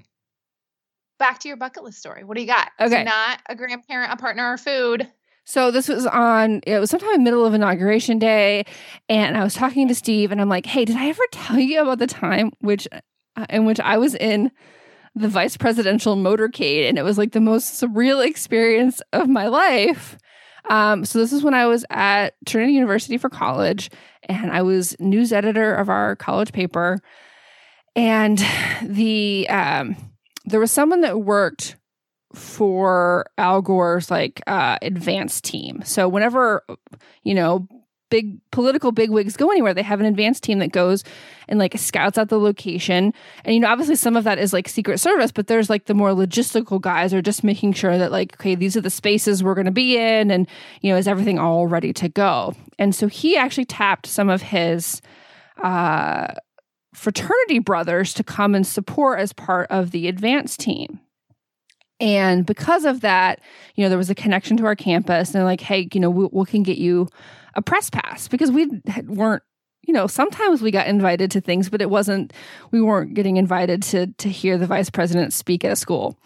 Back 1.18 1.40
to 1.40 1.50
your 1.50 1.58
bucket 1.58 1.84
list 1.84 2.00
story. 2.00 2.24
What 2.24 2.36
do 2.36 2.42
you 2.42 2.48
got? 2.48 2.70
So 2.80 2.86
Okay. 2.86 3.04
not 3.04 3.42
a 3.50 3.56
grandparent, 3.56 4.14
a 4.14 4.16
partner, 4.16 4.54
or 4.54 4.58
food. 4.58 5.06
So 5.44 5.72
this 5.72 5.90
was 5.90 6.06
on 6.06 6.62
it 6.66 6.80
was 6.80 6.90
sometime 6.90 7.10
in 7.10 7.18
the 7.20 7.24
middle 7.26 7.46
of 7.46 7.54
inauguration 7.54 8.18
day 8.18 8.64
and 9.10 9.36
I 9.36 9.44
was 9.44 9.56
talking 9.56 9.90
to 9.90 9.96
Steve 9.96 10.32
and 10.32 10.40
I'm 10.40 10.48
like, 10.48 10.66
"Hey, 10.66 10.86
did 10.86 10.96
I 10.96 11.10
ever 11.10 11.24
tell 11.34 11.60
you 11.60 11.82
about 11.82 12.00
the 12.00 12.08
time 12.08 12.52
which 12.62 12.88
uh, 13.36 13.46
in 13.50 13.66
which 13.66 13.82
I 13.82 13.98
was 13.98 14.16
in 14.16 14.52
the 15.16 15.28
vice 15.28 15.58
presidential 15.58 16.16
motorcade 16.16 16.88
and 16.88 16.98
it 16.98 17.04
was 17.04 17.18
like 17.18 17.32
the 17.32 17.42
most 17.42 17.82
surreal 17.82 18.26
experience 18.26 19.02
of 19.14 19.28
my 19.28 19.48
life." 19.48 20.18
Um, 20.70 21.04
so 21.06 21.18
this 21.20 21.34
is 21.34 21.44
when 21.44 21.54
I 21.54 21.66
was 21.66 21.84
at 21.90 22.36
Trinity 22.46 22.74
University 22.74 23.18
for 23.18 23.30
college 23.30 23.90
and 24.24 24.52
I 24.52 24.62
was 24.62 24.96
news 25.00 25.34
editor 25.34 25.74
of 25.74 25.90
our 25.90 26.16
college 26.16 26.52
paper 26.52 27.00
and 27.96 28.44
the 28.84 29.48
um 29.50 29.96
there 30.46 30.60
was 30.60 30.72
someone 30.72 31.02
that 31.02 31.20
worked 31.20 31.76
for 32.34 33.26
Al 33.38 33.62
Gore's 33.62 34.12
like 34.12 34.42
uh 34.48 34.78
advance 34.82 35.42
team. 35.42 35.82
So 35.84 36.08
whenever 36.08 36.64
you 37.24 37.34
know 37.34 37.68
big 38.10 38.40
political 38.52 38.92
bigwigs 38.92 39.38
go 39.38 39.52
anywhere, 39.52 39.74
they 39.74 39.84
have 39.84 40.00
an 40.00 40.06
advance 40.06 40.40
team 40.40 40.60
that 40.60 40.72
goes 40.72 41.04
and 41.48 41.60
like 41.60 41.78
scouts 41.78 42.18
out 42.18 42.30
the 42.30 42.40
location. 42.40 43.14
And 43.44 43.54
you 43.54 43.60
know, 43.60 43.70
obviously 43.70 43.96
some 43.96 44.16
of 44.16 44.24
that 44.24 44.40
is 44.40 44.54
like 44.54 44.68
Secret 44.68 45.00
Service, 45.00 45.32
but 45.32 45.48
there's 45.48 45.70
like 45.70 45.86
the 45.86 45.94
more 45.94 46.12
logistical 46.12 46.82
guys 46.82 47.14
are 47.14 47.22
just 47.22 47.44
making 47.44 47.74
sure 47.74 47.98
that 47.98 48.12
like, 48.12 48.34
okay, 48.34 48.56
these 48.56 48.76
are 48.76 48.82
the 48.82 48.90
spaces 48.90 49.44
we're 49.44 49.56
gonna 49.56 49.72
be 49.72 49.98
in 49.98 50.32
and 50.32 50.48
you 50.82 50.92
know, 50.92 50.98
is 50.98 51.08
everything 51.08 51.40
all 51.40 51.68
ready 51.68 51.94
to 51.94 52.10
go? 52.10 52.56
And 52.78 52.94
so 52.94 53.08
he 53.08 53.38
actually 53.38 53.66
tapped 53.66 54.06
some 54.06 54.30
of 54.30 54.42
his 54.42 55.02
uh 55.64 56.28
fraternity 56.94 57.60
brothers 57.60 58.14
to 58.14 58.24
come 58.24 58.56
and 58.56 58.66
support 58.66 59.20
as 59.20 59.32
part 59.32 59.70
of 59.70 59.92
the 59.92 60.08
advance 60.08 60.58
team. 60.58 61.00
And 62.00 62.46
because 62.46 62.86
of 62.86 63.02
that, 63.02 63.42
you 63.76 63.84
know, 63.84 63.90
there 63.90 63.98
was 63.98 64.10
a 64.10 64.16
connection 64.16 64.58
to 64.58 64.66
our 64.66 64.76
campus, 64.76 65.36
and 65.36 65.44
like, 65.44 65.62
hey, 65.62 65.90
you 65.94 66.00
know, 66.00 66.10
we, 66.10 66.30
we 66.32 66.46
can 66.46 66.64
get 66.64 66.78
you 66.78 67.08
a 67.60 67.62
press 67.62 67.90
pass 67.90 68.28
because 68.28 68.52
we 68.52 68.68
weren't, 69.06 69.44
you 69.84 69.94
know, 69.94 70.08
sometimes 70.08 70.62
we 70.62 70.72
got 70.72 70.88
invited 70.88 71.30
to 71.32 71.42
things, 71.42 71.70
but 71.70 71.82
it 71.82 71.90
wasn't, 71.90 72.32
we 72.72 72.82
weren't 72.82 73.14
getting 73.14 73.38
invited 73.38 73.84
to 73.84 74.08
to 74.18 74.30
hear 74.30 74.58
the 74.58 74.66
vice 74.66 74.90
president 74.90 75.34
speak 75.34 75.64
at 75.66 75.72
a 75.72 75.76
school. 75.76 76.18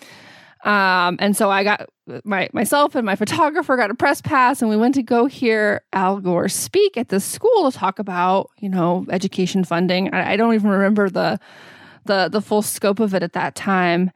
Um, 0.64 1.18
and 1.20 1.36
so 1.36 1.50
I 1.50 1.64
got 1.64 1.90
my 2.24 2.50
myself 2.54 2.96
and 2.96 3.06
my 3.06 3.16
photographer 3.16 3.76
got 3.76 3.92
a 3.92 3.96
press 3.96 4.22
pass, 4.22 4.62
and 4.62 4.70
we 4.70 4.78
went 4.78 4.96
to 4.96 5.04
go 5.04 5.26
hear 5.26 5.82
Al 5.92 6.20
Gore 6.20 6.48
speak 6.48 6.98
at 6.98 7.10
the 7.10 7.20
school 7.20 7.70
to 7.70 7.78
talk 7.78 8.00
about, 8.00 8.50
you 8.60 8.70
know, 8.70 9.06
education 9.10 9.64
funding. 9.64 10.14
I, 10.14 10.34
I 10.34 10.38
don't 10.38 10.54
even 10.54 10.70
remember 10.70 11.10
the 11.10 11.40
the 12.06 12.30
the 12.30 12.42
full 12.42 12.62
scope 12.62 13.00
of 13.00 13.14
it 13.14 13.24
at 13.24 13.34
that 13.34 13.56
time 13.56 14.12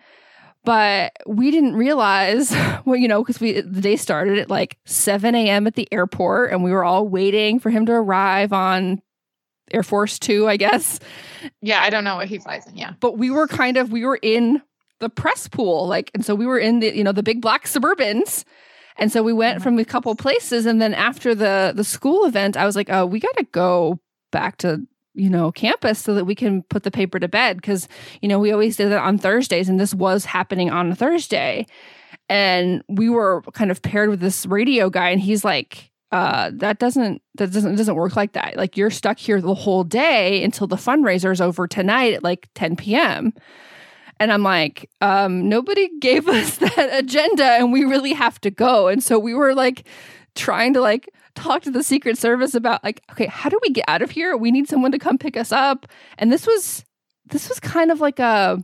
but 0.67 1.13
we 1.25 1.49
didn't 1.49 1.75
realize 1.75 2.51
well 2.85 2.97
you 2.97 3.07
know 3.07 3.23
because 3.23 3.39
we 3.39 3.61
the 3.61 3.81
day 3.81 3.95
started 3.95 4.37
at 4.37 4.49
like 4.49 4.77
7 4.85 5.33
a.m 5.33 5.65
at 5.65 5.75
the 5.75 5.87
airport 5.91 6.51
and 6.51 6.63
we 6.63 6.71
were 6.71 6.83
all 6.83 7.07
waiting 7.07 7.57
for 7.59 7.69
him 7.69 7.85
to 7.85 7.93
arrive 7.93 8.51
on 8.53 9.01
air 9.71 9.81
force 9.83 10.19
two 10.19 10.47
i 10.47 10.57
guess 10.57 10.99
Yeah, 11.61 11.81
I 11.81 11.89
don't 11.89 12.03
know 12.03 12.15
what 12.17 12.27
he 12.27 12.39
flies 12.39 12.65
in. 12.67 12.75
Yeah. 12.75 12.93
but 12.99 13.17
we 13.17 13.29
were 13.31 13.47
kind 13.47 13.77
of 13.77 13.91
we 13.91 14.03
were 14.05 14.19
in 14.21 14.61
the 14.99 15.09
press 15.09 15.47
pool 15.47 15.87
like 15.87 16.11
and 16.13 16.25
so 16.25 16.35
we 16.35 16.45
were 16.45 16.59
in 16.59 16.79
the 16.79 16.95
you 16.95 17.03
know 17.03 17.11
the 17.13 17.23
big 17.23 17.41
black 17.41 17.65
suburbans 17.65 18.43
and 18.97 19.11
so 19.11 19.21
we 19.23 19.31
went 19.33 19.59
oh 19.59 19.63
from 19.63 19.77
a 19.79 19.85
couple 19.85 20.13
places 20.15 20.65
and 20.65 20.81
then 20.81 20.93
after 20.93 21.33
the 21.35 21.71
the 21.75 21.83
school 21.83 22.25
event 22.25 22.57
i 22.57 22.65
was 22.65 22.75
like 22.75 22.89
oh 22.89 23.05
we 23.05 23.19
got 23.19 23.35
to 23.37 23.43
go 23.51 23.99
back 24.31 24.57
to 24.57 24.85
you 25.17 25.29
know 25.29 25.51
campus 25.51 25.99
so 25.99 26.13
that 26.13 26.25
we 26.25 26.35
can 26.35 26.63
put 26.63 26.83
the 26.83 26.91
paper 26.91 27.19
to 27.19 27.27
bed. 27.27 27.57
Because 27.57 27.87
you 28.21 28.29
know 28.29 28.39
we 28.39 28.51
always 28.51 28.77
did 28.77 28.91
that 28.91 29.01
on 29.01 29.17
thursdays 29.17 29.69
and 29.69 29.79
this 29.79 29.93
was 29.93 30.25
happening 30.25 30.69
on 30.69 30.91
a 30.91 30.95
thursday. 30.95 31.65
And 32.29 32.83
we 32.89 33.09
were 33.09 33.41
kind 33.53 33.71
of 33.71 33.81
paired 33.81 34.09
with 34.09 34.19
this 34.19 34.45
radio 34.45 34.89
guy 34.89 35.09
and 35.09 35.21
he's 35.21 35.43
like 35.43 35.91
uh 36.11 36.51
that 36.53 36.79
doesn't 36.79 37.21
that 37.35 37.51
doesn't 37.51 37.75
doesn't 37.75 37.95
work 37.95 38.15
like 38.15 38.33
that. 38.33 38.55
Like 38.55 38.77
you're 38.77 38.91
stuck 38.91 39.17
here 39.17 39.41
the 39.41 39.53
whole 39.53 39.83
day 39.83 40.43
until 40.43 40.67
the 40.67 40.77
fundraiser 40.77 41.31
is 41.31 41.41
over 41.41 41.67
tonight 41.67 42.13
at 42.13 42.23
like 42.23 42.47
10 42.55 42.75
p.m 42.77 43.33
and 44.19 44.31
i'm 44.31 44.43
like 44.43 44.89
um 45.01 45.47
nobody 45.47 45.89
gave 45.99 46.27
us 46.27 46.57
that 46.57 46.89
agenda 46.91 47.45
and 47.45 47.71
we 47.71 47.83
really 47.83 48.13
have 48.13 48.39
to 48.41 48.51
go. 48.51 48.87
And 48.87 49.03
so 49.03 49.19
we 49.19 49.33
were 49.33 49.53
like 49.53 49.87
trying 50.35 50.73
to 50.73 50.81
like 50.81 51.09
talk 51.37 51.61
to 51.61 51.71
the 51.71 51.83
secret 51.83 52.17
service 52.17 52.53
about 52.55 52.83
like 52.83 53.01
okay 53.11 53.27
how 53.27 53.49
do 53.49 53.59
we 53.61 53.69
get 53.69 53.85
out 53.87 54.01
of 54.01 54.11
here 54.11 54.35
we 54.35 54.51
need 54.51 54.67
someone 54.67 54.91
to 54.91 54.99
come 54.99 55.17
pick 55.17 55.37
us 55.37 55.51
up 55.51 55.85
and 56.17 56.31
this 56.31 56.45
was 56.47 56.83
this 57.27 57.47
was 57.49 57.59
kind 57.59 57.91
of 57.91 57.99
like 58.01 58.19
a 58.19 58.61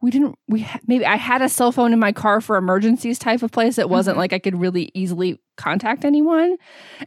we 0.00 0.10
didn't 0.10 0.36
we 0.48 0.66
maybe 0.88 1.04
i 1.06 1.16
had 1.16 1.42
a 1.42 1.48
cell 1.48 1.70
phone 1.70 1.92
in 1.92 1.98
my 1.98 2.10
car 2.12 2.40
for 2.40 2.56
emergencies 2.56 3.18
type 3.18 3.42
of 3.42 3.52
place 3.52 3.78
it 3.78 3.88
wasn't 3.88 4.14
Mhm. 4.16 4.20
like 4.20 4.32
i 4.32 4.38
could 4.38 4.58
really 4.58 4.90
easily 4.94 5.38
contact 5.56 6.04
anyone 6.04 6.56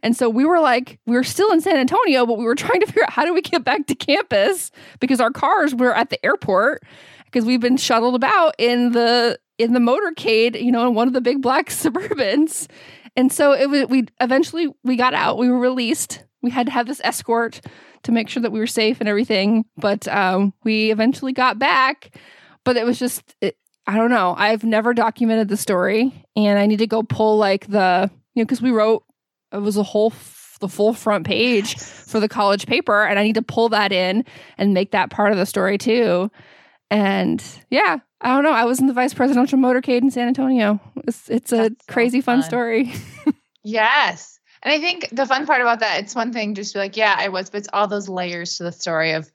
and 0.03 0.15
so 0.15 0.29
we 0.29 0.45
were 0.45 0.59
like 0.61 0.99
we 1.05 1.15
were 1.15 1.23
still 1.23 1.51
in 1.51 1.59
san 1.59 1.75
antonio 1.77 2.25
but 2.25 2.37
we 2.37 2.45
were 2.45 2.55
trying 2.55 2.79
to 2.79 2.85
figure 2.91 3.03
out 3.03 3.09
how 3.11 3.25
do 3.25 3.33
we 3.33 3.41
get 3.41 3.63
back 3.65 3.87
to 3.87 3.95
campus 3.95 4.71
because 5.01 5.19
our 5.19 5.31
cars 5.31 5.75
were 5.75 5.93
at 5.95 6.09
the 6.09 6.23
airport 6.25 6.83
because 7.25 7.43
we've 7.45 7.59
been 7.59 7.75
shuttled 7.77 8.15
about 8.15 8.53
in 8.57 8.91
the 8.93 9.37
in 9.57 9.71
the 9.71 9.79
motorcade, 9.79 10.61
you 10.61 10.69
know, 10.69 10.85
in 10.85 10.93
one 10.95 11.07
of 11.07 11.13
the 11.13 11.21
big 11.21 11.41
black 11.41 11.69
Suburbans. 11.69 12.67
And 13.15 13.31
so 13.31 13.53
it 13.53 13.69
was, 13.69 13.87
we 13.87 14.07
eventually 14.19 14.67
we 14.83 14.95
got 14.95 15.13
out. 15.13 15.37
We 15.37 15.49
were 15.49 15.59
released. 15.59 16.23
We 16.41 16.51
had 16.51 16.67
to 16.67 16.71
have 16.71 16.87
this 16.87 17.01
escort 17.03 17.61
to 18.03 18.11
make 18.11 18.29
sure 18.29 18.41
that 18.43 18.51
we 18.51 18.59
were 18.59 18.67
safe 18.67 18.99
and 18.99 19.09
everything. 19.09 19.65
But 19.77 20.07
um, 20.07 20.53
we 20.63 20.91
eventually 20.91 21.33
got 21.33 21.57
back. 21.57 22.15
But 22.63 22.77
it 22.77 22.85
was 22.85 22.99
just, 22.99 23.35
it, 23.41 23.57
I 23.87 23.97
don't 23.97 24.09
know. 24.09 24.35
I've 24.37 24.63
never 24.63 24.93
documented 24.93 25.47
the 25.47 25.57
story, 25.57 26.25
and 26.35 26.57
I 26.57 26.65
need 26.65 26.79
to 26.79 26.87
go 26.87 27.03
pull 27.03 27.37
like 27.37 27.67
the 27.67 28.09
you 28.33 28.41
know 28.41 28.45
because 28.45 28.61
we 28.61 28.71
wrote 28.71 29.03
it 29.51 29.59
was 29.59 29.77
a 29.77 29.83
whole 29.83 30.11
f- 30.11 30.57
the 30.59 30.67
full 30.67 30.93
front 30.93 31.25
page 31.25 31.77
for 31.77 32.19
the 32.19 32.27
college 32.27 32.65
paper, 32.65 33.05
and 33.05 33.19
I 33.19 33.23
need 33.23 33.35
to 33.35 33.41
pull 33.41 33.69
that 33.69 33.91
in 33.91 34.25
and 34.57 34.73
make 34.73 34.91
that 34.91 35.11
part 35.11 35.31
of 35.31 35.37
the 35.37 35.45
story 35.45 35.77
too. 35.77 36.31
And 36.91 37.43
yeah, 37.69 37.99
I 38.21 38.27
don't 38.29 38.43
know. 38.43 38.51
I 38.51 38.65
was 38.65 38.79
in 38.79 38.87
the 38.87 38.93
vice 38.93 39.13
presidential 39.13 39.57
motorcade 39.57 40.01
in 40.01 40.11
San 40.11 40.27
Antonio. 40.27 40.79
It's 41.07 41.29
it's 41.29 41.51
a 41.51 41.69
That's 41.69 41.85
crazy 41.87 42.21
so 42.21 42.25
fun. 42.25 42.41
fun 42.41 42.49
story. 42.49 42.93
yes. 43.63 44.39
And 44.63 44.73
I 44.73 44.79
think 44.79 45.09
the 45.11 45.25
fun 45.25 45.45
part 45.45 45.61
about 45.61 45.79
that, 45.81 45.99
it's 46.01 46.15
one 46.15 46.33
thing 46.33 46.55
just 46.55 46.71
to 46.71 46.77
be 46.77 46.79
like, 46.81 46.97
yeah, 46.97 47.15
I 47.17 47.29
was, 47.29 47.49
but 47.49 47.59
it's 47.59 47.69
all 47.71 47.87
those 47.87 48.09
layers 48.09 48.57
to 48.57 48.63
the 48.63 48.71
story 48.71 49.11
of 49.11 49.29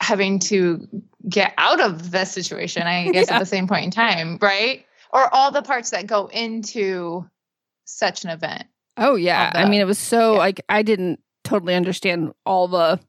having 0.00 0.40
to 0.40 0.86
get 1.26 1.54
out 1.56 1.80
of 1.80 2.10
the 2.10 2.24
situation, 2.24 2.82
I 2.82 3.10
guess, 3.10 3.28
yeah. 3.28 3.36
at 3.36 3.38
the 3.38 3.46
same 3.46 3.68
point 3.68 3.84
in 3.84 3.90
time, 3.90 4.38
right? 4.42 4.84
Or 5.12 5.32
all 5.32 5.52
the 5.52 5.62
parts 5.62 5.90
that 5.90 6.06
go 6.06 6.26
into 6.26 7.24
such 7.84 8.24
an 8.24 8.30
event. 8.30 8.64
Oh 8.96 9.14
yeah. 9.14 9.52
The, 9.52 9.60
I 9.60 9.68
mean 9.68 9.80
it 9.80 9.86
was 9.86 9.98
so 9.98 10.32
yeah. 10.32 10.38
like 10.38 10.60
I 10.68 10.82
didn't 10.82 11.20
totally 11.44 11.74
understand 11.74 12.32
all 12.44 12.68
the 12.68 13.00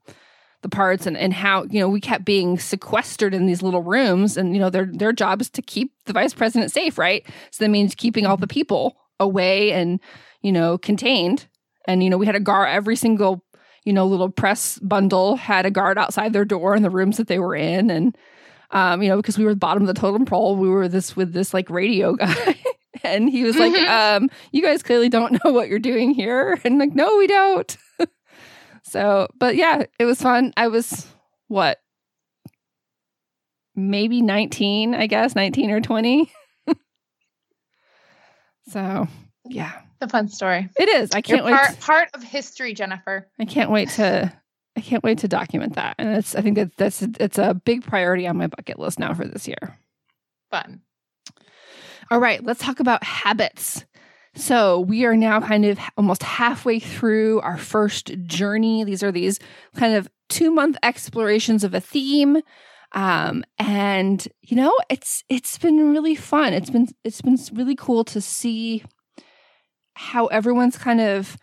the 0.64 0.68
parts 0.68 1.06
and, 1.06 1.16
and 1.16 1.32
how, 1.32 1.62
you 1.64 1.78
know, 1.78 1.88
we 1.88 2.00
kept 2.00 2.24
being 2.24 2.58
sequestered 2.58 3.32
in 3.32 3.46
these 3.46 3.62
little 3.62 3.82
rooms 3.82 4.36
and, 4.36 4.52
you 4.54 4.60
know, 4.60 4.70
their 4.70 4.86
their 4.86 5.12
job 5.12 5.40
is 5.40 5.48
to 5.50 5.62
keep 5.62 5.92
the 6.06 6.12
vice 6.12 6.34
president 6.34 6.72
safe, 6.72 6.98
right? 6.98 7.24
So 7.52 7.64
that 7.64 7.70
means 7.70 7.94
keeping 7.94 8.26
all 8.26 8.36
the 8.36 8.48
people 8.48 8.96
away 9.20 9.72
and, 9.72 10.00
you 10.42 10.50
know, 10.50 10.78
contained. 10.78 11.46
And, 11.86 12.02
you 12.02 12.10
know, 12.10 12.16
we 12.16 12.26
had 12.26 12.34
a 12.34 12.40
guard 12.40 12.70
every 12.70 12.96
single 12.96 13.44
you 13.84 13.92
know, 13.92 14.06
little 14.06 14.30
press 14.30 14.78
bundle 14.78 15.36
had 15.36 15.66
a 15.66 15.70
guard 15.70 15.98
outside 15.98 16.32
their 16.32 16.44
door 16.44 16.74
in 16.74 16.82
the 16.82 16.90
rooms 16.90 17.18
that 17.18 17.28
they 17.28 17.38
were 17.38 17.54
in. 17.54 17.90
And, 17.90 18.16
um, 18.70 19.02
you 19.02 19.08
know, 19.08 19.16
because 19.16 19.38
we 19.38 19.44
were 19.44 19.52
the 19.52 19.58
bottom 19.58 19.82
of 19.82 19.86
the 19.86 20.00
totem 20.00 20.24
pole, 20.24 20.56
we 20.56 20.68
were 20.68 20.88
this 20.88 21.14
with 21.14 21.32
this 21.32 21.52
like 21.52 21.68
radio 21.68 22.14
guy. 22.16 22.56
and 23.02 23.28
he 23.28 23.44
was 23.44 23.56
like, 23.56 23.74
mm-hmm. 23.74 24.24
um, 24.24 24.30
you 24.52 24.62
guys 24.62 24.82
clearly 24.82 25.08
don't 25.08 25.32
know 25.44 25.52
what 25.52 25.68
you're 25.68 25.78
doing 25.78 26.14
here. 26.14 26.58
And 26.64 26.78
like, 26.78 26.94
no, 26.94 27.16
we 27.18 27.26
don't. 27.26 27.76
So, 28.94 29.28
but 29.38 29.56
yeah, 29.56 29.84
it 29.98 30.04
was 30.04 30.22
fun. 30.22 30.52
I 30.56 30.68
was 30.68 31.06
what? 31.48 31.80
Maybe 33.76 34.22
19, 34.22 34.94
I 34.94 35.06
guess, 35.06 35.34
19 35.34 35.70
or 35.70 35.80
20. 35.80 36.32
so, 38.68 39.08
yeah 39.44 39.80
a 40.04 40.08
fun 40.08 40.28
story. 40.28 40.68
It 40.78 40.88
is. 40.88 41.10
I 41.12 41.20
can't 41.20 41.38
You're 41.38 41.46
wait. 41.46 41.56
Part, 41.56 41.80
part 41.80 42.08
of 42.14 42.22
history, 42.22 42.74
Jennifer. 42.74 43.28
I 43.40 43.44
can't 43.44 43.70
wait 43.70 43.88
to. 43.90 44.32
I 44.76 44.80
can't 44.80 45.04
wait 45.04 45.18
to 45.18 45.28
document 45.28 45.74
that, 45.74 45.96
and 45.98 46.16
it's. 46.16 46.34
I 46.34 46.42
think 46.42 46.56
that 46.56 46.76
that's 46.76 47.02
it's 47.02 47.38
a 47.38 47.54
big 47.54 47.84
priority 47.84 48.26
on 48.26 48.36
my 48.36 48.46
bucket 48.46 48.78
list 48.78 48.98
now 48.98 49.14
for 49.14 49.26
this 49.26 49.48
year. 49.48 49.78
Fun. 50.50 50.82
All 52.10 52.20
right, 52.20 52.44
let's 52.44 52.60
talk 52.60 52.80
about 52.80 53.02
habits. 53.02 53.84
So 54.34 54.80
we 54.80 55.04
are 55.04 55.16
now 55.16 55.40
kind 55.40 55.64
of 55.64 55.78
almost 55.96 56.22
halfway 56.22 56.80
through 56.80 57.40
our 57.40 57.56
first 57.56 58.12
journey. 58.24 58.84
These 58.84 59.02
are 59.02 59.12
these 59.12 59.38
kind 59.76 59.94
of 59.94 60.08
two 60.28 60.50
month 60.50 60.76
explorations 60.82 61.62
of 61.62 61.74
a 61.74 61.80
theme. 61.80 62.42
Um, 62.92 63.44
and 63.58 64.26
you 64.42 64.56
know, 64.56 64.76
it's 64.88 65.24
it's 65.28 65.58
been 65.58 65.92
really 65.92 66.14
fun. 66.14 66.52
It's 66.52 66.70
been 66.70 66.88
it's 67.04 67.20
been 67.20 67.38
really 67.52 67.76
cool 67.76 68.04
to 68.04 68.20
see 68.20 68.84
how 69.94 70.26
everyone's 70.26 70.78
kind 70.78 71.00
of 71.00 71.36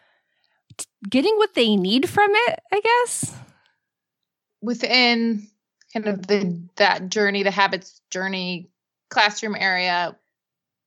getting 1.09 1.35
what 1.37 1.53
they 1.53 1.75
need 1.75 2.09
from 2.09 2.29
it, 2.31 2.59
I 2.71 2.81
guess. 2.81 3.35
Within 4.61 5.47
kind 5.93 6.07
of 6.07 6.27
the 6.27 6.61
that 6.75 7.09
journey, 7.09 7.43
the 7.43 7.51
habits 7.51 8.01
journey 8.09 8.69
classroom 9.09 9.55
area, 9.57 10.15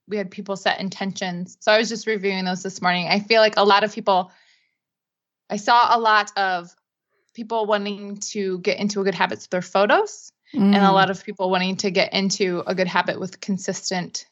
we 0.08 0.16
had 0.16 0.30
people 0.30 0.56
set 0.56 0.80
intentions. 0.80 1.56
So 1.60 1.72
I 1.72 1.78
was 1.78 1.88
just 1.88 2.06
reviewing 2.06 2.44
those 2.44 2.62
this 2.62 2.82
morning. 2.82 3.08
I 3.08 3.20
feel 3.20 3.40
like 3.40 3.54
a 3.56 3.64
lot 3.64 3.84
of 3.84 3.94
people 3.94 4.30
I 5.50 5.56
saw 5.56 5.96
a 5.96 6.00
lot 6.00 6.32
of 6.36 6.74
people 7.34 7.66
wanting 7.66 8.16
to 8.18 8.58
get 8.58 8.78
into 8.78 9.00
a 9.00 9.04
good 9.04 9.14
habit 9.14 9.38
with 9.38 9.50
their 9.50 9.62
photos 9.62 10.32
mm. 10.54 10.60
and 10.60 10.74
a 10.74 10.78
mm. 10.78 10.92
lot 10.92 11.10
of 11.10 11.24
people 11.24 11.50
wanting 11.50 11.76
to 11.76 11.90
get 11.90 12.12
into 12.12 12.62
a 12.66 12.74
good 12.74 12.88
habit 12.88 13.20
with 13.20 13.40
consistent 13.40 14.26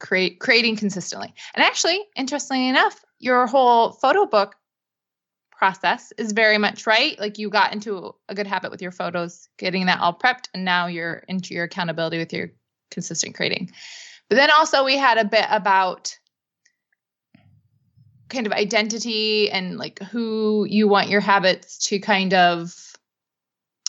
create 0.00 0.40
creating 0.40 0.76
consistently. 0.76 1.32
And 1.54 1.64
actually, 1.64 2.00
interestingly 2.16 2.68
enough, 2.68 3.02
your 3.18 3.46
whole 3.46 3.92
photo 3.92 4.26
book 4.26 4.56
process 5.50 6.12
is 6.18 6.32
very 6.32 6.58
much 6.58 6.86
right. 6.86 7.18
Like 7.18 7.38
you 7.38 7.48
got 7.48 7.72
into 7.72 8.14
a 8.28 8.34
good 8.34 8.46
habit 8.46 8.70
with 8.70 8.82
your 8.82 8.90
photos, 8.90 9.48
getting 9.56 9.86
that 9.86 10.00
all 10.00 10.12
prepped, 10.12 10.48
and 10.52 10.64
now 10.64 10.88
you're 10.88 11.24
into 11.28 11.54
your 11.54 11.64
accountability 11.64 12.18
with 12.18 12.32
your 12.32 12.50
consistent 12.90 13.34
creating. 13.34 13.72
But 14.28 14.36
then 14.36 14.50
also 14.50 14.84
we 14.84 14.96
had 14.96 15.18
a 15.18 15.24
bit 15.24 15.46
about 15.50 16.18
kind 18.28 18.46
of 18.46 18.52
identity 18.52 19.50
and 19.50 19.76
like 19.76 20.02
who 20.02 20.66
you 20.68 20.88
want 20.88 21.08
your 21.08 21.20
habits 21.20 21.78
to 21.88 21.98
kind 21.98 22.34
of 22.34 22.74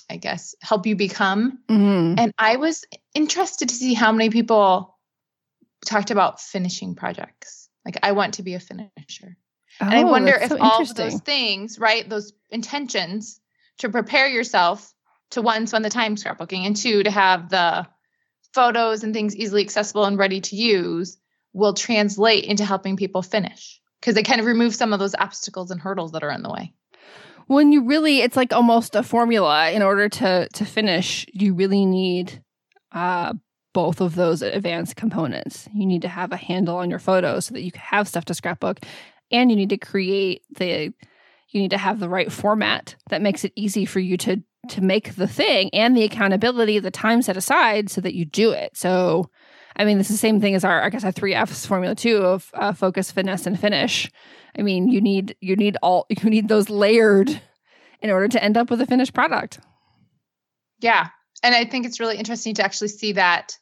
I 0.09 0.17
guess 0.17 0.53
help 0.61 0.85
you 0.85 0.95
become. 0.95 1.59
Mm-hmm. 1.67 2.19
And 2.19 2.33
I 2.37 2.57
was 2.57 2.85
interested 3.15 3.69
to 3.69 3.75
see 3.75 3.95
how 3.95 4.11
many 4.11 4.29
people 4.29 4.95
talked 5.85 6.11
about 6.11 6.39
finishing 6.39 6.95
projects. 6.95 7.69
Like 7.85 7.97
I 8.03 8.11
want 8.11 8.35
to 8.35 8.43
be 8.43 8.53
a 8.53 8.59
finisher. 8.59 9.37
Oh, 9.81 9.85
and 9.85 9.93
I 9.93 10.03
oh, 10.03 10.07
wonder 10.07 10.33
if 10.33 10.49
so 10.49 10.57
all 10.59 10.81
of 10.81 10.95
those 10.95 11.19
things, 11.21 11.79
right, 11.79 12.07
those 12.07 12.33
intentions 12.49 13.39
to 13.79 13.89
prepare 13.89 14.27
yourself 14.27 14.93
to 15.31 15.41
one, 15.41 15.67
spend 15.67 15.83
the 15.83 15.89
time 15.89 16.15
scrapbooking, 16.15 16.65
and 16.65 16.75
two, 16.75 17.03
to 17.03 17.11
have 17.11 17.49
the 17.49 17.87
photos 18.55 19.03
and 19.03 19.13
things 19.13 19.35
easily 19.35 19.61
accessible 19.61 20.05
and 20.05 20.17
ready 20.17 20.41
to 20.41 20.55
use 20.55 21.17
will 21.53 21.73
translate 21.73 22.45
into 22.45 22.65
helping 22.65 22.97
people 22.97 23.21
finish. 23.21 23.79
Because 23.99 24.15
they 24.15 24.23
kind 24.23 24.39
of 24.39 24.45
remove 24.45 24.73
some 24.73 24.93
of 24.93 24.99
those 24.99 25.15
obstacles 25.15 25.71
and 25.71 25.81
hurdles 25.81 26.13
that 26.13 26.23
are 26.23 26.31
in 26.31 26.41
the 26.41 26.49
way. 26.49 26.73
When 27.47 27.71
you 27.71 27.83
really 27.83 28.21
it's 28.21 28.37
like 28.37 28.53
almost 28.53 28.95
a 28.95 29.03
formula. 29.03 29.69
In 29.71 29.81
order 29.81 30.09
to 30.09 30.47
to 30.53 30.65
finish 30.65 31.25
you 31.31 31.53
really 31.53 31.85
need 31.85 32.41
uh 32.91 33.33
both 33.73 33.99
of 33.99 34.15
those 34.15 34.41
advanced 34.41 34.95
components. 34.95 35.67
You 35.73 35.85
need 35.85 36.03
to 36.03 36.07
have 36.07 36.31
a 36.31 36.37
handle 36.37 36.77
on 36.77 36.89
your 36.89 36.97
photos 36.97 37.47
so 37.47 37.53
that 37.53 37.61
you 37.61 37.71
have 37.75 38.07
stuff 38.07 38.23
to 38.25 38.33
scrapbook, 38.33 38.79
and 39.31 39.51
you 39.51 39.57
need 39.57 39.69
to 39.69 39.77
create 39.77 40.43
the 40.57 40.93
you 41.49 41.61
need 41.61 41.71
to 41.71 41.77
have 41.77 41.99
the 41.99 42.09
right 42.09 42.31
format 42.31 42.95
that 43.09 43.21
makes 43.21 43.43
it 43.43 43.53
easy 43.55 43.85
for 43.85 43.99
you 43.99 44.17
to 44.17 44.41
to 44.69 44.81
make 44.81 45.15
the 45.15 45.27
thing 45.27 45.69
and 45.73 45.95
the 45.95 46.03
accountability, 46.03 46.79
the 46.79 46.91
time 46.91 47.21
set 47.21 47.37
aside 47.37 47.89
so 47.89 48.01
that 48.01 48.15
you 48.15 48.25
do 48.25 48.51
it. 48.51 48.75
So, 48.75 49.29
I 49.75 49.85
mean, 49.85 49.99
it's 49.99 50.09
the 50.09 50.17
same 50.17 50.39
thing 50.39 50.55
as 50.55 50.63
our 50.63 50.81
I 50.81 50.89
guess 50.89 51.03
our 51.03 51.11
three 51.11 51.33
F's 51.33 51.65
formula 51.65 51.95
too 51.95 52.17
of 52.17 52.51
uh, 52.53 52.73
focus, 52.73 53.11
finesse, 53.11 53.45
and 53.45 53.59
finish. 53.59 54.11
I 54.57 54.61
mean, 54.61 54.89
you 54.89 55.01
need 55.01 55.35
you 55.41 55.55
need 55.55 55.77
all 55.81 56.05
you 56.09 56.29
need 56.29 56.47
those 56.47 56.69
layered 56.69 57.41
in 58.01 58.09
order 58.09 58.27
to 58.27 58.43
end 58.43 58.57
up 58.57 58.69
with 58.69 58.81
a 58.81 58.85
finished 58.85 59.13
product. 59.13 59.59
Yeah. 60.79 61.09
And 61.43 61.55
I 61.55 61.65
think 61.65 61.85
it's 61.85 61.99
really 61.99 62.17
interesting 62.17 62.55
to 62.55 62.63
actually 62.63 62.89
see 62.89 63.13
that 63.13 63.57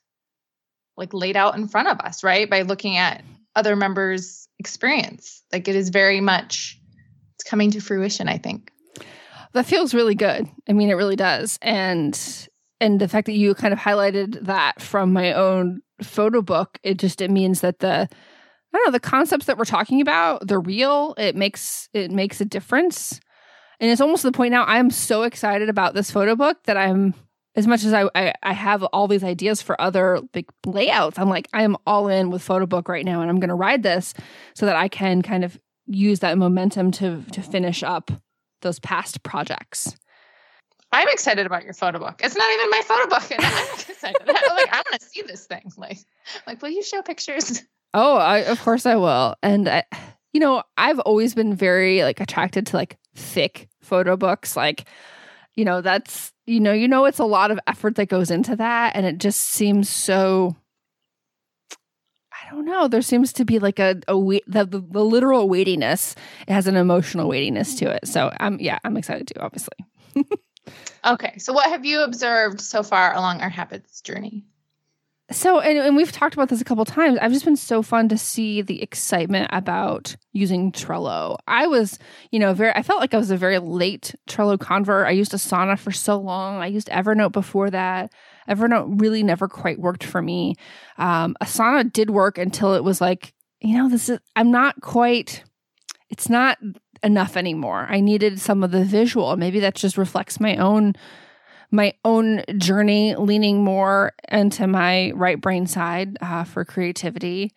like 0.98 1.14
laid 1.14 1.36
out 1.36 1.56
in 1.56 1.68
front 1.68 1.88
of 1.88 2.00
us, 2.00 2.24
right? 2.24 2.50
By 2.50 2.62
looking 2.62 2.98
at 2.98 3.24
other 3.56 3.76
members' 3.76 4.48
experience. 4.60 5.44
Like 5.52 5.68
it 5.68 5.76
is 5.76 5.90
very 5.90 6.22
much 6.22 6.80
it's 7.36 7.50
coming 7.50 7.72
to 7.72 7.80
fruition, 7.80 8.28
I 8.28 8.38
think. 8.38 8.72
That 9.54 9.66
feels 9.66 9.94
really 9.94 10.16
good. 10.16 10.48
I 10.68 10.74
mean, 10.74 10.90
it 10.90 10.96
really 10.96 11.16
does. 11.16 11.60
And 11.62 12.20
and 12.82 13.00
the 13.00 13.08
fact 13.08 13.28
that 13.28 13.34
you 13.34 13.56
kind 13.56 13.74
of 13.74 13.80
highlighted 13.80 14.46
that 14.46 14.82
from 14.82 15.14
my 15.14 15.34
own 15.34 15.82
photo 16.02 16.42
book, 16.42 16.80
it 16.84 16.98
just 16.98 17.22
it 17.22 17.32
means 17.32 17.62
that 17.62 17.80
the 17.80 18.10
I 18.74 18.78
don't 18.78 18.88
know, 18.88 18.92
the 18.92 19.00
concepts 19.00 19.46
that 19.46 19.58
we're 19.58 19.66
talking 19.66 20.02
about, 20.02 20.48
they're 20.48 20.60
real. 20.60 21.14
It 21.18 21.36
makes 21.36 21.88
it 21.94 22.12
makes 22.12 22.42
a 22.42 22.46
difference. 22.46 23.20
And 23.80 23.92
it's 23.92 24.02
almost 24.02 24.22
to 24.22 24.28
the 24.28 24.36
point 24.36 24.52
now 24.52 24.66
I'm 24.66 24.90
so 24.90 25.24
excited 25.24 25.70
about 25.70 25.94
this 25.94 26.10
photo 26.10 26.36
book 26.36 26.64
that 26.64 26.78
I'm 26.78 27.14
as 27.56 27.68
much 27.68 27.84
as 27.84 27.94
I, 27.94 28.10
I, 28.16 28.34
I 28.42 28.54
have 28.54 28.84
all 28.86 29.08
these 29.08 29.24
ideas 29.24 29.62
for 29.62 29.80
other 29.80 30.22
big 30.32 30.50
layouts, 30.66 31.20
I'm 31.20 31.30
like, 31.30 31.48
I 31.54 31.62
am 31.62 31.78
all 31.86 32.08
in 32.08 32.32
with 32.32 32.42
photo 32.42 32.66
book 32.66 32.90
right 32.90 33.06
now, 33.06 33.22
and 33.22 33.30
I'm 33.30 33.40
going 33.40 33.50
to 33.50 33.56
ride 33.56 33.84
this 33.84 34.16
so 34.56 34.66
that 34.66 34.76
I 34.76 34.88
can 34.88 35.22
kind 35.22 35.44
of 35.44 35.60
use 35.86 36.22
that 36.22 36.38
momentum 36.38 36.92
to 36.94 37.24
to 37.32 37.42
finish 37.42 37.84
up 37.84 38.10
those 38.64 38.80
past 38.80 39.22
projects. 39.24 39.96
I'm 40.92 41.08
excited 41.10 41.46
about 41.46 41.64
your 41.64 41.74
photo 41.74 42.00
book. 42.00 42.22
It's 42.24 42.36
not 42.36 42.52
even 42.54 42.70
my 42.70 42.82
photo 42.86 43.10
book, 43.10 43.32
and 43.32 43.40
I'm 43.44 43.68
excited. 43.90 44.22
I'm 44.22 44.56
like, 44.56 44.74
I 44.74 44.84
want 44.86 45.00
to 45.00 45.08
see 45.08 45.22
this 45.24 45.46
thing. 45.46 45.72
Like, 45.78 45.98
like, 46.46 46.62
will 46.62 46.70
you 46.70 46.84
show 46.84 47.02
pictures? 47.02 47.64
Oh, 47.96 48.18
I, 48.18 48.40
of 48.40 48.60
course 48.62 48.86
I 48.86 48.96
will. 48.96 49.36
And 49.44 49.70
I, 49.70 49.84
you 50.34 50.40
know, 50.40 50.64
I've 50.78 51.00
always 51.00 51.36
been 51.36 51.56
very 51.56 52.04
like 52.04 52.20
attracted 52.20 52.68
to 52.68 52.76
like 52.76 52.98
thick 53.16 53.70
photo 53.82 54.18
books. 54.18 54.56
Like, 54.58 54.86
you 55.56 55.64
know, 55.66 55.82
that's 55.82 56.32
you 56.46 56.60
know, 56.60 56.74
you 56.74 56.88
know, 56.88 57.06
it's 57.06 57.20
a 57.20 57.26
lot 57.26 57.52
of 57.52 57.60
effort 57.68 57.96
that 57.96 58.10
goes 58.10 58.32
into 58.32 58.56
that. 58.56 58.96
And 58.96 59.06
it 59.06 59.18
just 59.18 59.42
seems 59.42 59.90
so 59.90 60.56
don't 62.54 62.66
know. 62.66 62.88
There 62.88 63.02
seems 63.02 63.34
to 63.34 63.46
be 63.46 63.60
like 63.60 63.80
a, 63.80 64.00
a 64.08 64.18
weight, 64.18 64.44
the, 64.48 64.66
the, 64.66 64.80
the 64.80 65.04
literal 65.04 65.50
weightiness. 65.50 66.16
It 66.48 66.54
has 66.54 66.68
an 66.68 66.76
emotional 66.76 67.28
weightiness 67.28 67.76
to 67.76 67.92
it. 67.92 68.08
So 68.08 68.32
I'm, 68.40 68.60
yeah, 68.60 68.80
I'm 68.84 68.98
excited 68.98 69.28
too, 69.28 69.40
obviously. 69.40 69.78
okay. 71.06 71.38
So 71.38 71.54
what 71.54 71.70
have 71.70 71.86
you 71.86 72.04
observed 72.04 72.62
so 72.62 72.84
far 72.84 73.14
along 73.14 73.42
our 73.42 73.50
habits 73.50 74.02
journey? 74.02 74.46
So, 75.32 75.60
and, 75.60 75.80
and 75.80 75.96
we've 75.96 76.12
talked 76.12 76.36
about 76.36 76.50
this 76.50 76.62
a 76.62 76.66
couple 76.66 76.84
times. 76.86 77.18
I've 77.22 77.32
just 77.32 77.46
been 77.46 77.56
so 77.56 77.82
fun 77.82 78.10
to 78.10 78.18
see 78.18 78.62
the 78.62 78.84
excitement 78.84 79.50
about 79.54 80.16
using 80.34 80.72
Trello. 80.72 81.38
I 81.48 81.66
was, 81.66 81.98
you 82.32 82.40
know, 82.40 82.54
very, 82.54 82.72
I 82.76 82.84
felt 82.84 83.00
like 83.00 83.14
I 83.14 83.18
was 83.18 83.32
a 83.32 83.38
very 83.38 83.58
late 83.58 84.14
Trello 84.30 84.60
convert. 84.60 85.08
I 85.08 85.12
used 85.12 85.32
Asana 85.32 85.80
for 85.80 85.92
so 85.92 86.20
long. 86.20 86.58
I 86.58 86.68
used 86.68 86.90
Evernote 86.90 87.32
before 87.32 87.70
that. 87.70 88.12
Evernote 88.50 89.02
really 89.02 89.24
never 89.24 89.48
quite 89.48 89.80
worked 89.80 90.04
for 90.04 90.22
me. 90.22 90.56
Um, 90.98 91.36
Asana 91.42 91.92
did 91.92 92.10
work 92.10 92.38
until 92.38 92.74
it 92.74 92.84
was 92.84 93.02
like, 93.02 93.34
you 93.62 93.78
know, 93.78 93.90
this 93.90 94.10
is, 94.10 94.20
I'm 94.36 94.52
not 94.52 94.82
quite, 94.82 95.44
it's 96.10 96.30
not 96.30 96.58
enough 97.04 97.38
anymore. 97.38 97.88
I 97.90 98.00
needed 98.00 98.40
some 98.40 98.64
of 98.64 98.72
the 98.72 98.84
visual. 98.84 99.36
Maybe 99.38 99.60
that 99.62 99.76
just 99.76 99.98
reflects 99.98 100.40
my 100.40 100.58
own 100.58 100.94
my 101.74 101.92
own 102.06 102.44
journey, 102.60 103.16
leaning 103.16 103.64
more 103.64 104.14
into 104.32 104.68
my 104.68 105.12
right 105.16 105.42
brain 105.42 105.66
side 105.66 106.18
uh, 106.22 106.44
for 106.44 106.64
creativity. 106.64 107.52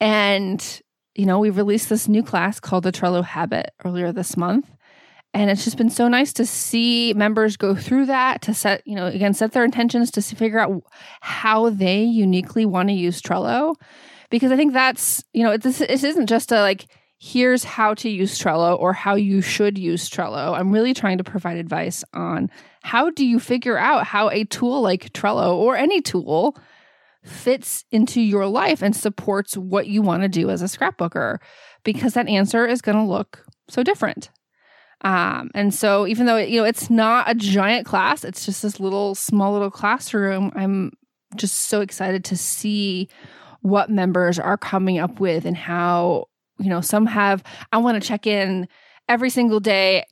And, 0.00 0.80
you 1.14 1.26
know, 1.26 1.38
we 1.38 1.50
released 1.50 1.90
this 1.90 2.08
new 2.08 2.22
class 2.22 2.58
called 2.58 2.84
the 2.84 2.92
Trello 2.92 3.22
Habit 3.22 3.72
earlier 3.84 4.12
this 4.12 4.34
month. 4.34 4.66
And 5.32 5.48
it's 5.48 5.64
just 5.64 5.76
been 5.76 5.90
so 5.90 6.08
nice 6.08 6.32
to 6.34 6.46
see 6.46 7.14
members 7.14 7.56
go 7.56 7.74
through 7.74 8.06
that 8.06 8.42
to 8.42 8.54
set, 8.54 8.84
you 8.86 8.96
know, 8.96 9.06
again, 9.06 9.32
set 9.32 9.52
their 9.52 9.64
intentions 9.64 10.10
to 10.12 10.22
figure 10.22 10.58
out 10.58 10.82
how 11.20 11.70
they 11.70 12.02
uniquely 12.02 12.66
want 12.66 12.88
to 12.88 12.94
use 12.94 13.22
Trello. 13.22 13.76
Because 14.28 14.50
I 14.50 14.56
think 14.56 14.72
that's, 14.72 15.22
you 15.32 15.44
know, 15.44 15.56
this, 15.56 15.78
this 15.78 16.02
isn't 16.02 16.26
just 16.26 16.50
a 16.50 16.60
like, 16.60 16.86
here's 17.18 17.62
how 17.62 17.94
to 17.94 18.08
use 18.08 18.38
Trello 18.38 18.78
or 18.78 18.92
how 18.92 19.14
you 19.14 19.40
should 19.40 19.78
use 19.78 20.08
Trello. 20.08 20.58
I'm 20.58 20.72
really 20.72 20.94
trying 20.94 21.18
to 21.18 21.24
provide 21.24 21.58
advice 21.58 22.02
on 22.12 22.50
how 22.82 23.10
do 23.10 23.24
you 23.24 23.38
figure 23.38 23.76
out 23.76 24.06
how 24.06 24.30
a 24.30 24.44
tool 24.44 24.80
like 24.80 25.12
Trello 25.12 25.54
or 25.54 25.76
any 25.76 26.00
tool 26.00 26.56
fits 27.22 27.84
into 27.90 28.20
your 28.20 28.46
life 28.46 28.82
and 28.82 28.96
supports 28.96 29.56
what 29.56 29.86
you 29.86 30.02
want 30.02 30.22
to 30.22 30.28
do 30.28 30.48
as 30.48 30.62
a 30.62 30.64
scrapbooker 30.64 31.38
because 31.84 32.14
that 32.14 32.28
answer 32.28 32.66
is 32.66 32.80
going 32.80 32.96
to 32.96 33.04
look 33.04 33.44
so 33.68 33.82
different. 33.82 34.30
Um, 35.02 35.50
and 35.54 35.72
so 35.72 36.06
even 36.06 36.26
though 36.26 36.36
you 36.36 36.60
know 36.60 36.66
it's 36.66 36.90
not 36.90 37.30
a 37.30 37.34
giant 37.34 37.86
class, 37.86 38.24
it's 38.24 38.44
just 38.44 38.62
this 38.62 38.80
little 38.80 39.14
small 39.14 39.52
little 39.52 39.70
classroom. 39.70 40.52
I'm 40.54 40.92
just 41.36 41.68
so 41.68 41.80
excited 41.80 42.24
to 42.26 42.36
see 42.36 43.08
what 43.62 43.90
members 43.90 44.38
are 44.38 44.56
coming 44.56 44.98
up 44.98 45.20
with 45.20 45.44
and 45.44 45.56
how 45.56 46.26
you 46.60 46.68
know, 46.68 46.80
some 46.80 47.06
have, 47.06 47.42
I 47.72 47.78
want 47.78 48.00
to 48.00 48.06
check 48.06 48.26
in 48.26 48.68
every 49.08 49.30
single 49.30 49.60
day, 49.60 50.04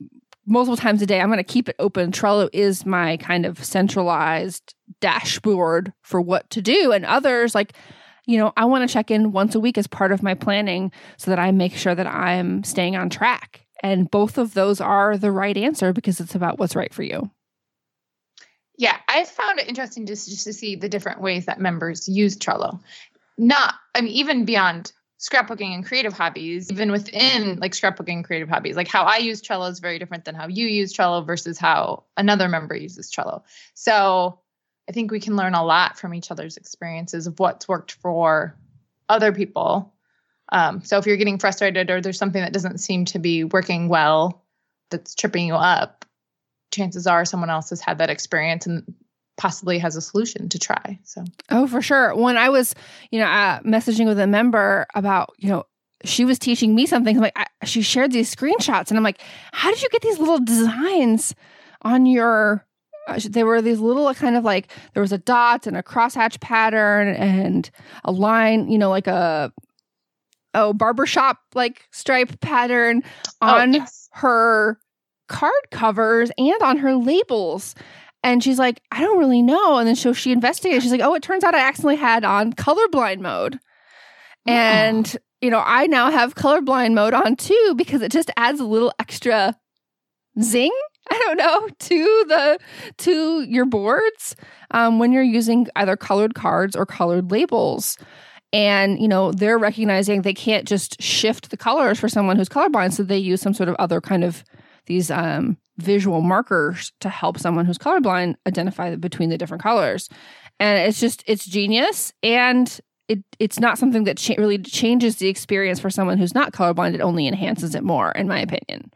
multiple 0.47 0.77
times 0.77 1.03
a 1.03 1.07
day. 1.07 1.21
I'm 1.21 1.29
going 1.29 1.37
to 1.37 1.45
keep 1.45 1.69
it 1.69 1.77
open. 1.79 2.11
Trello 2.11 2.49
is 2.53 2.87
my 2.87 3.19
kind 3.19 3.45
of 3.47 3.63
centralized 3.63 4.75
dashboard 5.01 5.93
for 6.03 6.21
what 6.21 6.49
to 6.51 6.63
do. 6.63 6.91
And 6.93 7.05
others, 7.05 7.55
like, 7.55 7.75
you 8.27 8.39
know, 8.39 8.53
I 8.57 8.65
want 8.65 8.89
to 8.89 8.93
check 8.93 9.11
in 9.11 9.33
once 9.33 9.55
a 9.55 9.61
week 9.61 9.79
as 9.79 9.87
part 9.87 10.11
of 10.11 10.23
my 10.23 10.35
planning 10.35 10.91
so 11.19 11.31
that 11.31 11.39
I 11.39 11.51
make 11.53 11.75
sure 11.75 11.95
that 11.95 12.07
I'm 12.07 12.65
staying 12.65 12.97
on 12.97 13.11
track. 13.11 13.67
And 13.81 14.11
both 14.11 14.39
of 14.39 14.55
those 14.55 14.81
are 14.81 15.17
the 15.17 15.31
right 15.31 15.57
answer 15.57 15.93
because 15.93 16.21
it's 16.21 16.35
about 16.35 16.59
what's 16.59 16.77
right 16.77 16.93
for 16.93 17.03
you. 17.03 17.31
Yeah, 18.77 18.97
I 19.09 19.25
found 19.25 19.59
it 19.59 19.69
interesting 19.69 20.07
just, 20.07 20.29
just 20.29 20.45
to 20.45 20.53
see 20.53 20.77
the 20.77 20.89
different 20.89 21.21
ways 21.21 21.47
that 21.47 21.61
members 21.61 22.09
use 22.09 22.37
Trello. 22.37 22.81
Not, 23.37 23.75
I 23.95 24.01
mean, 24.01 24.13
even 24.13 24.45
beyond 24.45 24.93
scrapbooking 25.19 25.75
and 25.75 25.85
creative 25.85 26.13
hobbies, 26.13 26.71
even 26.71 26.93
within 26.93 27.59
like 27.59 27.73
scrapbooking 27.73 28.15
and 28.15 28.25
creative 28.25 28.49
hobbies, 28.49 28.77
like 28.77 28.87
how 28.87 29.03
I 29.03 29.17
use 29.17 29.43
Trello 29.43 29.69
is 29.71 29.81
very 29.81 29.99
different 29.99 30.25
than 30.25 30.37
how 30.37 30.47
you 30.47 30.67
use 30.67 30.93
Trello 30.93 31.27
versus 31.27 31.59
how 31.59 32.05
another 32.17 32.49
member 32.49 32.77
uses 32.77 33.11
Trello. 33.11 33.43
So 33.75 34.39
I 34.89 34.93
think 34.93 35.11
we 35.11 35.21
can 35.21 35.37
learn 35.37 35.55
a 35.55 35.65
lot 35.65 35.99
from 35.99 36.15
each 36.15 36.31
other's 36.31 36.57
experiences 36.57 37.27
of 37.27 37.39
what's 37.41 37.69
worked 37.69 37.93
for 37.93 38.57
other 39.09 39.33
people. 39.33 39.93
Um, 40.51 40.83
so 40.85 40.99
if 40.99 41.07
you're 41.07 41.17
getting 41.17 41.39
frustrated 41.39 41.91
or 41.91 42.01
there's 42.01 42.19
something 42.19 42.43
that 42.43 42.53
doesn't 42.53 42.79
seem 42.79 43.05
to 43.07 43.19
be 43.19 43.45
working 43.45 43.89
well 43.89 44.45
that's 44.91 45.15
tripping 45.15 45.47
you 45.47 45.55
up, 45.55 46.05
chances 46.71 47.07
are 47.07 47.25
someone 47.25 47.51
else 47.51 47.71
has 47.71 47.81
had 47.81 47.99
that 47.99 48.11
experience 48.11 48.67
and 48.67 48.83
possibly 49.37 49.79
has 49.79 49.97
a 49.97 50.01
solution 50.01 50.49
to 50.49 50.59
try. 50.59 50.99
So, 51.05 51.25
oh, 51.51 51.67
for 51.67 51.81
sure. 51.81 52.15
When 52.15 52.37
I 52.37 52.49
was, 52.49 52.75
you 53.11 53.21
know, 53.21 53.27
uh, 53.27 53.61
messaging 53.61 54.07
with 54.07 54.19
a 54.19 54.27
member 54.27 54.87
about, 54.95 55.31
you 55.39 55.49
know, 55.49 55.65
she 56.05 56.25
was 56.25 56.39
teaching 56.39 56.75
me 56.75 56.87
something. 56.87 57.17
I'm 57.17 57.23
like, 57.23 57.39
I, 57.39 57.47
she 57.65 57.83
shared 57.83 58.13
these 58.13 58.35
screenshots, 58.35 58.89
and 58.89 58.97
I'm 58.97 59.03
like, 59.03 59.21
how 59.53 59.71
did 59.71 59.83
you 59.83 59.89
get 59.91 60.03
these 60.03 60.19
little 60.19 60.39
designs 60.41 61.35
on 61.83 62.07
your? 62.07 62.65
Uh, 63.09 63.19
there 63.31 63.47
were 63.47 63.63
these 63.63 63.81
little 63.81 64.13
kind 64.15 64.37
of 64.37 64.45
like 64.45 64.71
there 64.93 65.01
was 65.01 65.13
a 65.13 65.19
dot 65.19 65.67
and 65.67 65.77
a 65.77 65.83
crosshatch 65.83 66.41
pattern 66.41 67.09
and 67.09 67.71
a 68.05 68.13
line, 68.13 68.69
you 68.71 68.79
know, 68.79 68.91
like 68.91 69.07
a 69.07 69.53
oh 70.59 70.73
barbershop 70.73 71.39
like 71.55 71.87
stripe 71.93 72.41
pattern 72.41 73.03
oh, 73.41 73.47
on 73.47 73.75
oh, 73.75 73.79
yes. 73.79 74.09
her 74.13 74.79
card 75.29 75.53
covers 75.71 76.31
and 76.37 76.63
on 76.63 76.79
her 76.79 76.95
labels. 76.95 77.75
And 78.25 78.43
she's 78.43 78.59
like, 78.59 78.83
I 78.91 79.01
don't 79.01 79.19
really 79.19 79.43
know. 79.43 79.79
And 79.79 79.87
then 79.87 79.95
so 79.95 80.13
she 80.13 80.33
investigated. 80.33 80.83
She's 80.83 80.91
like, 80.91 81.01
oh, 81.01 81.15
it 81.15 81.23
turns 81.23 81.45
out 81.45 81.55
I 81.55 81.61
accidentally 81.61 81.97
had 81.97 82.25
on 82.25 82.53
colorblind 82.53 83.21
mode. 83.21 83.61
And, 84.47 85.17
you 85.41 85.51
know, 85.51 85.63
I 85.65 85.87
now 85.87 86.11
have 86.11 86.35
colorblind 86.35 86.95
mode 86.95 87.15
on 87.15 87.37
too 87.37 87.75
because 87.77 88.03
it 88.03 88.11
just 88.11 88.31
adds 88.37 88.61
a 88.61 88.65
little 88.65 88.93
extra 88.99 89.57
zing. 90.41 90.73
I 91.11 91.19
don't 91.19 91.37
know 91.37 91.69
to 91.79 92.25
the 92.29 92.59
to 92.99 93.43
your 93.43 93.67
boards 93.67 94.35
um, 94.73 94.99
when 94.99 95.13
you're 95.13 95.23
using 95.23 95.69
either 95.77 95.97
colored 95.97 96.35
cards 96.35 96.75
or 96.75 96.87
colored 96.87 97.31
labels 97.31 97.99
and 98.53 99.01
you 99.01 99.09
know 99.09 99.33
they're 99.33 99.59
recognizing 99.59 100.23
they 100.23 100.35
can't 100.35 100.67
just 100.67 101.01
shift 101.03 101.51
the 101.51 101.57
colors 101.57 101.99
for 101.99 102.09
someone 102.09 102.37
who's 102.37 102.49
colorblind 102.49 102.93
so 102.93 103.03
they 103.03 103.19
use 103.19 103.41
some 103.41 103.55
sort 103.55 103.69
of 103.69 103.77
other 103.79 104.01
kind 104.01 104.25
of 104.25 104.43
these 104.87 105.11
um, 105.11 105.57
visual 105.79 106.21
markers 106.21 106.93
to 107.01 107.09
help 107.09 107.39
someone 107.39 107.65
who's 107.65 107.79
colorblind 107.79 108.35
identify 108.47 108.97
between 108.97 109.31
the 109.31 109.39
different 109.39 109.63
colors. 109.63 110.09
And 110.59 110.79
it's 110.79 110.99
just 110.99 111.23
it's 111.27 111.47
genius 111.47 112.13
and 112.23 112.81
it 113.07 113.23
it's 113.39 113.61
not 113.61 113.79
something 113.79 114.05
that 114.05 114.19
cha- 114.19 114.35
really 114.37 114.59
changes 114.59 115.17
the 115.17 115.29
experience 115.29 115.79
for 115.79 115.89
someone 115.89 116.19
who's 116.19 116.35
not 116.35 116.53
colorblind. 116.53 116.95
It 116.95 117.01
only 117.01 117.29
enhances 117.29 117.75
it 117.77 117.85
more, 117.85 118.11
in 118.11 118.27
my 118.27 118.41
opinion. 118.41 118.91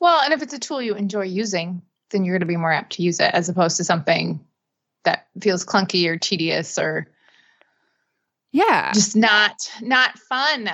Well, 0.00 0.20
and 0.20 0.34
if 0.34 0.42
it's 0.42 0.54
a 0.54 0.58
tool 0.58 0.82
you 0.82 0.94
enjoy 0.94 1.24
using, 1.24 1.82
then 2.10 2.24
you're 2.24 2.34
going 2.34 2.40
to 2.40 2.46
be 2.46 2.58
more 2.58 2.72
apt 2.72 2.94
to 2.94 3.02
use 3.02 3.20
it 3.20 3.32
as 3.32 3.48
opposed 3.48 3.78
to 3.78 3.84
something 3.84 4.44
that 5.04 5.28
feels 5.40 5.64
clunky 5.64 6.06
or 6.08 6.18
tedious 6.18 6.78
or 6.78 7.08
yeah, 8.54 8.92
just 8.92 9.16
not 9.16 9.68
not 9.82 10.16
fun. 10.16 10.70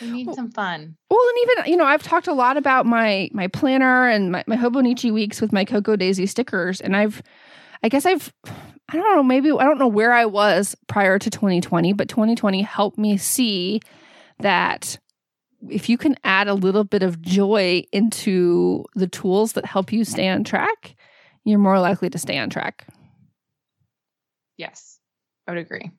We 0.00 0.10
need 0.12 0.32
some 0.32 0.52
fun. 0.52 0.96
Well, 1.10 1.20
and 1.28 1.38
even 1.42 1.72
you 1.72 1.76
know, 1.76 1.84
I've 1.84 2.04
talked 2.04 2.28
a 2.28 2.32
lot 2.32 2.56
about 2.56 2.86
my 2.86 3.28
my 3.32 3.48
planner 3.48 4.08
and 4.08 4.30
my, 4.30 4.44
my 4.46 4.56
Hobonichi 4.56 5.12
weeks 5.12 5.40
with 5.40 5.52
my 5.52 5.64
Cocoa 5.64 5.96
Daisy 5.96 6.26
stickers, 6.26 6.80
and 6.80 6.96
I've, 6.96 7.24
I 7.82 7.88
guess 7.88 8.06
I've, 8.06 8.32
I 8.46 8.92
don't 8.92 9.16
know, 9.16 9.24
maybe 9.24 9.50
I 9.50 9.64
don't 9.64 9.80
know 9.80 9.88
where 9.88 10.12
I 10.12 10.24
was 10.24 10.76
prior 10.86 11.18
to 11.18 11.28
2020, 11.28 11.92
but 11.94 12.08
2020 12.08 12.62
helped 12.62 12.96
me 12.96 13.16
see 13.16 13.80
that 14.38 14.96
if 15.68 15.88
you 15.88 15.98
can 15.98 16.14
add 16.22 16.46
a 16.46 16.54
little 16.54 16.84
bit 16.84 17.02
of 17.02 17.20
joy 17.20 17.82
into 17.90 18.84
the 18.94 19.08
tools 19.08 19.54
that 19.54 19.64
help 19.64 19.92
you 19.92 20.04
stay 20.04 20.28
on 20.28 20.44
track, 20.44 20.94
you're 21.42 21.58
more 21.58 21.80
likely 21.80 22.08
to 22.08 22.18
stay 22.18 22.38
on 22.38 22.50
track. 22.50 22.86
Yes, 24.56 25.00
I 25.48 25.50
would 25.50 25.58
agree 25.58 25.90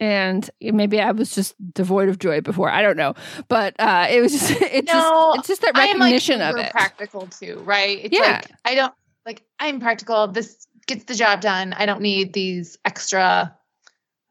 and 0.00 0.48
maybe 0.60 1.00
I 1.00 1.12
was 1.12 1.34
just 1.34 1.54
devoid 1.72 2.08
of 2.08 2.18
joy 2.18 2.40
before. 2.40 2.70
I 2.70 2.82
don't 2.82 2.96
know, 2.96 3.14
but 3.48 3.74
uh, 3.78 4.06
it 4.10 4.20
was 4.20 4.32
just 4.32 4.50
it's 4.60 4.92
no, 4.92 5.34
just 5.34 5.38
it's 5.38 5.48
just 5.48 5.62
that 5.62 5.76
recognition 5.76 6.40
like 6.40 6.54
of 6.54 6.60
it. 6.60 6.72
Practical 6.72 7.26
too, 7.26 7.60
right? 7.64 8.00
It's 8.04 8.14
yeah. 8.14 8.42
Like, 8.42 8.50
I 8.64 8.74
don't 8.74 8.94
like 9.26 9.42
I'm 9.58 9.80
practical. 9.80 10.28
This 10.28 10.66
gets 10.86 11.04
the 11.04 11.14
job 11.14 11.40
done. 11.40 11.72
I 11.72 11.86
don't 11.86 12.02
need 12.02 12.32
these 12.32 12.78
extra, 12.84 13.56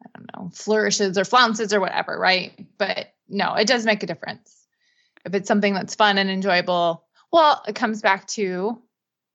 I 0.04 0.10
don't 0.14 0.30
know, 0.36 0.50
flourishes 0.54 1.18
or 1.18 1.26
flounces 1.26 1.74
or 1.74 1.80
whatever, 1.80 2.18
right? 2.18 2.54
But 2.78 3.14
no, 3.28 3.54
it 3.56 3.68
does 3.68 3.86
make 3.86 4.04
a 4.04 4.08
difference 4.08 4.68
if 5.26 5.34
it's 5.34 5.48
something 5.48 5.74
that's 5.74 5.96
fun 5.96 6.18
and 6.18 6.30
enjoyable. 6.30 7.06
Well, 7.32 7.64
it 7.68 7.76
comes 7.76 8.02
back 8.02 8.28
to 8.28 8.82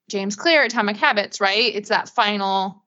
James 0.08 0.36
Clear, 0.36 0.62
Atomic 0.62 0.96
Habits, 0.96 1.40
right? 1.40 1.74
It's 1.74 1.88
that 1.88 2.08
final 2.08 2.84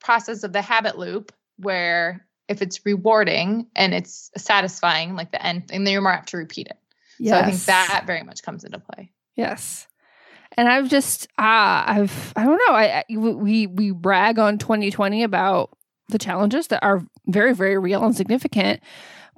process 0.00 0.42
of 0.42 0.52
the 0.52 0.62
habit 0.62 0.98
loop 0.98 1.32
where 1.56 2.26
if 2.50 2.60
it's 2.60 2.84
rewarding 2.84 3.68
and 3.76 3.94
it's 3.94 4.30
satisfying, 4.36 5.14
like 5.14 5.30
the 5.30 5.44
end, 5.44 5.70
and 5.72 5.86
then 5.86 5.92
you're 5.92 6.02
more 6.02 6.12
apt 6.12 6.30
to 6.30 6.36
repeat 6.36 6.66
it. 6.66 6.76
Yes. 7.20 7.32
So 7.32 7.38
I 7.38 7.50
think 7.50 7.62
that 7.66 8.02
very 8.06 8.22
much 8.24 8.42
comes 8.42 8.64
into 8.64 8.80
play. 8.80 9.12
Yes. 9.36 9.86
And 10.56 10.68
I've 10.68 10.88
just, 10.88 11.26
uh, 11.38 11.86
I've, 11.86 12.32
I 12.34 12.44
don't 12.44 12.60
know. 12.66 12.74
I, 12.74 13.04
I 13.08 13.16
we 13.16 13.68
we 13.68 13.92
brag 13.92 14.40
on 14.40 14.58
2020 14.58 15.22
about 15.22 15.70
the 16.08 16.18
challenges 16.18 16.66
that 16.66 16.82
are 16.82 17.02
very 17.28 17.54
very 17.54 17.78
real 17.78 18.04
and 18.04 18.16
significant, 18.16 18.82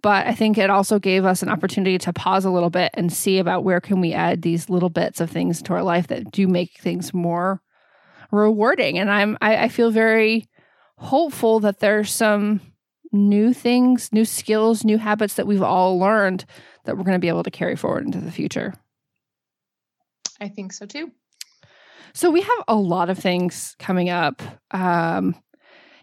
but 0.02 0.26
I 0.26 0.34
think 0.34 0.56
it 0.56 0.70
also 0.70 0.98
gave 0.98 1.26
us 1.26 1.42
an 1.42 1.50
opportunity 1.50 1.98
to 1.98 2.14
pause 2.14 2.46
a 2.46 2.50
little 2.50 2.70
bit 2.70 2.92
and 2.94 3.12
see 3.12 3.38
about 3.38 3.62
where 3.62 3.80
can 3.80 4.00
we 4.00 4.14
add 4.14 4.40
these 4.40 4.70
little 4.70 4.88
bits 4.88 5.20
of 5.20 5.30
things 5.30 5.60
to 5.62 5.74
our 5.74 5.82
life 5.82 6.06
that 6.06 6.30
do 6.32 6.48
make 6.48 6.78
things 6.80 7.12
more 7.12 7.60
rewarding. 8.30 8.98
And 8.98 9.10
I'm 9.10 9.36
I, 9.42 9.64
I 9.64 9.68
feel 9.68 9.90
very 9.90 10.48
hopeful 10.96 11.60
that 11.60 11.80
there's 11.80 12.10
some 12.10 12.60
new 13.12 13.52
things, 13.52 14.10
new 14.12 14.24
skills, 14.24 14.84
new 14.84 14.98
habits 14.98 15.34
that 15.34 15.46
we've 15.46 15.62
all 15.62 15.98
learned 15.98 16.44
that 16.84 16.96
we're 16.96 17.04
going 17.04 17.16
to 17.16 17.20
be 17.20 17.28
able 17.28 17.42
to 17.42 17.50
carry 17.50 17.76
forward 17.76 18.04
into 18.04 18.18
the 18.18 18.32
future. 18.32 18.74
I 20.40 20.48
think 20.48 20.72
so 20.72 20.86
too. 20.86 21.12
So 22.14 22.30
we 22.30 22.40
have 22.40 22.64
a 22.68 22.74
lot 22.74 23.10
of 23.10 23.18
things 23.18 23.76
coming 23.78 24.10
up. 24.10 24.42
Um, 24.70 25.36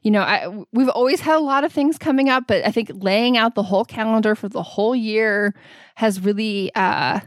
you 0.02 0.12
know, 0.12 0.22
I, 0.22 0.66
we've 0.72 0.90
always 0.90 1.20
had 1.20 1.36
a 1.36 1.44
lot 1.44 1.64
of 1.64 1.74
things 1.74 1.98
coming 1.98 2.30
up, 2.30 2.46
but 2.48 2.66
I 2.66 2.72
think 2.72 2.92
laying 2.94 3.38
out 3.38 3.56
the 3.56 3.64
whole 3.64 3.86
calendar 3.86 4.34
for 4.34 4.48
the 4.48 4.64
whole 4.64 4.96
year 4.96 5.54
has 5.96 6.22
really 6.22 6.74
uh, 6.74 7.20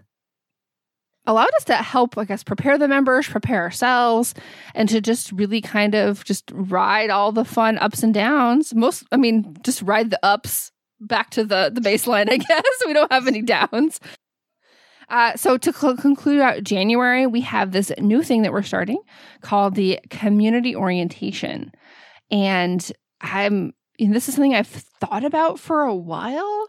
allowed 1.26 1.50
us 1.56 1.64
to 1.64 1.76
help, 1.76 2.18
I 2.18 2.24
guess, 2.24 2.42
prepare 2.42 2.78
the 2.78 2.88
members, 2.88 3.28
prepare 3.28 3.62
ourselves, 3.62 4.34
and 4.74 4.88
to 4.88 5.00
just 5.00 5.32
really 5.32 5.60
kind 5.60 5.94
of 5.94 6.24
just 6.24 6.50
ride 6.52 7.10
all 7.10 7.32
the 7.32 7.44
fun 7.44 7.78
ups 7.78 8.02
and 8.02 8.12
downs. 8.12 8.74
Most, 8.74 9.04
I 9.12 9.16
mean, 9.16 9.56
just 9.62 9.82
ride 9.82 10.10
the 10.10 10.20
ups 10.22 10.72
back 11.00 11.30
to 11.30 11.44
the 11.44 11.70
the 11.72 11.80
baseline. 11.80 12.28
I 12.30 12.36
guess 12.38 12.64
we 12.86 12.92
don't 12.92 13.12
have 13.12 13.26
any 13.26 13.42
downs. 13.42 14.00
Uh, 15.08 15.36
so 15.36 15.58
to 15.58 15.72
cl- 15.72 15.96
conclude 15.96 16.40
out 16.40 16.64
January, 16.64 17.26
we 17.26 17.42
have 17.42 17.72
this 17.72 17.92
new 17.98 18.22
thing 18.22 18.42
that 18.42 18.52
we're 18.52 18.62
starting 18.62 18.98
called 19.42 19.74
the 19.74 20.00
community 20.08 20.74
orientation. 20.74 21.70
And 22.30 22.90
I'm, 23.20 23.74
and 24.00 24.14
this 24.14 24.28
is 24.28 24.34
something 24.34 24.54
I've 24.54 24.66
thought 24.66 25.24
about 25.24 25.60
for 25.60 25.82
a 25.82 25.94
while. 25.94 26.68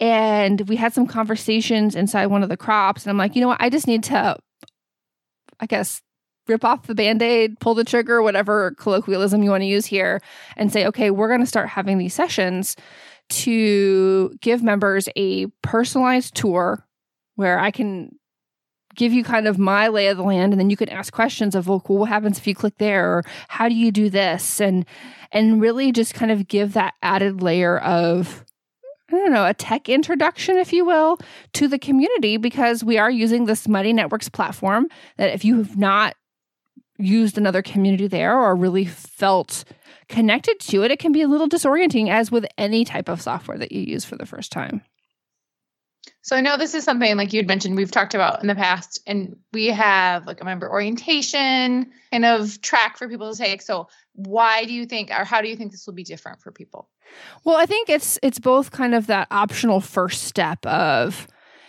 And 0.00 0.68
we 0.68 0.76
had 0.76 0.94
some 0.94 1.06
conversations 1.06 1.94
inside 1.96 2.26
one 2.26 2.42
of 2.42 2.48
the 2.48 2.56
crops. 2.56 3.04
And 3.04 3.10
I'm 3.10 3.18
like, 3.18 3.34
you 3.34 3.40
know 3.40 3.48
what? 3.48 3.60
I 3.60 3.68
just 3.68 3.86
need 3.86 4.04
to, 4.04 4.36
I 5.58 5.66
guess, 5.66 6.02
rip 6.46 6.64
off 6.64 6.86
the 6.86 6.94
band 6.94 7.22
aid, 7.22 7.60
pull 7.60 7.74
the 7.74 7.84
trigger, 7.84 8.22
whatever 8.22 8.74
colloquialism 8.78 9.42
you 9.42 9.50
want 9.50 9.62
to 9.62 9.66
use 9.66 9.86
here, 9.86 10.20
and 10.56 10.72
say, 10.72 10.86
okay, 10.86 11.10
we're 11.10 11.28
going 11.28 11.40
to 11.40 11.46
start 11.46 11.68
having 11.68 11.98
these 11.98 12.14
sessions 12.14 12.76
to 13.28 14.30
give 14.40 14.62
members 14.62 15.08
a 15.16 15.46
personalized 15.62 16.34
tour 16.34 16.86
where 17.34 17.58
I 17.58 17.70
can 17.70 18.16
give 18.96 19.12
you 19.12 19.22
kind 19.22 19.46
of 19.46 19.58
my 19.58 19.88
lay 19.88 20.08
of 20.08 20.16
the 20.16 20.22
land 20.22 20.52
and 20.52 20.58
then 20.58 20.70
you 20.70 20.76
can 20.76 20.88
ask 20.88 21.12
questions 21.12 21.54
of 21.54 21.68
well, 21.68 21.82
what 21.86 22.08
happens 22.08 22.36
if 22.36 22.46
you 22.46 22.54
click 22.54 22.78
there 22.78 23.18
or 23.18 23.22
how 23.46 23.68
do 23.68 23.74
you 23.74 23.92
do 23.92 24.10
this 24.10 24.60
and 24.60 24.84
and 25.30 25.60
really 25.60 25.92
just 25.92 26.14
kind 26.14 26.32
of 26.32 26.48
give 26.48 26.72
that 26.72 26.94
added 27.00 27.40
layer 27.40 27.78
of 27.78 28.44
I 29.10 29.16
don't 29.16 29.32
know, 29.32 29.46
a 29.46 29.54
tech 29.54 29.88
introduction, 29.88 30.58
if 30.58 30.72
you 30.72 30.84
will, 30.84 31.18
to 31.54 31.66
the 31.66 31.78
community 31.78 32.36
because 32.36 32.84
we 32.84 32.98
are 32.98 33.10
using 33.10 33.46
this 33.46 33.66
Mighty 33.66 33.92
Networks 33.92 34.28
platform 34.28 34.86
that 35.16 35.32
if 35.32 35.44
you 35.44 35.56
have 35.56 35.78
not 35.78 36.14
used 36.98 37.38
another 37.38 37.62
community 37.62 38.06
there 38.06 38.38
or 38.38 38.54
really 38.54 38.84
felt 38.84 39.64
connected 40.08 40.58
to 40.60 40.82
it, 40.82 40.90
it 40.90 40.98
can 40.98 41.12
be 41.12 41.22
a 41.22 41.28
little 41.28 41.48
disorienting 41.48 42.10
as 42.10 42.30
with 42.30 42.44
any 42.58 42.84
type 42.84 43.08
of 43.08 43.22
software 43.22 43.56
that 43.56 43.72
you 43.72 43.80
use 43.80 44.04
for 44.04 44.16
the 44.16 44.26
first 44.26 44.52
time. 44.52 44.82
So 46.22 46.36
I 46.36 46.40
know 46.40 46.56
this 46.56 46.74
is 46.74 46.84
something 46.84 47.16
like 47.16 47.32
you'd 47.32 47.46
mentioned 47.46 47.76
we've 47.76 47.90
talked 47.90 48.14
about 48.14 48.42
in 48.42 48.48
the 48.48 48.54
past, 48.54 49.00
and 49.06 49.36
we 49.52 49.66
have 49.68 50.26
like 50.26 50.40
a 50.40 50.44
member 50.44 50.70
orientation 50.70 51.90
kind 52.12 52.24
of 52.24 52.60
track 52.60 52.98
for 52.98 53.08
people 53.08 53.32
to 53.32 53.38
take. 53.38 53.62
So 53.62 53.88
why 54.14 54.64
do 54.64 54.72
you 54.72 54.84
think, 54.84 55.10
or 55.10 55.24
how 55.24 55.40
do 55.40 55.48
you 55.48 55.56
think 55.56 55.70
this 55.70 55.86
will 55.86 55.94
be 55.94 56.04
different 56.04 56.42
for 56.42 56.50
people? 56.52 56.88
Well, 57.44 57.56
I 57.56 57.66
think 57.66 57.88
it's 57.88 58.18
it's 58.22 58.38
both 58.38 58.70
kind 58.72 58.94
of 58.94 59.06
that 59.06 59.28
optional 59.30 59.80
first 59.80 60.24
step 60.24 60.64
of 60.66 61.28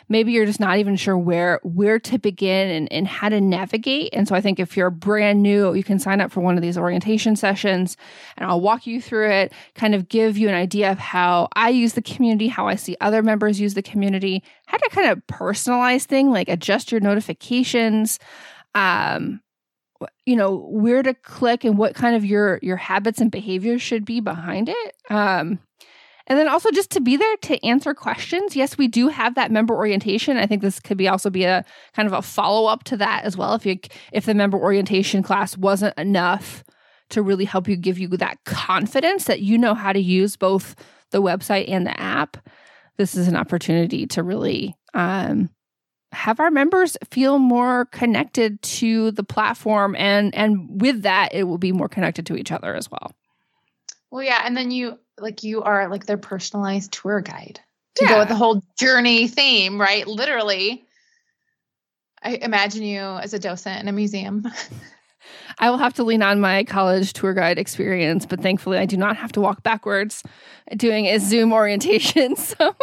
maybe 0.10 0.32
you're 0.32 0.46
just 0.46 0.60
not 0.60 0.80
even 0.80 0.96
sure 0.96 1.18
where 1.18 1.60
where 1.64 2.00
to 2.00 2.18
begin 2.18 2.70
and, 2.70 2.92
and 2.92 3.08
how 3.08 3.30
to 3.30 3.40
navigate. 3.40 4.10
And 4.14 4.28
so 4.28 4.36
I 4.36 4.42
think 4.42 4.60
if 4.60 4.76
you're 4.76 4.90
brand 4.90 5.42
new, 5.42 5.74
you 5.74 5.84
can 5.84 6.00
sign 6.00 6.20
up 6.20 6.32
for 6.32 6.42
one 6.42 6.56
of 6.56 6.62
these 6.62 6.78
orientation 6.78 7.36
sessions 7.36 7.96
and 8.36 8.50
I'll 8.50 8.60
walk 8.60 8.88
you 8.88 9.02
through 9.02 9.32
it, 9.32 9.54
kind 9.76 9.96
of 9.96 10.10
give 10.10 10.38
you 10.38 10.50
an 10.50 10.56
idea 10.56 10.92
of 10.92 10.98
how 10.98 11.48
I 11.56 11.70
use 11.70 11.94
the 11.94 12.02
community, 12.02 12.48
how 12.48 12.68
I 12.68 12.76
see 12.76 12.98
other 13.00 13.22
members 13.22 13.62
use 13.62 13.76
the 13.76 13.84
community, 13.84 14.44
how 14.66 14.78
to 14.78 14.90
kind 14.90 15.10
of 15.10 15.26
personalize 15.28 16.04
thing, 16.04 16.32
like 16.32 16.50
adjust 16.50 16.92
your 16.92 17.02
notifications. 17.02 18.20
Um, 18.76 19.42
you 20.26 20.36
know 20.36 20.56
where 20.56 21.04
to 21.04 21.14
click 21.14 21.66
and 21.66 21.78
what 21.78 21.94
kind 21.94 22.16
of 22.16 22.24
your 22.24 22.60
your 22.62 22.78
habits 22.78 23.20
and 23.20 23.32
behaviors 23.32 23.82
should 23.82 24.06
be 24.06 24.22
behind 24.22 24.70
it 24.70 24.96
um 25.10 25.60
and 26.30 26.38
then 26.38 26.48
also 26.48 26.70
just 26.70 26.92
to 26.92 27.02
be 27.02 27.18
there 27.18 27.38
to 27.38 27.66
answer 27.66 27.96
questions. 27.96 28.56
Yes, 28.56 28.78
we 28.78 28.88
do 28.88 29.08
have 29.08 29.34
that 29.34 29.52
member 29.52 29.76
orientation. 29.76 30.38
I 30.38 30.46
think 30.46 30.62
this 30.62 30.80
could 30.80 30.98
be 30.98 31.08
also 31.08 31.32
be 31.32 31.44
a 31.44 31.66
kind 31.94 32.08
of 32.08 32.14
a 32.14 32.22
follow 32.22 32.70
up 32.70 32.84
to 32.86 32.98
that 32.98 33.26
as 33.26 33.36
well. 33.36 33.56
If 33.56 33.66
you 33.66 33.80
if 34.14 34.26
the 34.26 34.36
member 34.36 34.58
orientation 34.58 35.24
class 35.24 35.58
wasn't 35.58 35.98
enough 35.98 36.64
to 37.10 37.24
really 37.24 37.46
help 37.46 37.68
you 37.68 37.76
give 37.76 37.98
you 37.98 38.08
that 38.10 38.38
confidence 38.46 39.24
that 39.26 39.42
you 39.42 39.58
know 39.58 39.74
how 39.74 39.92
to 39.92 40.00
use 40.00 40.38
both 40.38 40.76
the 41.10 41.22
website 41.22 41.68
and 41.68 41.88
the 41.88 42.00
app, 42.00 42.38
this 42.98 43.16
is 43.16 43.28
an 43.28 43.36
opportunity 43.36 44.06
to 44.06 44.22
really 44.22 44.76
um, 44.94 45.50
have 46.12 46.40
our 46.40 46.52
members 46.52 46.96
feel 47.10 47.40
more 47.40 47.86
connected 47.86 48.62
to 48.62 49.10
the 49.12 49.24
platform 49.24 49.96
and 49.96 50.36
and 50.36 50.82
with 50.82 51.02
that 51.02 51.34
it 51.34 51.46
will 51.46 51.58
be 51.58 51.72
more 51.72 51.90
connected 51.90 52.28
to 52.28 52.36
each 52.36 52.52
other 52.52 52.76
as 52.76 52.92
well. 52.92 53.12
Well, 54.12 54.24
yeah, 54.24 54.42
and 54.44 54.58
then 54.58 54.72
you 54.72 55.00
like 55.22 55.44
you 55.44 55.64
are 55.64 55.90
like 55.90 56.06
their 56.06 56.18
personalized 56.18 56.92
tour 56.92 57.22
guide 57.22 57.60
to 57.96 58.06
yeah. 58.06 58.12
go 58.12 58.20
with 58.20 58.30
the 58.30 58.36
whole 58.36 58.64
journey 58.78 59.28
theme, 59.28 59.80
right? 59.80 60.08
Literally. 60.08 60.86
I 62.22 62.36
imagine 62.36 62.84
you 62.84 63.00
as 63.00 63.34
a 63.34 63.40
docent 63.40 63.82
in 63.82 63.88
a 63.88 63.94
museum. 63.94 64.46
I 65.60 65.70
will 65.70 65.78
have 65.78 65.94
to 65.96 66.04
lean 66.04 66.22
on 66.22 66.40
my 66.40 66.64
college 66.64 67.14
tour 67.14 67.34
guide 67.34 67.58
experience, 67.58 68.26
but 68.26 68.42
thankfully 68.42 68.78
I 68.78 68.86
do 68.86 68.98
not 68.98 69.18
have 69.18 69.32
to 69.34 69.42
walk 69.42 69.64
backwards 69.64 70.24
doing 70.76 71.06
a 71.06 71.18
Zoom 71.20 71.54
orientation. 71.54 72.36
So 72.58 72.76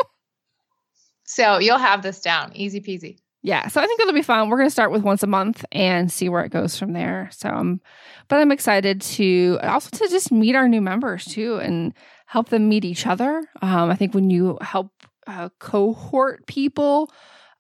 So 1.25 1.59
you'll 1.59 1.79
have 1.79 2.03
this 2.03 2.21
down. 2.21 2.53
Easy 2.55 2.81
peasy 2.81 3.19
yeah, 3.47 3.69
so 3.69 3.81
I 3.81 3.87
think 3.87 4.01
it'll 4.01 4.13
be 4.13 4.23
fun. 4.23 4.49
We're 4.49 4.57
going 4.57 4.67
to 4.67 4.73
start 4.73 4.91
with 4.91 5.05
once 5.05 5.23
a 5.23 5.29
month 5.29 5.65
and 5.71 6.11
see 6.11 6.29
where 6.29 6.43
it 6.43 6.51
goes 6.51 6.77
from 6.77 6.95
there. 6.95 7.31
So, 7.31 7.49
um, 7.49 7.81
but 8.27 8.41
I'm 8.41 8.51
excited 8.51 9.01
to 9.03 9.61
also 9.63 9.89
to 9.99 10.09
just 10.09 10.33
meet 10.33 10.57
our 10.57 10.67
new 10.67 10.81
members 10.81 11.25
too 11.25 11.59
and 11.59 11.95
help 12.27 12.49
them 12.49 12.69
meet 12.69 12.85
each 12.85 13.07
other. 13.07 13.49
Um, 13.63 13.89
I 13.89 13.95
think 13.95 14.15
when 14.15 14.31
you 14.31 14.59
help 14.63 14.91
uh, 15.29 15.51
cohort 15.61 16.45
people 16.49 17.09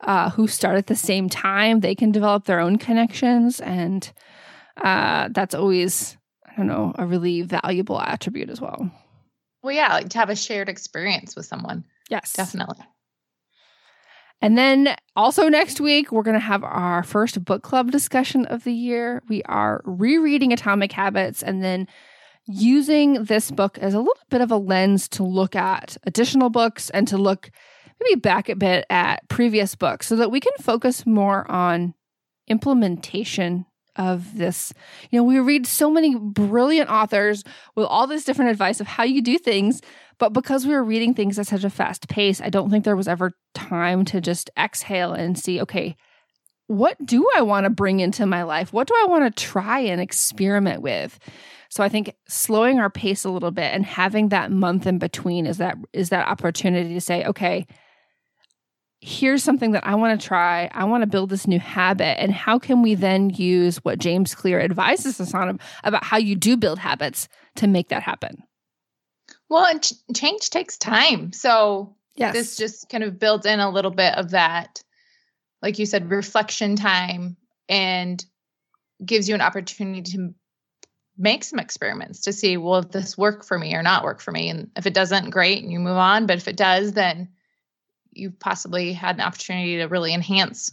uh, 0.00 0.30
who 0.30 0.48
start 0.48 0.76
at 0.76 0.88
the 0.88 0.96
same 0.96 1.28
time, 1.28 1.78
they 1.78 1.94
can 1.94 2.10
develop 2.10 2.46
their 2.46 2.58
own 2.58 2.78
connections, 2.78 3.60
and 3.60 4.12
uh, 4.78 5.28
that's 5.30 5.54
always 5.54 6.16
I 6.48 6.56
don't 6.56 6.66
know 6.66 6.94
a 6.98 7.06
really 7.06 7.42
valuable 7.42 8.00
attribute 8.00 8.50
as 8.50 8.60
well. 8.60 8.90
Well, 9.62 9.72
yeah, 9.72 9.94
like 9.94 10.08
to 10.08 10.18
have 10.18 10.30
a 10.30 10.36
shared 10.36 10.68
experience 10.68 11.36
with 11.36 11.46
someone. 11.46 11.84
Yes, 12.10 12.32
definitely. 12.32 12.84
And 14.42 14.56
then 14.56 14.94
also 15.14 15.48
next 15.48 15.80
week, 15.80 16.12
we're 16.12 16.22
going 16.22 16.34
to 16.34 16.40
have 16.40 16.62
our 16.62 17.02
first 17.02 17.44
book 17.44 17.62
club 17.62 17.90
discussion 17.90 18.44
of 18.46 18.64
the 18.64 18.72
year. 18.72 19.22
We 19.28 19.42
are 19.44 19.80
rereading 19.84 20.52
Atomic 20.52 20.92
Habits 20.92 21.42
and 21.42 21.64
then 21.64 21.88
using 22.46 23.24
this 23.24 23.50
book 23.50 23.78
as 23.78 23.94
a 23.94 23.98
little 23.98 24.14
bit 24.30 24.40
of 24.40 24.50
a 24.50 24.56
lens 24.56 25.08
to 25.08 25.24
look 25.24 25.56
at 25.56 25.96
additional 26.04 26.50
books 26.50 26.90
and 26.90 27.08
to 27.08 27.16
look 27.16 27.50
maybe 28.00 28.20
back 28.20 28.48
a 28.48 28.56
bit 28.56 28.84
at 28.90 29.26
previous 29.28 29.74
books 29.74 30.06
so 30.06 30.16
that 30.16 30.30
we 30.30 30.38
can 30.38 30.52
focus 30.60 31.06
more 31.06 31.50
on 31.50 31.94
implementation 32.46 33.66
of 33.96 34.36
this. 34.36 34.72
You 35.10 35.18
know, 35.18 35.24
we 35.24 35.38
read 35.40 35.66
so 35.66 35.90
many 35.90 36.14
brilliant 36.14 36.90
authors 36.90 37.42
with 37.74 37.86
all 37.86 38.06
this 38.06 38.24
different 38.24 38.50
advice 38.50 38.80
of 38.80 38.86
how 38.86 39.04
you 39.04 39.22
do 39.22 39.38
things, 39.38 39.80
but 40.18 40.32
because 40.32 40.66
we 40.66 40.72
were 40.72 40.84
reading 40.84 41.14
things 41.14 41.38
at 41.38 41.46
such 41.46 41.64
a 41.64 41.70
fast 41.70 42.08
pace, 42.08 42.40
I 42.40 42.48
don't 42.48 42.70
think 42.70 42.84
there 42.84 42.96
was 42.96 43.08
ever 43.08 43.32
time 43.54 44.04
to 44.06 44.20
just 44.20 44.50
exhale 44.58 45.12
and 45.12 45.38
see, 45.38 45.60
okay, 45.60 45.96
what 46.68 46.96
do 47.04 47.28
I 47.36 47.42
want 47.42 47.64
to 47.64 47.70
bring 47.70 48.00
into 48.00 48.26
my 48.26 48.42
life? 48.42 48.72
What 48.72 48.88
do 48.88 48.94
I 48.94 49.06
want 49.08 49.24
to 49.24 49.44
try 49.44 49.80
and 49.80 50.00
experiment 50.00 50.82
with? 50.82 51.18
So 51.68 51.84
I 51.84 51.88
think 51.88 52.14
slowing 52.28 52.78
our 52.78 52.90
pace 52.90 53.24
a 53.24 53.30
little 53.30 53.50
bit 53.50 53.72
and 53.74 53.84
having 53.84 54.30
that 54.30 54.50
month 54.50 54.86
in 54.86 54.98
between 54.98 55.46
is 55.46 55.58
that 55.58 55.76
is 55.92 56.08
that 56.08 56.28
opportunity 56.28 56.94
to 56.94 57.00
say, 57.00 57.24
okay, 57.24 57.66
here's 59.00 59.44
something 59.44 59.72
that 59.72 59.86
I 59.86 59.94
want 59.94 60.18
to 60.18 60.26
try. 60.26 60.70
I 60.72 60.84
want 60.84 61.02
to 61.02 61.06
build 61.06 61.30
this 61.30 61.46
new 61.46 61.60
habit. 61.60 62.20
And 62.20 62.32
how 62.32 62.58
can 62.58 62.82
we 62.82 62.94
then 62.94 63.30
use 63.30 63.76
what 63.84 63.98
James 63.98 64.34
Clear 64.34 64.60
advises 64.60 65.20
us 65.20 65.34
on 65.34 65.60
about 65.84 66.04
how 66.04 66.16
you 66.16 66.34
do 66.34 66.56
build 66.56 66.78
habits 66.78 67.28
to 67.56 67.66
make 67.66 67.88
that 67.90 68.02
happen? 68.02 68.42
Well, 69.48 69.64
and 69.64 69.82
ch- 69.82 69.94
change 70.14 70.50
takes 70.50 70.76
time. 70.76 71.32
So 71.32 71.96
yes. 72.16 72.32
this 72.32 72.56
just 72.56 72.88
kind 72.88 73.04
of 73.04 73.18
builds 73.18 73.46
in 73.46 73.60
a 73.60 73.70
little 73.70 73.90
bit 73.90 74.14
of 74.14 74.30
that, 74.30 74.82
like 75.62 75.78
you 75.78 75.86
said, 75.86 76.10
reflection 76.10 76.76
time 76.76 77.36
and 77.68 78.24
gives 79.04 79.28
you 79.28 79.34
an 79.34 79.40
opportunity 79.40 80.02
to 80.12 80.34
make 81.18 81.44
some 81.44 81.58
experiments 81.58 82.22
to 82.22 82.32
see 82.32 82.56
will 82.56 82.82
this 82.82 83.16
work 83.16 83.44
for 83.44 83.58
me 83.58 83.74
or 83.74 83.82
not 83.82 84.04
work 84.04 84.20
for 84.20 84.32
me 84.32 84.50
and 84.50 84.70
if 84.76 84.86
it 84.86 84.94
doesn't 84.94 85.30
great 85.30 85.62
and 85.62 85.72
you 85.72 85.78
move 85.78 85.96
on 85.96 86.26
but 86.26 86.36
if 86.36 86.46
it 86.46 86.56
does 86.56 86.92
then 86.92 87.28
you've 88.12 88.38
possibly 88.38 88.92
had 88.92 89.16
an 89.16 89.22
opportunity 89.22 89.78
to 89.78 89.86
really 89.86 90.12
enhance 90.12 90.70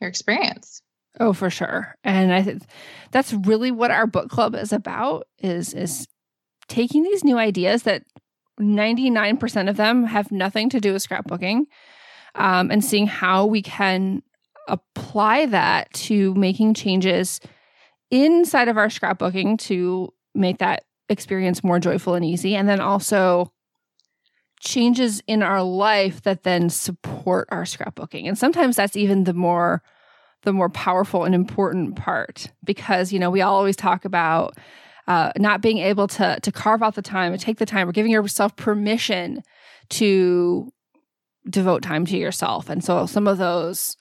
your 0.00 0.08
experience 0.08 0.80
oh 1.20 1.34
for 1.34 1.50
sure 1.50 1.94
and 2.04 2.32
i 2.32 2.42
think 2.42 2.62
that's 3.10 3.34
really 3.34 3.70
what 3.70 3.90
our 3.90 4.06
book 4.06 4.30
club 4.30 4.54
is 4.54 4.72
about 4.72 5.26
is 5.38 5.74
is 5.74 6.06
taking 6.68 7.02
these 7.02 7.24
new 7.24 7.38
ideas 7.38 7.84
that 7.84 8.04
99% 8.60 9.68
of 9.68 9.76
them 9.76 10.04
have 10.04 10.30
nothing 10.30 10.68
to 10.70 10.80
do 10.80 10.92
with 10.92 11.06
scrapbooking 11.06 11.64
um, 12.34 12.70
and 12.70 12.84
seeing 12.84 13.06
how 13.06 13.46
we 13.46 13.62
can 13.62 14.22
apply 14.68 15.46
that 15.46 15.92
to 15.92 16.34
making 16.34 16.74
changes 16.74 17.40
inside 18.10 18.68
of 18.68 18.76
our 18.76 18.88
scrapbooking 18.88 19.58
to 19.58 20.12
make 20.34 20.58
that 20.58 20.84
experience 21.08 21.64
more 21.64 21.78
joyful 21.78 22.14
and 22.14 22.24
easy. 22.24 22.54
And 22.54 22.68
then 22.68 22.80
also 22.80 23.52
changes 24.60 25.22
in 25.26 25.42
our 25.42 25.62
life 25.62 26.22
that 26.22 26.44
then 26.44 26.70
support 26.70 27.48
our 27.50 27.64
scrapbooking. 27.64 28.28
And 28.28 28.38
sometimes 28.38 28.76
that's 28.76 28.96
even 28.96 29.24
the 29.24 29.34
more 29.34 29.82
the 30.44 30.52
more 30.52 30.68
powerful 30.68 31.24
and 31.24 31.36
important 31.36 31.94
part 31.94 32.48
because 32.64 33.12
you 33.12 33.18
know 33.20 33.30
we 33.30 33.42
always 33.42 33.76
talk 33.76 34.04
about 34.04 34.58
uh, 35.08 35.32
not 35.36 35.60
being 35.60 35.78
able 35.78 36.08
to 36.08 36.38
to 36.40 36.52
carve 36.52 36.82
out 36.82 36.94
the 36.94 37.02
time 37.02 37.32
and 37.32 37.40
take 37.40 37.58
the 37.58 37.66
time 37.66 37.88
or 37.88 37.92
giving 37.92 38.12
yourself 38.12 38.54
permission 38.56 39.42
to 39.88 40.72
devote 41.48 41.82
time 41.82 42.06
to 42.06 42.16
yourself 42.16 42.70
and 42.70 42.84
so 42.84 43.04
some 43.06 43.26
of 43.26 43.38
those 43.38 43.96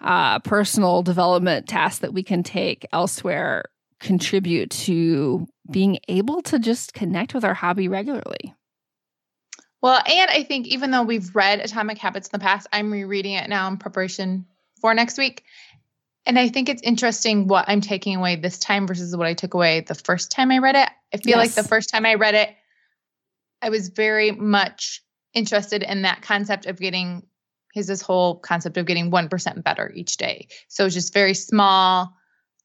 uh, 0.00 0.38
personal 0.40 1.02
development 1.02 1.68
tasks 1.68 1.98
that 2.00 2.14
we 2.14 2.22
can 2.22 2.42
take 2.42 2.86
elsewhere 2.92 3.64
contribute 4.00 4.70
to 4.70 5.46
being 5.70 5.98
able 6.08 6.40
to 6.42 6.58
just 6.58 6.94
connect 6.94 7.34
with 7.34 7.44
our 7.44 7.54
hobby 7.54 7.88
regularly. 7.88 8.54
Well, 9.80 10.00
and 10.06 10.30
I 10.30 10.42
think 10.42 10.66
even 10.66 10.90
though 10.90 11.02
we've 11.02 11.34
read 11.34 11.60
Atomic 11.60 11.98
Habits 11.98 12.28
in 12.28 12.38
the 12.38 12.42
past, 12.42 12.66
I'm 12.72 12.92
rereading 12.92 13.34
it 13.34 13.48
now 13.48 13.68
in 13.68 13.76
preparation 13.76 14.46
for 14.80 14.94
next 14.94 15.18
week. 15.18 15.44
And 16.28 16.38
I 16.38 16.48
think 16.48 16.68
it's 16.68 16.82
interesting 16.82 17.48
what 17.48 17.64
I'm 17.68 17.80
taking 17.80 18.14
away 18.14 18.36
this 18.36 18.58
time 18.58 18.86
versus 18.86 19.16
what 19.16 19.26
I 19.26 19.32
took 19.32 19.54
away 19.54 19.80
the 19.80 19.94
first 19.94 20.30
time 20.30 20.50
I 20.50 20.58
read 20.58 20.76
it. 20.76 20.90
I 21.12 21.16
feel 21.16 21.38
yes. 21.38 21.56
like 21.56 21.64
the 21.64 21.68
first 21.68 21.88
time 21.88 22.04
I 22.04 22.14
read 22.14 22.34
it, 22.34 22.54
I 23.62 23.70
was 23.70 23.88
very 23.88 24.30
much 24.32 25.02
interested 25.32 25.82
in 25.82 26.02
that 26.02 26.20
concept 26.20 26.66
of 26.66 26.78
getting 26.78 27.22
is 27.74 27.86
this 27.86 28.02
whole 28.02 28.36
concept 28.40 28.76
of 28.76 28.86
getting 28.86 29.10
1% 29.10 29.62
better 29.62 29.92
each 29.94 30.16
day. 30.16 30.48
So 30.68 30.86
it's 30.86 30.94
just 30.94 31.14
very 31.14 31.34
small 31.34 32.12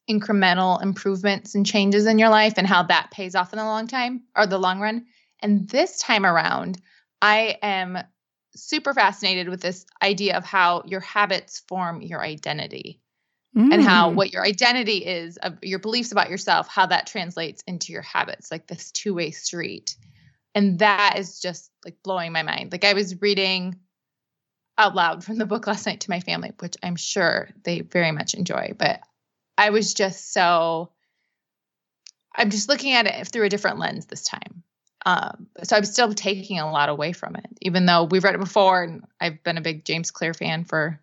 incremental 0.09 0.82
improvements 0.82 1.55
and 1.55 1.66
changes 1.66 2.05
in 2.05 2.18
your 2.18 2.30
life 2.30 2.53
and 2.57 2.66
how 2.66 2.84
that 2.84 3.11
pays 3.11 3.36
off 3.36 3.53
in 3.53 3.59
the 3.59 3.66
long 3.66 3.88
time 3.88 4.24
or 4.36 4.47
the 4.47 4.57
long 4.57 4.80
run. 4.80 5.05
And 5.39 5.70
this 5.70 5.99
time 5.99 6.26
around, 6.26 6.82
I 7.22 7.59
am 7.61 7.99
super 8.55 8.93
fascinated 8.93 9.49
with 9.49 9.61
this 9.61 9.86
idea 10.01 10.36
of 10.36 10.45
how 10.45 10.84
your 10.86 11.01
habits 11.01 11.61
form 11.68 12.01
your 12.01 12.22
identity. 12.22 13.03
Mm. 13.56 13.72
And 13.72 13.84
how 13.84 14.10
mm. 14.10 14.16
what 14.16 14.34
your 14.34 14.43
identity 14.43 14.97
is 14.97 15.38
of 15.38 15.58
your 15.62 15.80
beliefs 15.80 16.12
about 16.12 16.30
yourself, 16.30 16.68
how 16.68 16.88
that 16.88 17.06
translates 17.06 17.64
into 17.68 17.93
your 17.93 18.01
habits, 18.01 18.51
like 18.51 18.66
this 18.66 18.91
two 18.91 19.14
way 19.14 19.32
street. 19.32 19.95
And 20.56 20.80
that 20.80 21.16
is 21.18 21.39
just 21.39 21.72
like 21.86 21.97
blowing 22.04 22.32
my 22.32 22.43
mind. 22.43 22.72
Like 22.72 22.84
I 22.84 22.93
was 22.93 23.22
reading 23.22 23.76
out 24.78 24.95
loud 24.95 25.24
from 25.24 25.38
the 25.38 25.45
book 25.45 25.68
last 25.68 25.86
night 25.86 26.01
to 26.01 26.10
my 26.10 26.20
family, 26.20 26.51
which 26.60 26.76
I'm 26.82 26.95
sure 26.95 27.49
they 27.64 27.82
very 27.82 28.12
much 28.12 28.34
enjoy. 28.34 28.74
But 28.78 29.01
I 29.58 29.70
was 29.70 29.93
just 29.93 30.34
so, 30.34 30.89
I'm 32.36 32.49
just 32.49 32.70
looking 32.70 32.93
at 32.93 33.06
it 33.06 33.28
through 33.28 33.45
a 33.45 33.49
different 33.49 33.78
lens 33.78 34.08
this 34.08 34.24
time. 34.24 34.64
Um, 35.06 35.47
so 35.64 35.76
I'm 35.76 35.86
still 35.86 36.14
taking 36.14 36.60
a 36.60 36.72
lot 36.72 36.89
away 36.89 37.12
from 37.12 37.36
it, 37.36 37.45
even 37.62 37.86
though 37.86 38.06
we've 38.06 38.24
read 38.24 38.36
it 38.36 38.39
before 38.39 38.84
and 38.84 39.04
I've 39.20 39.43
been 39.43 39.58
a 39.58 39.62
big 39.62 39.86
James 39.86 40.12
Clear 40.12 40.34
fan 40.34 40.64
for 40.64 40.99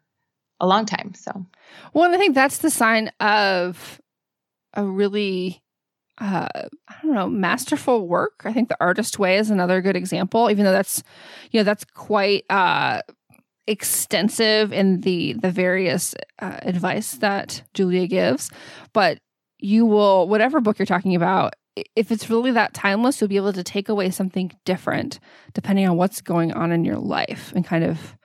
a 0.61 0.67
long 0.67 0.87
time. 0.87 1.15
So, 1.15 1.47
well, 1.95 2.05
and 2.05 2.15
I 2.15 2.19
think 2.19 2.35
that's 2.35 2.59
the 2.59 2.71
sign 2.71 3.11
of 3.21 4.01
a 4.75 4.85
really 4.85 5.63
uh, 6.21 6.49
I 6.55 6.95
don't 7.03 7.15
know, 7.15 7.29
masterful 7.29 8.07
work. 8.07 8.43
I 8.45 8.53
think 8.53 8.69
the 8.69 8.77
artist 8.79 9.19
way 9.19 9.39
is 9.39 9.51
another 9.51 9.81
good 9.81 9.97
example, 9.97 10.51
even 10.51 10.67
though 10.67 10.73
that's, 10.73 11.03
you 11.51 11.59
know, 11.59 11.65
that's 11.65 11.85
quite 11.85 12.45
uh, 12.51 13.01
extensive 13.67 14.73
in 14.73 15.01
the 15.01 15.33
the 15.35 15.51
various 15.51 16.15
uh, 16.41 16.59
advice 16.63 17.13
that 17.13 17.63
Julia 17.73 18.07
gives, 18.07 18.51
but 18.93 19.19
you 19.59 19.87
will 19.87 20.29
whatever 20.29 20.61
book 20.61 20.79
you're 20.79 20.87
talking 20.87 21.15
about 21.15 21.55
if 21.95 22.11
it's 22.11 22.29
really 22.29 22.51
that 22.51 22.75
timeless 22.75 23.21
you'll 23.21 23.29
be 23.29 23.37
able 23.37 23.53
to 23.53 23.63
take 23.63 23.89
away 23.89 24.11
something 24.11 24.51
different 24.65 25.21
depending 25.53 25.87
on 25.87 25.97
what's 25.97 26.21
going 26.21 26.53
on 26.53 26.73
in 26.73 26.85
your 26.85 26.97
life 26.97 27.53
and 27.55 27.65
kind 27.65 27.85
of 27.85 28.17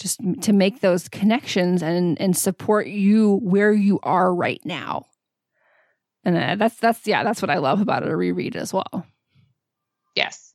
just 0.00 0.20
to 0.42 0.52
make 0.52 0.80
those 0.80 1.08
connections 1.08 1.82
and 1.82 2.20
and 2.20 2.36
support 2.36 2.86
you 2.86 3.36
where 3.42 3.72
you 3.72 4.00
are 4.02 4.34
right 4.34 4.60
now 4.64 5.06
and 6.24 6.36
uh, 6.36 6.56
that's 6.56 6.76
that's 6.76 7.06
yeah 7.06 7.22
that's 7.22 7.42
what 7.42 7.50
i 7.50 7.58
love 7.58 7.80
about 7.80 8.02
it 8.02 8.10
a 8.10 8.16
reread 8.16 8.56
as 8.56 8.72
well 8.72 9.06
yes 10.16 10.54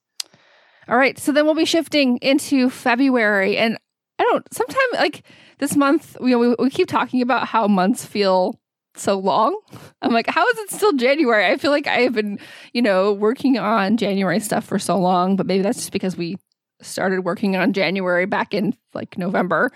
all 0.88 0.98
right 0.98 1.18
so 1.18 1.32
then 1.32 1.46
we'll 1.46 1.56
be 1.56 1.66
shifting 1.66 2.18
into 2.18 2.70
february 2.70 3.58
and 3.58 3.78
I 4.20 4.24
don't. 4.24 4.54
Sometimes, 4.54 4.93
like 4.93 5.24
this 5.60 5.76
month, 5.76 6.18
you 6.22 6.30
know, 6.30 6.39
we, 6.39 6.56
we 6.58 6.70
keep 6.70 6.88
talking 6.88 7.22
about 7.22 7.48
how 7.48 7.68
months 7.68 8.06
feel 8.06 8.60
so 8.96 9.18
long. 9.18 9.60
I'm 10.02 10.14
like, 10.14 10.28
how 10.28 10.48
is 10.48 10.58
it 10.60 10.72
still 10.72 10.93
January? 10.93 11.46
I 11.46 11.58
feel 11.58 11.72
like 11.72 11.88
I 11.88 12.02
have 12.02 12.14
been, 12.14 12.39
you 12.74 12.82
know, 12.82 13.12
working 13.14 13.58
on 13.58 13.98
January 13.98 14.39
stuff 14.39 14.66
for 14.66 14.80
so 14.80 14.98
long, 14.98 15.36
but 15.36 15.46
maybe 15.46 15.64
that's 15.64 15.80
just 15.80 15.91
because 15.91 16.16
we 16.16 16.38
started 16.86 17.22
working 17.22 17.56
on 17.56 17.74
January 17.74 18.26
back 18.26 18.54
in 18.54 18.76
like 18.94 19.18
November. 19.18 19.72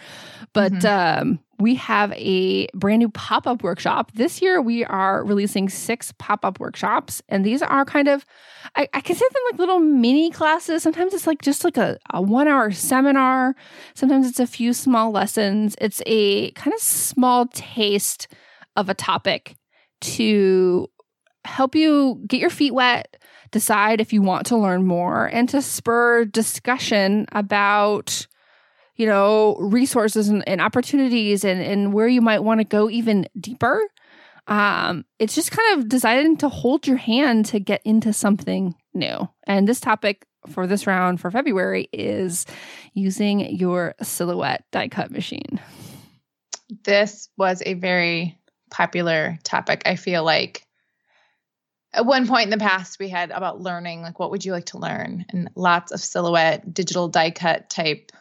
But 0.53 0.71
mm-hmm. 0.71 1.21
um, 1.29 1.39
we 1.59 1.75
have 1.75 2.13
a 2.13 2.67
brand 2.73 2.99
new 2.99 3.09
pop 3.09 3.45
up 3.45 3.63
workshop. 3.63 4.11
This 4.13 4.41
year, 4.41 4.61
we 4.61 4.85
are 4.85 5.23
releasing 5.23 5.67
six 5.67 6.13
pop 6.17 6.45
up 6.45 6.59
workshops, 6.59 7.21
and 7.27 7.45
these 7.45 7.61
are 7.61 7.83
kind 7.83 8.07
of, 8.07 8.25
I, 8.75 8.87
I 8.93 9.01
consider 9.01 9.29
them 9.31 9.43
like 9.51 9.59
little 9.59 9.79
mini 9.79 10.31
classes. 10.31 10.81
Sometimes 10.81 11.13
it's 11.13 11.27
like 11.27 11.41
just 11.41 11.63
like 11.63 11.77
a, 11.77 11.97
a 12.11 12.21
one 12.21 12.47
hour 12.47 12.71
seminar, 12.71 13.55
sometimes 13.93 14.27
it's 14.27 14.39
a 14.39 14.47
few 14.47 14.73
small 14.73 15.11
lessons. 15.11 15.75
It's 15.81 16.01
a 16.05 16.51
kind 16.51 16.73
of 16.73 16.79
small 16.79 17.47
taste 17.47 18.29
of 18.75 18.87
a 18.87 18.93
topic 18.93 19.55
to 20.01 20.89
help 21.45 21.75
you 21.75 22.21
get 22.27 22.39
your 22.39 22.49
feet 22.49 22.73
wet 22.73 23.18
decide 23.51 24.01
if 24.01 24.13
you 24.13 24.21
want 24.21 24.45
to 24.47 24.57
learn 24.57 24.85
more 24.85 25.25
and 25.27 25.49
to 25.49 25.61
spur 25.61 26.25
discussion 26.25 27.25
about 27.31 28.27
you 28.95 29.05
know 29.05 29.55
resources 29.59 30.29
and, 30.29 30.47
and 30.47 30.61
opportunities 30.61 31.43
and, 31.43 31.61
and 31.61 31.93
where 31.93 32.07
you 32.07 32.21
might 32.21 32.43
want 32.43 32.59
to 32.59 32.65
go 32.65 32.89
even 32.89 33.27
deeper. 33.39 33.81
Um, 34.47 35.05
it's 35.19 35.35
just 35.35 35.51
kind 35.51 35.79
of 35.79 35.89
designed 35.89 36.39
to 36.39 36.49
hold 36.49 36.87
your 36.87 36.97
hand 36.97 37.45
to 37.47 37.59
get 37.59 37.81
into 37.85 38.11
something 38.13 38.73
new. 38.95 39.29
And 39.45 39.67
this 39.67 39.79
topic 39.79 40.25
for 40.47 40.65
this 40.65 40.87
round 40.87 41.19
for 41.19 41.29
february 41.29 41.89
is 41.91 42.45
using 42.93 43.41
your 43.55 43.93
silhouette 44.01 44.63
die 44.71 44.87
cut 44.87 45.11
machine. 45.11 45.59
This 46.83 47.29
was 47.37 47.61
a 47.65 47.73
very 47.73 48.39
popular 48.69 49.37
topic 49.43 49.81
i 49.85 49.95
feel 49.95 50.23
like 50.23 50.65
at 51.93 52.05
one 52.05 52.27
point 52.27 52.45
in 52.45 52.49
the 52.51 52.57
past 52.57 52.99
we 52.99 53.09
had 53.09 53.31
about 53.31 53.61
learning 53.61 54.01
like 54.01 54.19
what 54.19 54.31
would 54.31 54.45
you 54.45 54.51
like 54.51 54.67
to 54.67 54.77
learn? 54.77 55.25
And 55.29 55.49
lots 55.55 55.91
of 55.91 55.99
silhouette 55.99 56.73
digital 56.73 57.07
die 57.07 57.31
cut 57.31 57.69
type 57.69 58.11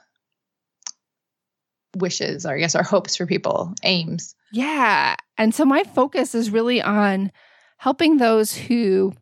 wishes 1.96 2.44
or 2.44 2.54
i 2.54 2.58
guess 2.58 2.74
our 2.74 2.82
hopes 2.82 3.16
for 3.16 3.26
people 3.26 3.74
aims. 3.82 4.34
Yeah. 4.52 5.16
And 5.36 5.54
so 5.54 5.64
my 5.64 5.84
focus 5.84 6.34
is 6.34 6.50
really 6.50 6.80
on 6.80 7.32
helping 7.76 8.16
those 8.16 8.54
who 8.54 9.12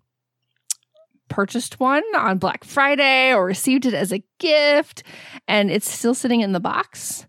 purchased 1.29 1.81
one 1.81 2.05
on 2.17 2.39
black 2.39 2.63
friday 2.63 3.35
or 3.35 3.45
received 3.45 3.85
it 3.85 3.95
as 3.95 4.13
a 4.13 4.23
gift 4.39 5.03
and 5.49 5.71
it's 5.73 5.91
still 5.91 6.15
sitting 6.15 6.41
in 6.41 6.53
the 6.53 6.61
box. 6.61 7.27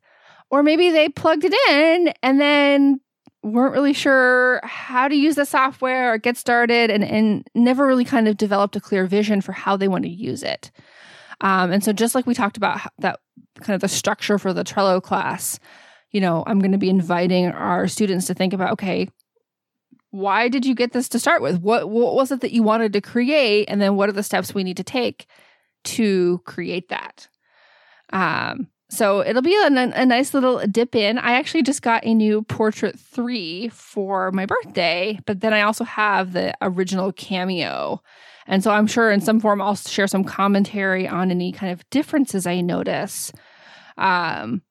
Or 0.50 0.64
maybe 0.64 0.92
they 0.92 1.10
plugged 1.10 1.44
it 1.44 1.54
in 1.70 2.14
and 2.24 2.40
then 2.40 3.02
weren't 3.44 3.74
really 3.74 3.94
sure 3.94 4.60
how 4.64 5.08
to 5.08 5.16
use 5.16 5.36
the 5.36 5.46
software 5.46 6.14
or 6.14 6.18
get 6.18 6.38
started 6.38 6.90
and, 6.90 7.04
and 7.04 7.48
never 7.56 7.86
really 7.86 8.06
kind 8.06 8.28
of 8.28 8.38
developed 8.38 8.76
a 8.76 8.82
clear 8.82 9.06
vision 9.06 9.42
for 9.42 9.52
how 9.52 9.78
they 9.78 9.88
want 9.88 10.04
to 10.04 10.10
use 10.10 10.44
it. 10.44 10.72
Um, 11.42 11.72
and 11.72 11.84
so, 11.84 11.94
just 11.94 12.16
like 12.16 12.26
we 12.26 12.34
talked 12.34 12.58
about 12.58 12.80
that 13.00 13.20
kind 13.62 13.76
of 13.76 13.82
the 13.82 13.88
structure 13.88 14.40
for 14.40 14.54
the 14.54 14.64
Trello 14.64 15.02
class, 15.02 15.60
you 16.12 16.20
know, 16.20 16.44
I'm 16.48 16.60
going 16.60 16.72
to 16.72 16.78
be 16.78 16.90
inviting 16.90 17.48
our 17.48 17.88
students 17.88 18.28
to 18.28 18.34
think 18.34 18.54
about 18.54 18.72
okay, 18.74 19.08
why 20.12 20.48
did 20.48 20.66
you 20.66 20.74
get 20.74 20.94
this 20.94 21.10
to 21.10 21.20
start 21.20 21.42
with? 21.42 21.60
What, 21.60 21.90
what 21.90 22.16
was 22.16 22.32
it 22.32 22.42
that 22.42 22.54
you 22.54 22.64
wanted 22.64 22.94
to 22.94 23.02
create? 23.02 23.66
And 23.70 23.82
then 23.82 23.96
what 23.96 24.10
are 24.10 24.14
the 24.14 24.24
steps 24.24 24.54
we 24.54 24.64
need 24.64 24.78
to 24.78 24.84
take 24.84 25.28
to 25.84 26.42
create 26.46 26.90
that? 26.90 27.28
Um, 28.12 28.68
so 28.90 29.22
it'll 29.22 29.42
be 29.42 29.56
a, 29.56 29.68
a, 29.68 30.06
nice 30.06 30.34
little 30.34 30.66
dip 30.66 30.96
in. 30.96 31.18
I 31.18 31.34
actually 31.34 31.64
just 31.64 31.82
got 31.82 32.06
a 32.06 32.14
new 32.14 32.44
Portrait 32.44 32.98
3 32.98 33.68
for 33.70 34.32
my 34.32 34.46
birthday, 34.46 35.20
but 35.26 35.42
then 35.42 35.54
I 35.54 35.62
also 35.62 35.84
have 35.84 36.32
the 36.32 36.54
original 36.62 37.12
Cameo. 37.12 38.02
And 38.48 38.64
so 38.64 38.72
I'm 38.72 38.88
sure 38.88 39.12
in 39.12 39.20
some 39.20 39.42
form 39.42 39.62
I'll 39.62 39.76
share 39.76 40.08
some 40.08 40.24
commentary 40.24 41.06
on 41.06 41.32
any 41.32 41.52
kind 41.52 41.74
of 41.74 41.88
differences 41.90 42.48
I 42.48 42.62
notice. 42.62 43.34
Um, 43.98 44.62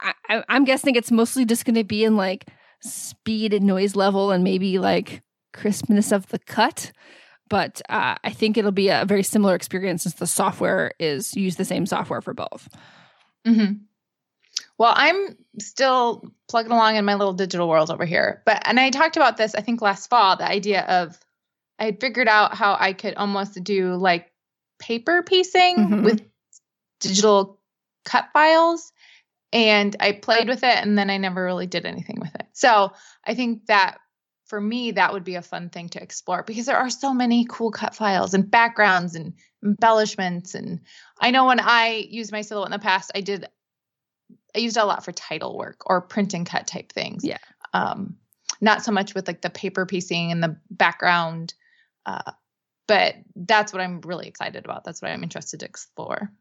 I, 0.00 0.42
I'm 0.48 0.64
guessing 0.64 0.96
it's 0.96 1.12
mostly 1.12 1.44
just 1.44 1.64
going 1.64 1.76
to 1.76 1.84
be 1.84 2.02
in 2.02 2.16
like 2.16 2.48
speed 2.82 3.54
and 3.54 3.66
noise 3.66 3.94
level 3.94 4.32
and 4.32 4.42
maybe 4.42 4.80
like 4.80 5.22
crispness 5.52 6.10
of 6.10 6.26
the 6.28 6.40
cut. 6.40 6.90
But 7.48 7.82
uh, 7.88 8.16
I 8.24 8.30
think 8.30 8.56
it'll 8.56 8.72
be 8.72 8.88
a 8.88 9.04
very 9.04 9.22
similar 9.22 9.54
experience 9.54 10.02
since 10.04 10.14
the 10.14 10.26
software 10.26 10.92
is 10.98 11.36
use 11.36 11.56
the 11.56 11.64
same 11.64 11.86
software 11.86 12.20
for 12.20 12.34
both. 12.34 12.68
Mm-hmm. 13.46 13.72
Well, 14.78 14.92
I'm 14.96 15.36
still 15.58 16.32
plugging 16.48 16.72
along 16.72 16.96
in 16.96 17.04
my 17.04 17.14
little 17.14 17.34
digital 17.34 17.68
world 17.68 17.90
over 17.90 18.04
here. 18.04 18.42
But 18.46 18.62
and 18.66 18.80
I 18.80 18.90
talked 18.90 19.16
about 19.16 19.36
this 19.36 19.54
I 19.54 19.60
think 19.60 19.82
last 19.82 20.08
fall, 20.08 20.36
the 20.36 20.48
idea 20.48 20.82
of 20.82 21.18
I 21.78 21.84
had 21.84 22.00
figured 22.00 22.28
out 22.28 22.54
how 22.54 22.76
I 22.78 22.92
could 22.92 23.14
almost 23.14 23.62
do 23.62 23.94
like 23.94 24.30
paper 24.78 25.22
piecing 25.22 25.76
mm-hmm. 25.76 26.02
with 26.02 26.22
digital 27.00 27.60
cut 28.04 28.28
files 28.32 28.92
and 29.52 29.94
I 30.00 30.12
played 30.12 30.48
with 30.48 30.62
it 30.62 30.76
and 30.76 30.96
then 30.96 31.10
I 31.10 31.18
never 31.18 31.44
really 31.44 31.66
did 31.66 31.84
anything 31.84 32.18
with 32.20 32.34
it. 32.34 32.46
So, 32.52 32.92
I 33.24 33.34
think 33.34 33.66
that 33.66 33.98
for 34.46 34.60
me 34.60 34.90
that 34.92 35.12
would 35.12 35.24
be 35.24 35.36
a 35.36 35.42
fun 35.42 35.70
thing 35.70 35.88
to 35.90 36.02
explore 36.02 36.42
because 36.42 36.66
there 36.66 36.76
are 36.76 36.90
so 36.90 37.14
many 37.14 37.46
cool 37.48 37.70
cut 37.70 37.94
files 37.94 38.34
and 38.34 38.50
backgrounds 38.50 39.14
and 39.14 39.34
embellishments 39.64 40.54
and 40.54 40.80
I 41.20 41.30
know 41.30 41.46
when 41.46 41.60
I 41.60 42.06
used 42.08 42.32
my 42.32 42.42
silhouette 42.42 42.68
in 42.68 42.72
the 42.72 42.78
past 42.78 43.12
I 43.14 43.20
did 43.20 43.46
I 44.54 44.58
used 44.58 44.76
it 44.76 44.80
a 44.80 44.86
lot 44.86 45.04
for 45.04 45.12
title 45.12 45.56
work 45.56 45.82
or 45.86 46.00
print 46.00 46.34
and 46.34 46.46
cut 46.46 46.66
type 46.66 46.92
things. 46.92 47.24
Yeah. 47.24 47.38
Um 47.72 48.16
not 48.60 48.84
so 48.84 48.92
much 48.92 49.14
with 49.14 49.26
like 49.26 49.42
the 49.42 49.50
paper 49.50 49.86
piecing 49.86 50.32
and 50.32 50.42
the 50.42 50.56
background 50.70 51.54
uh 52.06 52.32
but 52.86 53.14
that's 53.36 53.72
what 53.72 53.80
I'm 53.80 54.00
really 54.00 54.26
excited 54.26 54.64
about. 54.64 54.82
That's 54.82 55.00
what 55.00 55.12
I'm 55.12 55.22
interested 55.22 55.60
to 55.60 55.66
explore. 55.66 56.32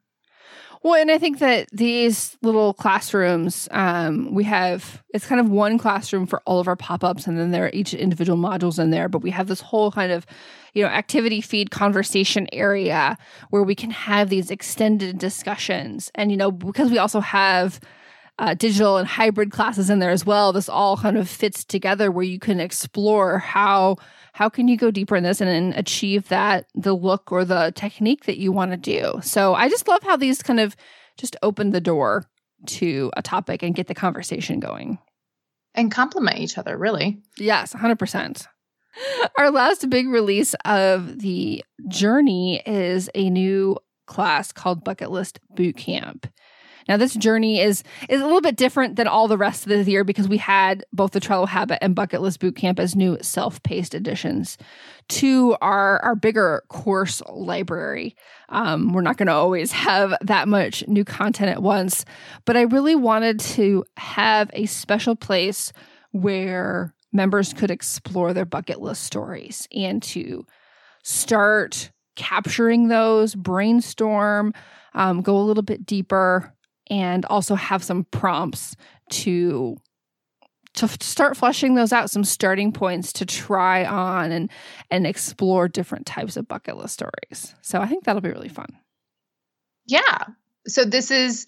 Well, 0.82 0.96
and 0.96 1.12
I 1.12 1.18
think 1.18 1.40
that 1.40 1.68
these 1.72 2.38
little 2.42 2.74
classrooms, 2.74 3.68
um, 3.72 4.34
we 4.34 4.46
have 4.46 5.04
it's 5.14 5.26
kind 5.26 5.42
of 5.42 5.50
one 5.50 5.78
classroom 5.78 6.26
for 6.26 6.42
all 6.46 6.60
of 6.60 6.70
our 6.70 6.78
pop 6.78 7.04
ups, 7.04 7.28
and 7.28 7.38
then 7.38 7.52
there 7.52 7.66
are 7.66 7.72
each 7.74 7.94
individual 7.94 8.38
modules 8.38 8.80
in 8.80 8.90
there. 8.90 9.10
But 9.10 9.22
we 9.22 9.32
have 9.32 9.48
this 9.48 9.60
whole 9.60 9.92
kind 9.92 10.12
of, 10.12 10.26
you 10.74 10.84
know, 10.84 10.90
activity 10.90 11.42
feed 11.42 11.72
conversation 11.72 12.48
area 12.54 13.18
where 13.50 13.64
we 13.64 13.76
can 13.76 13.92
have 13.92 14.30
these 14.30 14.50
extended 14.50 15.18
discussions. 15.20 16.12
And, 16.16 16.32
you 16.32 16.38
know, 16.38 16.50
because 16.50 16.90
we 16.90 16.98
also 16.98 17.20
have 17.20 17.82
uh, 18.38 18.54
digital 18.54 18.96
and 18.98 19.08
hybrid 19.08 19.52
classes 19.52 19.90
in 19.90 20.00
there 20.00 20.12
as 20.12 20.26
well, 20.26 20.54
this 20.54 20.70
all 20.70 20.96
kind 20.96 21.18
of 21.18 21.28
fits 21.28 21.66
together 21.66 22.10
where 22.10 22.24
you 22.24 22.40
can 22.40 22.62
explore 22.62 23.38
how 23.40 23.98
how 24.34 24.50
can 24.50 24.68
you 24.68 24.78
go 24.78 24.92
deeper 24.92 25.16
in 25.16 25.24
this 25.24 25.42
and, 25.42 25.50
and 25.50 25.74
achieve 25.76 26.30
that 26.30 26.68
the 26.76 26.94
look 26.94 27.32
or 27.32 27.46
the 27.46 27.72
technique 27.76 28.26
that 28.26 28.38
you 28.38 28.52
want 28.52 28.72
to 28.72 28.78
do? 28.78 29.20
So 29.22 29.54
i 29.54 29.70
just 29.70 29.88
love 29.88 30.04
how 30.04 30.16
these 30.16 30.42
kind 30.42 30.60
of 30.60 30.76
just 31.18 31.36
open 31.44 31.72
the 31.72 31.82
door 31.82 32.26
to 32.66 33.12
a 33.16 33.22
topic 33.22 33.64
and 33.64 33.76
get 33.76 33.88
the 33.88 33.96
conversation 33.96 34.60
going. 34.60 35.00
And 35.76 35.92
complement 35.92 36.40
each 36.40 36.58
other 36.58 36.78
really. 36.78 37.22
Yes 37.38 37.74
100% 37.74 38.46
our 39.38 39.52
last 39.52 39.90
big 39.90 40.08
release 40.08 40.56
of 40.66 41.20
the 41.20 41.64
journey 41.88 42.62
is 42.66 43.10
a 43.16 43.30
new 43.30 43.78
class 44.08 44.52
called 44.52 44.84
bucket 44.84 45.12
list 45.12 45.40
boot 45.52 45.78
camp 45.78 46.28
now, 46.90 46.98
this 46.98 47.14
journey 47.14 47.62
is 47.62 47.84
is 48.10 48.20
a 48.20 48.26
little 48.26 48.42
bit 48.42 48.56
different 48.56 48.96
than 48.96 49.08
all 49.08 49.28
the 49.28 49.38
rest 49.38 49.68
of 49.68 49.70
the 49.70 49.90
year 49.90 50.04
because 50.04 50.28
we 50.28 50.38
had 50.38 50.84
both 50.92 51.12
the 51.12 51.22
Trello 51.22 51.48
Habit 51.48 51.78
and 51.84 51.94
Bucket 51.94 52.20
List 52.20 52.40
Bootcamp 52.40 52.80
as 52.80 52.96
new 52.96 53.16
self-paced 53.22 53.94
additions 53.94 54.58
to 55.10 55.56
our 55.62 56.00
our 56.04 56.16
bigger 56.16 56.64
course 56.68 57.22
library. 57.30 58.16
Um, 58.50 58.92
we're 58.92 59.02
not 59.02 59.18
going 59.18 59.28
to 59.28 59.34
always 59.34 59.72
have 59.72 60.16
that 60.22 60.48
much 60.48 60.84
new 60.88 61.06
content 61.06 61.52
at 61.52 61.62
once, 61.62 62.06
but 62.46 62.58
I 62.58 62.62
really 62.62 62.96
wanted 62.96 63.40
to 63.42 63.86
have 63.98 64.50
a 64.54 64.66
special 64.66 65.16
place 65.16 65.72
where 66.12 66.96
members 67.14 67.54
could 67.54 67.70
explore 67.70 68.34
their 68.34 68.46
bucket 68.46 68.82
list 68.82 69.04
stories 69.04 69.68
and 69.72 70.02
to 70.02 70.44
start 71.04 71.92
capturing 72.16 72.88
those, 72.88 73.36
brainstorm, 73.36 74.54
um, 74.96 75.22
go 75.22 75.38
a 75.38 75.46
little 75.46 75.64
bit 75.64 75.86
deeper, 75.86 76.52
and 76.90 77.26
also 77.26 77.56
have 77.56 77.84
some 77.84 78.06
prompts 78.06 78.76
to 79.12 79.78
to 80.76 80.88
start 81.02 81.36
fleshing 81.36 81.76
those 81.76 81.92
out 81.92 82.10
some 82.10 82.24
starting 82.24 82.72
points 82.72 83.12
to 83.12 83.26
try 83.26 83.86
on 83.86 84.32
and 84.32 84.50
and 84.92 85.08
explore 85.08 85.68
different 85.68 86.06
types 86.06 86.38
of 86.38 86.48
bucket 86.48 86.78
list 86.78 86.94
stories. 86.94 87.56
So 87.62 87.80
i 87.82 87.88
think 87.88 88.04
that'll 88.04 88.22
be 88.22 88.30
really 88.30 88.50
fun. 88.50 88.78
Yeah. 89.86 90.26
So 90.68 90.86
this 90.86 91.12
is 91.12 91.46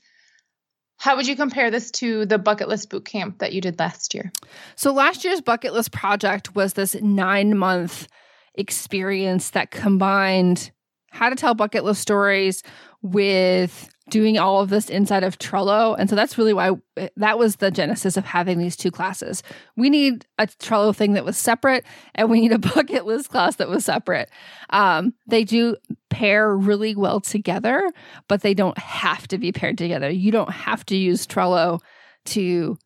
how 0.98 1.16
would 1.16 1.28
you 1.28 1.36
compare 1.36 1.72
this 1.72 1.90
to 1.92 2.28
the 2.28 2.38
bucket 2.38 2.68
list 2.68 2.90
boot 2.90 3.06
camp 3.06 3.40
that 3.40 3.54
you 3.54 3.62
did 3.62 3.80
last 3.80 4.14
year? 4.14 4.32
So 4.76 4.94
last 4.94 5.24
year's 5.24 5.42
bucket 5.42 5.74
list 5.74 5.92
project 5.92 6.56
was 6.56 6.74
this 6.74 6.96
nine 7.02 7.58
month 7.58 8.08
experience 8.56 9.52
that 9.52 9.72
combined 9.72 10.72
how 11.10 11.30
to 11.30 11.36
tell 11.36 11.56
bucket 11.56 11.84
list 11.84 12.02
stories 12.02 12.64
with 13.02 13.90
doing 14.12 14.38
all 14.38 14.62
of 14.62 14.70
this 14.70 14.90
inside 14.90 15.24
of 15.24 15.40
Trello. 15.40 15.96
And 15.98 16.10
so 16.10 16.16
that's 16.16 16.38
really 16.38 16.54
why 16.54 16.72
eh, 16.98 17.08
that 17.16 17.40
was 17.40 17.56
the 17.56 17.72
genesis 17.72 18.18
of 18.18 18.26
having 18.26 18.60
these 18.60 18.76
two 18.76 18.92
classes. 18.92 19.42
We 19.76 19.90
need 19.90 20.28
a 20.38 20.46
Trello 20.46 20.96
thing 20.96 21.14
that 21.14 21.26
was 21.26 21.38
separate, 21.38 21.84
and 22.14 22.30
we 22.30 22.42
need 22.42 22.52
a 22.52 22.60
bucket 22.76 23.08
list 23.08 23.30
class 23.30 23.56
that 23.56 23.70
was 23.70 23.86
separate. 23.86 24.30
Um, 24.70 25.16
they 25.26 25.44
do 25.44 25.78
pair 26.12 26.56
really 26.56 26.96
well 26.96 27.20
together, 27.22 27.90
but 28.28 28.42
they 28.42 28.54
don't 28.54 28.78
have 28.78 29.28
to 29.30 29.40
be 29.40 29.52
paired 29.52 29.80
together. 29.80 30.12
You 30.12 30.32
don't 30.32 30.52
have 30.52 30.86
to 30.88 30.96
use 30.96 31.26
Trello 31.26 31.80
to 32.26 32.78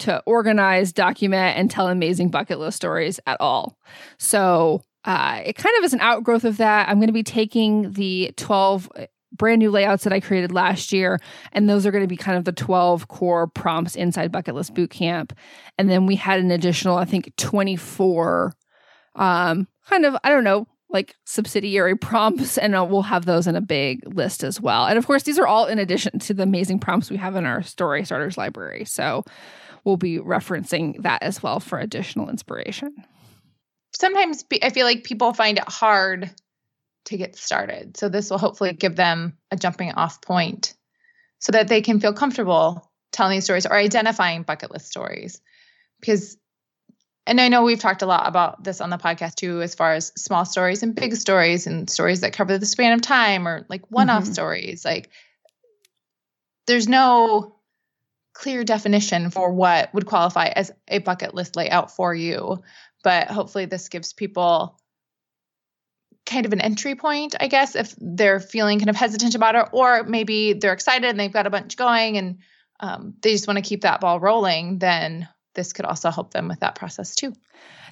to 0.00 0.22
organize, 0.26 0.92
document, 0.92 1.58
and 1.58 1.68
tell 1.68 1.88
amazing 1.88 2.30
bucket 2.30 2.60
list 2.60 2.76
stories 2.76 3.18
at 3.26 3.36
all. 3.40 3.76
So 4.16 4.84
uh, 5.04 5.42
it 5.44 5.56
kind 5.56 5.76
of 5.78 5.84
is 5.84 5.92
an 5.92 6.00
outgrowth 6.00 6.44
of 6.44 6.58
that. 6.58 6.88
I'm 6.88 6.98
going 6.98 7.08
to 7.08 7.12
be 7.12 7.24
taking 7.24 7.92
the 7.92 8.32
12 8.36 8.90
brand 9.32 9.58
new 9.58 9.70
layouts 9.70 10.04
that 10.04 10.12
I 10.12 10.20
created 10.20 10.52
last 10.52 10.92
year. 10.92 11.18
And 11.52 11.68
those 11.68 11.86
are 11.86 11.90
going 11.90 12.04
to 12.04 12.08
be 12.08 12.16
kind 12.16 12.38
of 12.38 12.44
the 12.44 12.52
12 12.52 13.08
core 13.08 13.46
prompts 13.46 13.94
inside 13.94 14.32
Bucket 14.32 14.54
List 14.54 14.74
Bootcamp. 14.74 15.32
And 15.76 15.90
then 15.90 16.06
we 16.06 16.16
had 16.16 16.40
an 16.40 16.50
additional, 16.50 16.96
I 16.96 17.04
think, 17.04 17.34
24 17.36 18.54
um, 19.16 19.68
kind 19.86 20.04
of, 20.04 20.16
I 20.24 20.30
don't 20.30 20.44
know, 20.44 20.66
like 20.90 21.14
subsidiary 21.24 21.96
prompts. 21.98 22.58
And 22.58 22.74
uh, 22.74 22.86
we'll 22.88 23.02
have 23.02 23.26
those 23.26 23.46
in 23.46 23.56
a 23.56 23.60
big 23.60 24.00
list 24.14 24.42
as 24.42 24.60
well. 24.60 24.86
And 24.86 24.98
of 24.98 25.06
course, 25.06 25.22
these 25.22 25.38
are 25.38 25.46
all 25.46 25.66
in 25.66 25.78
addition 25.78 26.18
to 26.20 26.34
the 26.34 26.42
amazing 26.42 26.78
prompts 26.78 27.10
we 27.10 27.16
have 27.16 27.36
in 27.36 27.44
our 27.44 27.62
Story 27.62 28.04
Starters 28.04 28.38
library. 28.38 28.84
So 28.84 29.24
we'll 29.84 29.96
be 29.96 30.18
referencing 30.18 31.02
that 31.02 31.22
as 31.22 31.42
well 31.42 31.60
for 31.60 31.78
additional 31.78 32.28
inspiration. 32.28 32.94
Sometimes 33.92 34.44
I 34.62 34.70
feel 34.70 34.86
like 34.86 35.04
people 35.04 35.32
find 35.32 35.58
it 35.58 35.68
hard 35.68 36.30
to 37.08 37.16
get 37.16 37.36
started. 37.36 37.96
So 37.96 38.08
this 38.08 38.30
will 38.30 38.38
hopefully 38.38 38.72
give 38.72 38.96
them 38.96 39.36
a 39.50 39.56
jumping 39.56 39.92
off 39.92 40.20
point 40.20 40.74
so 41.38 41.52
that 41.52 41.68
they 41.68 41.80
can 41.80 42.00
feel 42.00 42.12
comfortable 42.12 42.90
telling 43.12 43.36
these 43.36 43.44
stories 43.44 43.66
or 43.66 43.74
identifying 43.74 44.42
bucket 44.42 44.70
list 44.70 44.88
stories. 44.88 45.40
Because 46.00 46.36
and 47.26 47.40
I 47.42 47.48
know 47.48 47.62
we've 47.62 47.78
talked 47.78 48.00
a 48.00 48.06
lot 48.06 48.26
about 48.26 48.64
this 48.64 48.80
on 48.80 48.88
the 48.88 48.96
podcast 48.96 49.34
too, 49.34 49.60
as 49.60 49.74
far 49.74 49.92
as 49.92 50.12
small 50.16 50.46
stories 50.46 50.82
and 50.82 50.94
big 50.94 51.14
stories 51.14 51.66
and 51.66 51.88
stories 51.88 52.22
that 52.22 52.32
cover 52.32 52.56
the 52.56 52.64
span 52.64 52.94
of 52.94 53.02
time 53.02 53.46
or 53.46 53.66
like 53.68 53.90
one 53.90 54.08
off 54.08 54.24
mm-hmm. 54.24 54.32
stories. 54.32 54.82
Like 54.82 55.10
there's 56.66 56.88
no 56.88 57.56
clear 58.32 58.64
definition 58.64 59.30
for 59.30 59.52
what 59.52 59.92
would 59.92 60.06
qualify 60.06 60.46
as 60.46 60.70
a 60.88 60.98
bucket 61.00 61.34
list 61.34 61.56
layout 61.56 61.90
for 61.90 62.14
you. 62.14 62.62
But 63.04 63.28
hopefully, 63.28 63.66
this 63.66 63.88
gives 63.88 64.12
people 64.12 64.77
kind 66.28 66.46
of 66.46 66.52
an 66.52 66.60
entry 66.60 66.94
point, 66.94 67.34
I 67.40 67.48
guess, 67.48 67.74
if 67.74 67.94
they're 67.98 68.40
feeling 68.40 68.78
kind 68.78 68.90
of 68.90 68.96
hesitant 68.96 69.34
about 69.34 69.54
it, 69.54 69.66
or 69.72 70.04
maybe 70.04 70.52
they're 70.52 70.72
excited 70.72 71.08
and 71.08 71.18
they've 71.18 71.32
got 71.32 71.46
a 71.46 71.50
bunch 71.50 71.76
going 71.76 72.18
and 72.18 72.38
um, 72.80 73.14
they 73.22 73.32
just 73.32 73.48
want 73.48 73.56
to 73.56 73.62
keep 73.62 73.80
that 73.80 74.00
ball 74.00 74.20
rolling, 74.20 74.78
then 74.78 75.28
this 75.54 75.72
could 75.72 75.84
also 75.84 76.10
help 76.10 76.32
them 76.32 76.46
with 76.46 76.60
that 76.60 76.76
process 76.76 77.14
too. 77.14 77.32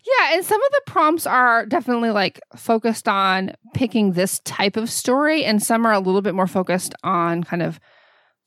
Yeah, 0.07 0.35
and 0.35 0.45
some 0.45 0.63
of 0.63 0.71
the 0.71 0.83
prompts 0.87 1.27
are 1.27 1.67
definitely 1.67 2.11
like 2.11 2.41
focused 2.55 3.09
on 3.09 3.53
picking 3.75 4.13
this 4.13 4.39
type 4.41 4.77
of 4.77 4.91
story, 4.91 5.45
and 5.45 5.61
some 5.61 5.85
are 5.85 5.93
a 5.93 5.99
little 5.99 6.23
bit 6.23 6.35
more 6.35 6.47
focused 6.47 6.95
on 7.03 7.43
kind 7.43 7.63
of 7.63 7.81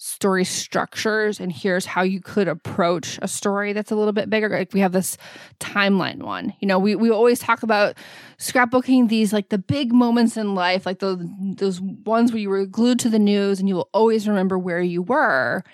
story 0.01 0.45
structures 0.45 1.41
and 1.41 1.51
here's 1.51 1.85
how 1.85 2.01
you 2.01 2.21
could 2.21 2.47
approach 2.47 3.19
a 3.21 3.27
story 3.27 3.73
that's 3.73 3.91
a 3.91 3.95
little 3.97 4.13
bit 4.13 4.29
bigger. 4.29 4.47
Like 4.47 4.73
we 4.73 4.79
have 4.79 4.93
this 4.93 5.17
timeline 5.59 6.19
one. 6.19 6.53
You 6.61 6.69
know 6.69 6.79
we, 6.79 6.95
we 6.95 7.11
always 7.11 7.39
talk 7.39 7.63
about 7.63 7.97
scrapbooking 8.37 9.09
these 9.09 9.33
like 9.33 9.49
the 9.49 9.57
big 9.57 9.91
moments 9.91 10.37
in 10.37 10.55
life 10.55 10.85
like 10.85 10.99
those 10.99 11.19
those 11.55 11.81
ones 11.81 12.31
where 12.31 12.39
you 12.39 12.49
were 12.49 12.65
glued 12.65 12.97
to 12.99 13.09
the 13.09 13.19
news 13.19 13.59
and 13.59 13.67
you 13.67 13.75
will 13.75 13.89
always 13.93 14.25
remember 14.25 14.57
where 14.57 14.81
you 14.81 15.01
were. 15.01 15.65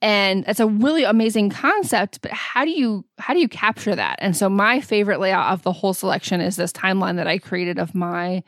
And 0.00 0.44
it's 0.46 0.60
a 0.60 0.68
really 0.68 1.02
amazing 1.02 1.50
concept 1.50 2.20
but 2.22 2.30
how 2.30 2.64
do 2.64 2.70
you 2.70 3.04
how 3.18 3.34
do 3.34 3.40
you 3.40 3.48
capture 3.48 3.96
that? 3.96 4.20
And 4.20 4.36
so 4.36 4.48
my 4.48 4.80
favorite 4.80 5.18
layout 5.18 5.52
of 5.52 5.62
the 5.62 5.72
whole 5.72 5.94
selection 5.94 6.40
is 6.40 6.54
this 6.54 6.72
timeline 6.72 7.16
that 7.16 7.26
i 7.26 7.38
created 7.38 7.80
of 7.80 7.92
my 7.92 8.44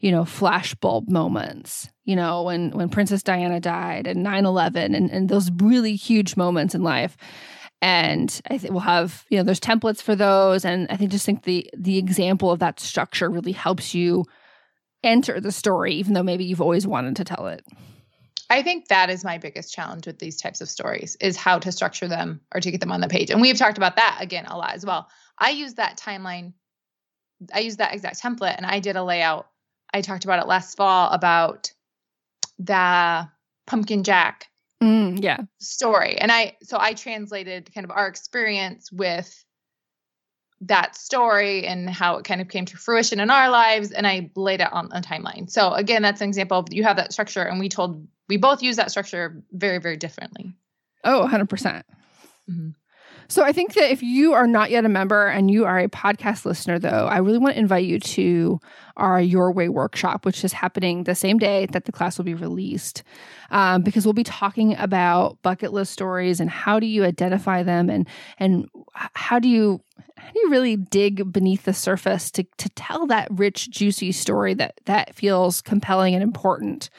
you 0.00 0.10
know 0.10 0.24
flashbulb 0.24 1.08
moments 1.08 1.88
you 2.10 2.16
know, 2.16 2.42
when 2.42 2.72
when 2.72 2.88
Princess 2.88 3.22
Diana 3.22 3.60
died 3.60 4.08
and 4.08 4.26
9/11 4.26 4.96
and 4.96 5.08
and 5.12 5.28
those 5.28 5.48
really 5.52 5.94
huge 5.94 6.36
moments 6.36 6.74
in 6.74 6.82
life. 6.82 7.16
And 7.80 8.42
I 8.50 8.58
think 8.58 8.72
we'll 8.72 8.80
have, 8.80 9.24
you 9.30 9.38
know, 9.38 9.44
there's 9.44 9.60
templates 9.60 10.02
for 10.02 10.16
those 10.16 10.64
and 10.64 10.88
I 10.90 10.96
think 10.96 11.12
just 11.12 11.24
think 11.24 11.44
the 11.44 11.70
the 11.78 11.98
example 11.98 12.50
of 12.50 12.58
that 12.58 12.80
structure 12.80 13.30
really 13.30 13.52
helps 13.52 13.94
you 13.94 14.24
enter 15.04 15.40
the 15.40 15.52
story 15.52 15.94
even 15.94 16.14
though 16.14 16.24
maybe 16.24 16.44
you've 16.44 16.60
always 16.60 16.84
wanted 16.84 17.14
to 17.14 17.24
tell 17.24 17.46
it. 17.46 17.64
I 18.50 18.64
think 18.64 18.88
that 18.88 19.08
is 19.08 19.22
my 19.24 19.38
biggest 19.38 19.72
challenge 19.72 20.08
with 20.08 20.18
these 20.18 20.36
types 20.36 20.60
of 20.60 20.68
stories 20.68 21.16
is 21.20 21.36
how 21.36 21.60
to 21.60 21.70
structure 21.70 22.08
them 22.08 22.40
or 22.52 22.60
to 22.60 22.72
get 22.72 22.80
them 22.80 22.90
on 22.90 23.00
the 23.00 23.06
page. 23.06 23.30
And 23.30 23.40
we've 23.40 23.56
talked 23.56 23.78
about 23.78 23.94
that 23.94 24.18
again 24.20 24.46
a 24.46 24.58
lot 24.58 24.74
as 24.74 24.84
well. 24.84 25.08
I 25.38 25.50
use 25.50 25.74
that 25.74 25.96
timeline 25.96 26.54
I 27.54 27.60
use 27.60 27.76
that 27.76 27.94
exact 27.94 28.20
template 28.20 28.56
and 28.56 28.66
I 28.66 28.80
did 28.80 28.96
a 28.96 29.04
layout. 29.04 29.46
I 29.92 30.00
talked 30.00 30.24
about 30.24 30.40
it 30.40 30.46
last 30.46 30.76
fall 30.76 31.10
about 31.10 31.72
the 32.58 33.28
pumpkin 33.66 34.02
jack 34.02 34.48
mm, 34.82 35.22
yeah. 35.22 35.38
story. 35.58 36.18
And 36.18 36.30
i 36.30 36.56
so 36.62 36.78
i 36.80 36.94
translated 36.94 37.72
kind 37.74 37.84
of 37.84 37.90
our 37.90 38.06
experience 38.06 38.90
with 38.92 39.44
that 40.62 40.94
story 40.94 41.66
and 41.66 41.88
how 41.88 42.16
it 42.16 42.24
kind 42.24 42.42
of 42.42 42.48
came 42.48 42.66
to 42.66 42.76
fruition 42.76 43.18
in 43.18 43.30
our 43.30 43.48
lives 43.48 43.92
and 43.92 44.06
i 44.06 44.30
laid 44.36 44.60
it 44.60 44.70
on 44.72 44.90
a 44.92 45.00
timeline. 45.00 45.50
So 45.50 45.72
again 45.72 46.02
that's 46.02 46.20
an 46.20 46.28
example 46.28 46.58
of 46.58 46.66
you 46.70 46.82
have 46.82 46.96
that 46.96 47.12
structure 47.12 47.42
and 47.42 47.58
we 47.58 47.68
told 47.68 48.06
we 48.28 48.36
both 48.36 48.62
use 48.62 48.76
that 48.76 48.90
structure 48.90 49.42
very 49.52 49.78
very 49.78 49.96
differently. 49.96 50.54
Oh 51.02 51.26
100%. 51.30 51.48
Mm-hmm. 52.50 52.70
So 53.30 53.44
I 53.44 53.52
think 53.52 53.74
that 53.74 53.92
if 53.92 54.02
you 54.02 54.32
are 54.32 54.48
not 54.48 54.72
yet 54.72 54.84
a 54.84 54.88
member 54.88 55.28
and 55.28 55.48
you 55.48 55.64
are 55.64 55.78
a 55.78 55.88
podcast 55.88 56.44
listener, 56.44 56.80
though, 56.80 57.06
I 57.06 57.18
really 57.18 57.38
want 57.38 57.54
to 57.54 57.60
invite 57.60 57.84
you 57.84 58.00
to 58.00 58.60
our 58.96 59.20
Your 59.20 59.52
Way 59.52 59.68
workshop, 59.68 60.26
which 60.26 60.44
is 60.44 60.52
happening 60.52 61.04
the 61.04 61.14
same 61.14 61.38
day 61.38 61.66
that 61.66 61.84
the 61.84 61.92
class 61.92 62.18
will 62.18 62.24
be 62.24 62.34
released, 62.34 63.04
um, 63.52 63.82
because 63.82 64.04
we'll 64.04 64.14
be 64.14 64.24
talking 64.24 64.76
about 64.76 65.40
bucket 65.42 65.72
list 65.72 65.92
stories 65.92 66.40
and 66.40 66.50
how 66.50 66.80
do 66.80 66.86
you 66.86 67.04
identify 67.04 67.62
them 67.62 67.88
and 67.88 68.08
and 68.38 68.68
how 68.94 69.38
do 69.38 69.48
you 69.48 69.80
how 70.16 70.32
do 70.32 70.40
you 70.40 70.50
really 70.50 70.76
dig 70.76 71.32
beneath 71.32 71.62
the 71.62 71.72
surface 71.72 72.32
to 72.32 72.42
to 72.58 72.68
tell 72.70 73.06
that 73.06 73.28
rich, 73.30 73.70
juicy 73.70 74.10
story 74.10 74.54
that 74.54 74.80
that 74.86 75.14
feels 75.14 75.60
compelling 75.60 76.14
and 76.14 76.22
important 76.24 76.90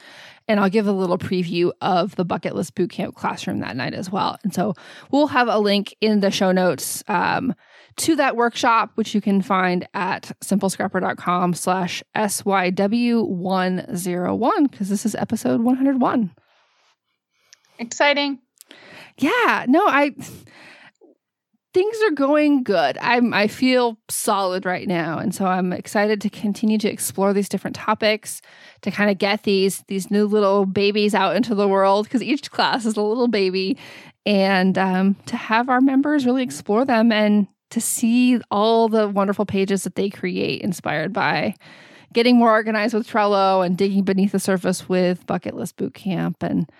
and 0.48 0.58
I'll 0.60 0.70
give 0.70 0.86
a 0.86 0.92
little 0.92 1.18
preview 1.18 1.72
of 1.80 2.16
the 2.16 2.24
bucket 2.24 2.54
list 2.54 2.74
bootcamp 2.74 3.14
classroom 3.14 3.60
that 3.60 3.76
night 3.76 3.94
as 3.94 4.10
well. 4.10 4.38
And 4.42 4.54
so 4.54 4.74
we'll 5.10 5.28
have 5.28 5.48
a 5.48 5.58
link 5.58 5.94
in 6.00 6.20
the 6.20 6.30
show 6.30 6.52
notes 6.52 7.02
um, 7.08 7.54
to 7.96 8.16
that 8.16 8.36
workshop, 8.36 8.90
which 8.94 9.14
you 9.14 9.20
can 9.20 9.42
find 9.42 9.86
at 9.94 10.32
simplescrapper.com 10.42 11.54
slash 11.54 12.02
SYW101, 12.16 14.70
because 14.70 14.88
this 14.88 15.06
is 15.06 15.14
episode 15.14 15.60
101. 15.60 16.34
Exciting. 17.78 18.38
Yeah, 19.18 19.66
no, 19.68 19.86
I 19.86 20.14
things 21.74 21.96
are 22.02 22.10
going 22.12 22.62
good. 22.62 22.98
I'm 23.00 23.32
I 23.32 23.46
feel 23.46 23.98
solid 24.08 24.66
right 24.66 24.86
now, 24.86 25.18
and 25.18 25.34
so 25.34 25.46
I'm 25.46 25.72
excited 25.72 26.20
to 26.22 26.30
continue 26.30 26.78
to 26.78 26.90
explore 26.90 27.32
these 27.32 27.48
different 27.48 27.76
topics 27.76 28.42
to 28.82 28.90
kind 28.90 29.10
of 29.10 29.18
get 29.18 29.44
these 29.44 29.82
these 29.88 30.10
new 30.10 30.26
little 30.26 30.66
babies 30.66 31.14
out 31.14 31.36
into 31.36 31.54
the 31.54 31.68
world 31.68 32.04
because 32.04 32.22
each 32.22 32.50
class 32.50 32.84
is 32.84 32.96
a 32.96 33.02
little 33.02 33.28
baby, 33.28 33.78
and 34.26 34.76
um, 34.78 35.14
to 35.26 35.36
have 35.36 35.68
our 35.68 35.80
members 35.80 36.26
really 36.26 36.42
explore 36.42 36.84
them 36.84 37.12
and 37.12 37.46
to 37.70 37.80
see 37.80 38.38
all 38.50 38.88
the 38.88 39.08
wonderful 39.08 39.46
pages 39.46 39.84
that 39.84 39.94
they 39.94 40.10
create 40.10 40.60
inspired 40.60 41.12
by 41.12 41.54
getting 42.12 42.36
more 42.36 42.50
organized 42.50 42.92
with 42.92 43.08
Trello 43.08 43.64
and 43.64 43.78
digging 43.78 44.04
beneath 44.04 44.32
the 44.32 44.38
surface 44.38 44.90
with 44.90 45.26
Bucket 45.26 45.54
List 45.54 45.78
Bootcamp 45.78 46.42
and 46.42 46.70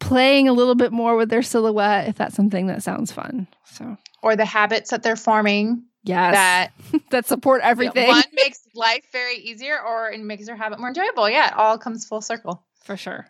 playing 0.00 0.48
a 0.48 0.52
little 0.52 0.74
bit 0.74 0.92
more 0.92 1.16
with 1.16 1.30
their 1.30 1.42
silhouette 1.42 2.08
if 2.08 2.16
that's 2.16 2.34
something 2.34 2.66
that 2.66 2.82
sounds 2.82 3.12
fun. 3.12 3.46
So 3.64 3.96
or 4.22 4.36
the 4.36 4.44
habits 4.44 4.90
that 4.90 5.02
they're 5.02 5.16
forming. 5.16 5.84
Yes. 6.02 6.34
That 6.34 6.72
that 7.10 7.26
support 7.26 7.62
everything. 7.62 8.04
You 8.04 8.12
know, 8.12 8.16
one 8.16 8.24
makes 8.32 8.60
life 8.74 9.04
very 9.12 9.36
easier 9.36 9.80
or 9.80 10.10
it 10.10 10.20
makes 10.20 10.46
their 10.46 10.56
habit 10.56 10.78
more 10.78 10.88
enjoyable. 10.88 11.28
Yeah, 11.28 11.48
it 11.48 11.54
all 11.56 11.78
comes 11.78 12.04
full 12.04 12.20
circle. 12.20 12.64
For 12.84 12.96
sure. 12.96 13.26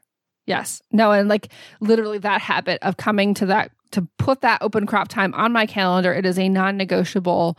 Yes. 0.47 0.81
No, 0.93 1.13
and 1.13 1.29
like 1.29 1.49
literally 1.81 2.19
that 2.19 2.41
habit 2.41 2.79
of 2.83 2.97
coming 2.97 3.35
to 3.35 3.47
that 3.47 3.73
to 3.93 4.07
put 4.19 4.43
that 4.43 4.63
open 4.63 4.87
crop 4.87 5.09
time 5.09 5.35
on 5.35 5.53
my 5.53 5.67
calendar, 5.67 6.13
it 6.13 6.27
is 6.27 6.39
a 6.39 6.49
non-negotiable. 6.49 7.57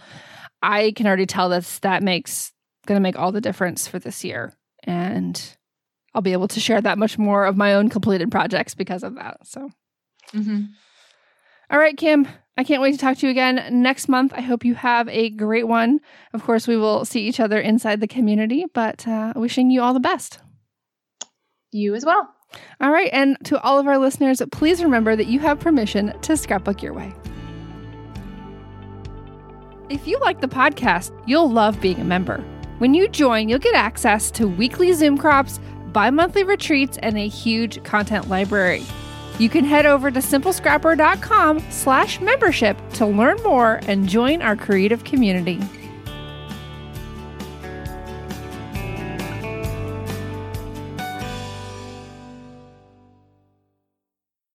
I 0.62 0.92
can 0.96 1.08
already 1.08 1.26
tell 1.26 1.50
this 1.50 1.80
that 1.80 2.04
makes 2.04 2.52
going 2.86 2.98
to 2.98 3.04
make 3.04 3.18
all 3.20 3.32
the 3.32 3.42
difference 3.42 3.88
for 3.88 4.00
this 4.00 4.24
year. 4.24 4.54
And 4.84 5.57
I'll 6.18 6.24
be 6.24 6.34
able 6.34 6.48
to 6.48 6.60
share 6.60 6.82
that 6.82 6.98
much 6.98 7.20
more 7.20 7.46
of 7.46 7.58
my 7.58 7.76
own 7.76 7.90
completed 7.90 8.32
projects 8.32 8.74
because 8.74 9.04
of 9.04 9.14
that. 9.16 9.38
So, 9.46 9.70
mm-hmm. 10.34 10.64
All 11.70 11.78
right, 11.78 11.96
Kim, 11.96 12.28
I 12.58 12.64
can't 12.64 12.82
wait 12.82 12.94
to 12.94 12.98
talk 12.98 13.18
to 13.18 13.28
you 13.28 13.30
again 13.30 13.84
next 13.84 14.10
month. 14.10 14.34
I 14.36 14.42
hope 14.42 14.66
you 14.66 14.74
have 14.74 15.08
a 15.10 15.30
great 15.30 15.68
one. 15.68 16.00
Of 16.34 16.42
course, 16.42 16.68
we 16.68 16.76
will 16.76 17.06
see 17.06 17.28
each 17.28 17.40
other 17.40 17.60
inside 17.60 18.02
the 18.02 18.08
community, 18.08 18.66
but 18.74 19.08
uh, 19.08 19.34
wishing 19.36 19.70
you 19.70 19.84
all 19.84 19.94
the 19.94 20.00
best. 20.00 20.40
You 21.70 21.94
as 21.94 22.04
well. 22.04 22.28
All 22.82 22.90
right. 22.90 23.12
And 23.14 23.38
to 23.44 23.62
all 23.62 23.78
of 23.78 23.86
our 23.86 24.00
listeners, 24.00 24.42
please 24.52 24.82
remember 24.82 25.16
that 25.16 25.28
you 25.28 25.40
have 25.42 25.60
permission 25.60 26.20
to 26.22 26.36
scrapbook 26.36 26.82
your 26.82 26.94
way. 26.94 27.14
If 29.90 30.08
you 30.08 30.18
like 30.18 30.42
the 30.42 30.48
podcast, 30.48 31.12
you'll 31.28 31.52
love 31.52 31.80
being 31.80 32.02
a 32.02 32.04
member. 32.04 32.44
When 32.80 32.96
you 32.96 33.08
join, 33.08 33.50
you'll 33.50 33.60
get 33.60 33.76
access 33.76 34.32
to 34.32 34.48
weekly 34.48 34.94
Zoom 34.94 35.16
crops, 35.18 35.60
bi 35.94 36.10
monthly 36.10 36.44
retreats, 36.44 36.98
and 37.02 37.18
a 37.18 37.28
huge 37.28 37.84
content 37.84 38.30
library. 38.30 38.84
You 39.40 39.50
can 39.50 39.66
head 39.66 39.86
over 39.86 40.10
to 40.10 40.20
simplescrapper.com 40.20 41.64
slash 41.70 42.20
membership 42.22 42.78
to 42.94 43.06
learn 43.06 43.38
more 43.44 43.80
and 43.88 44.10
join 44.10 44.42
our 44.42 44.56
creative 44.56 45.04
community. 45.04 45.60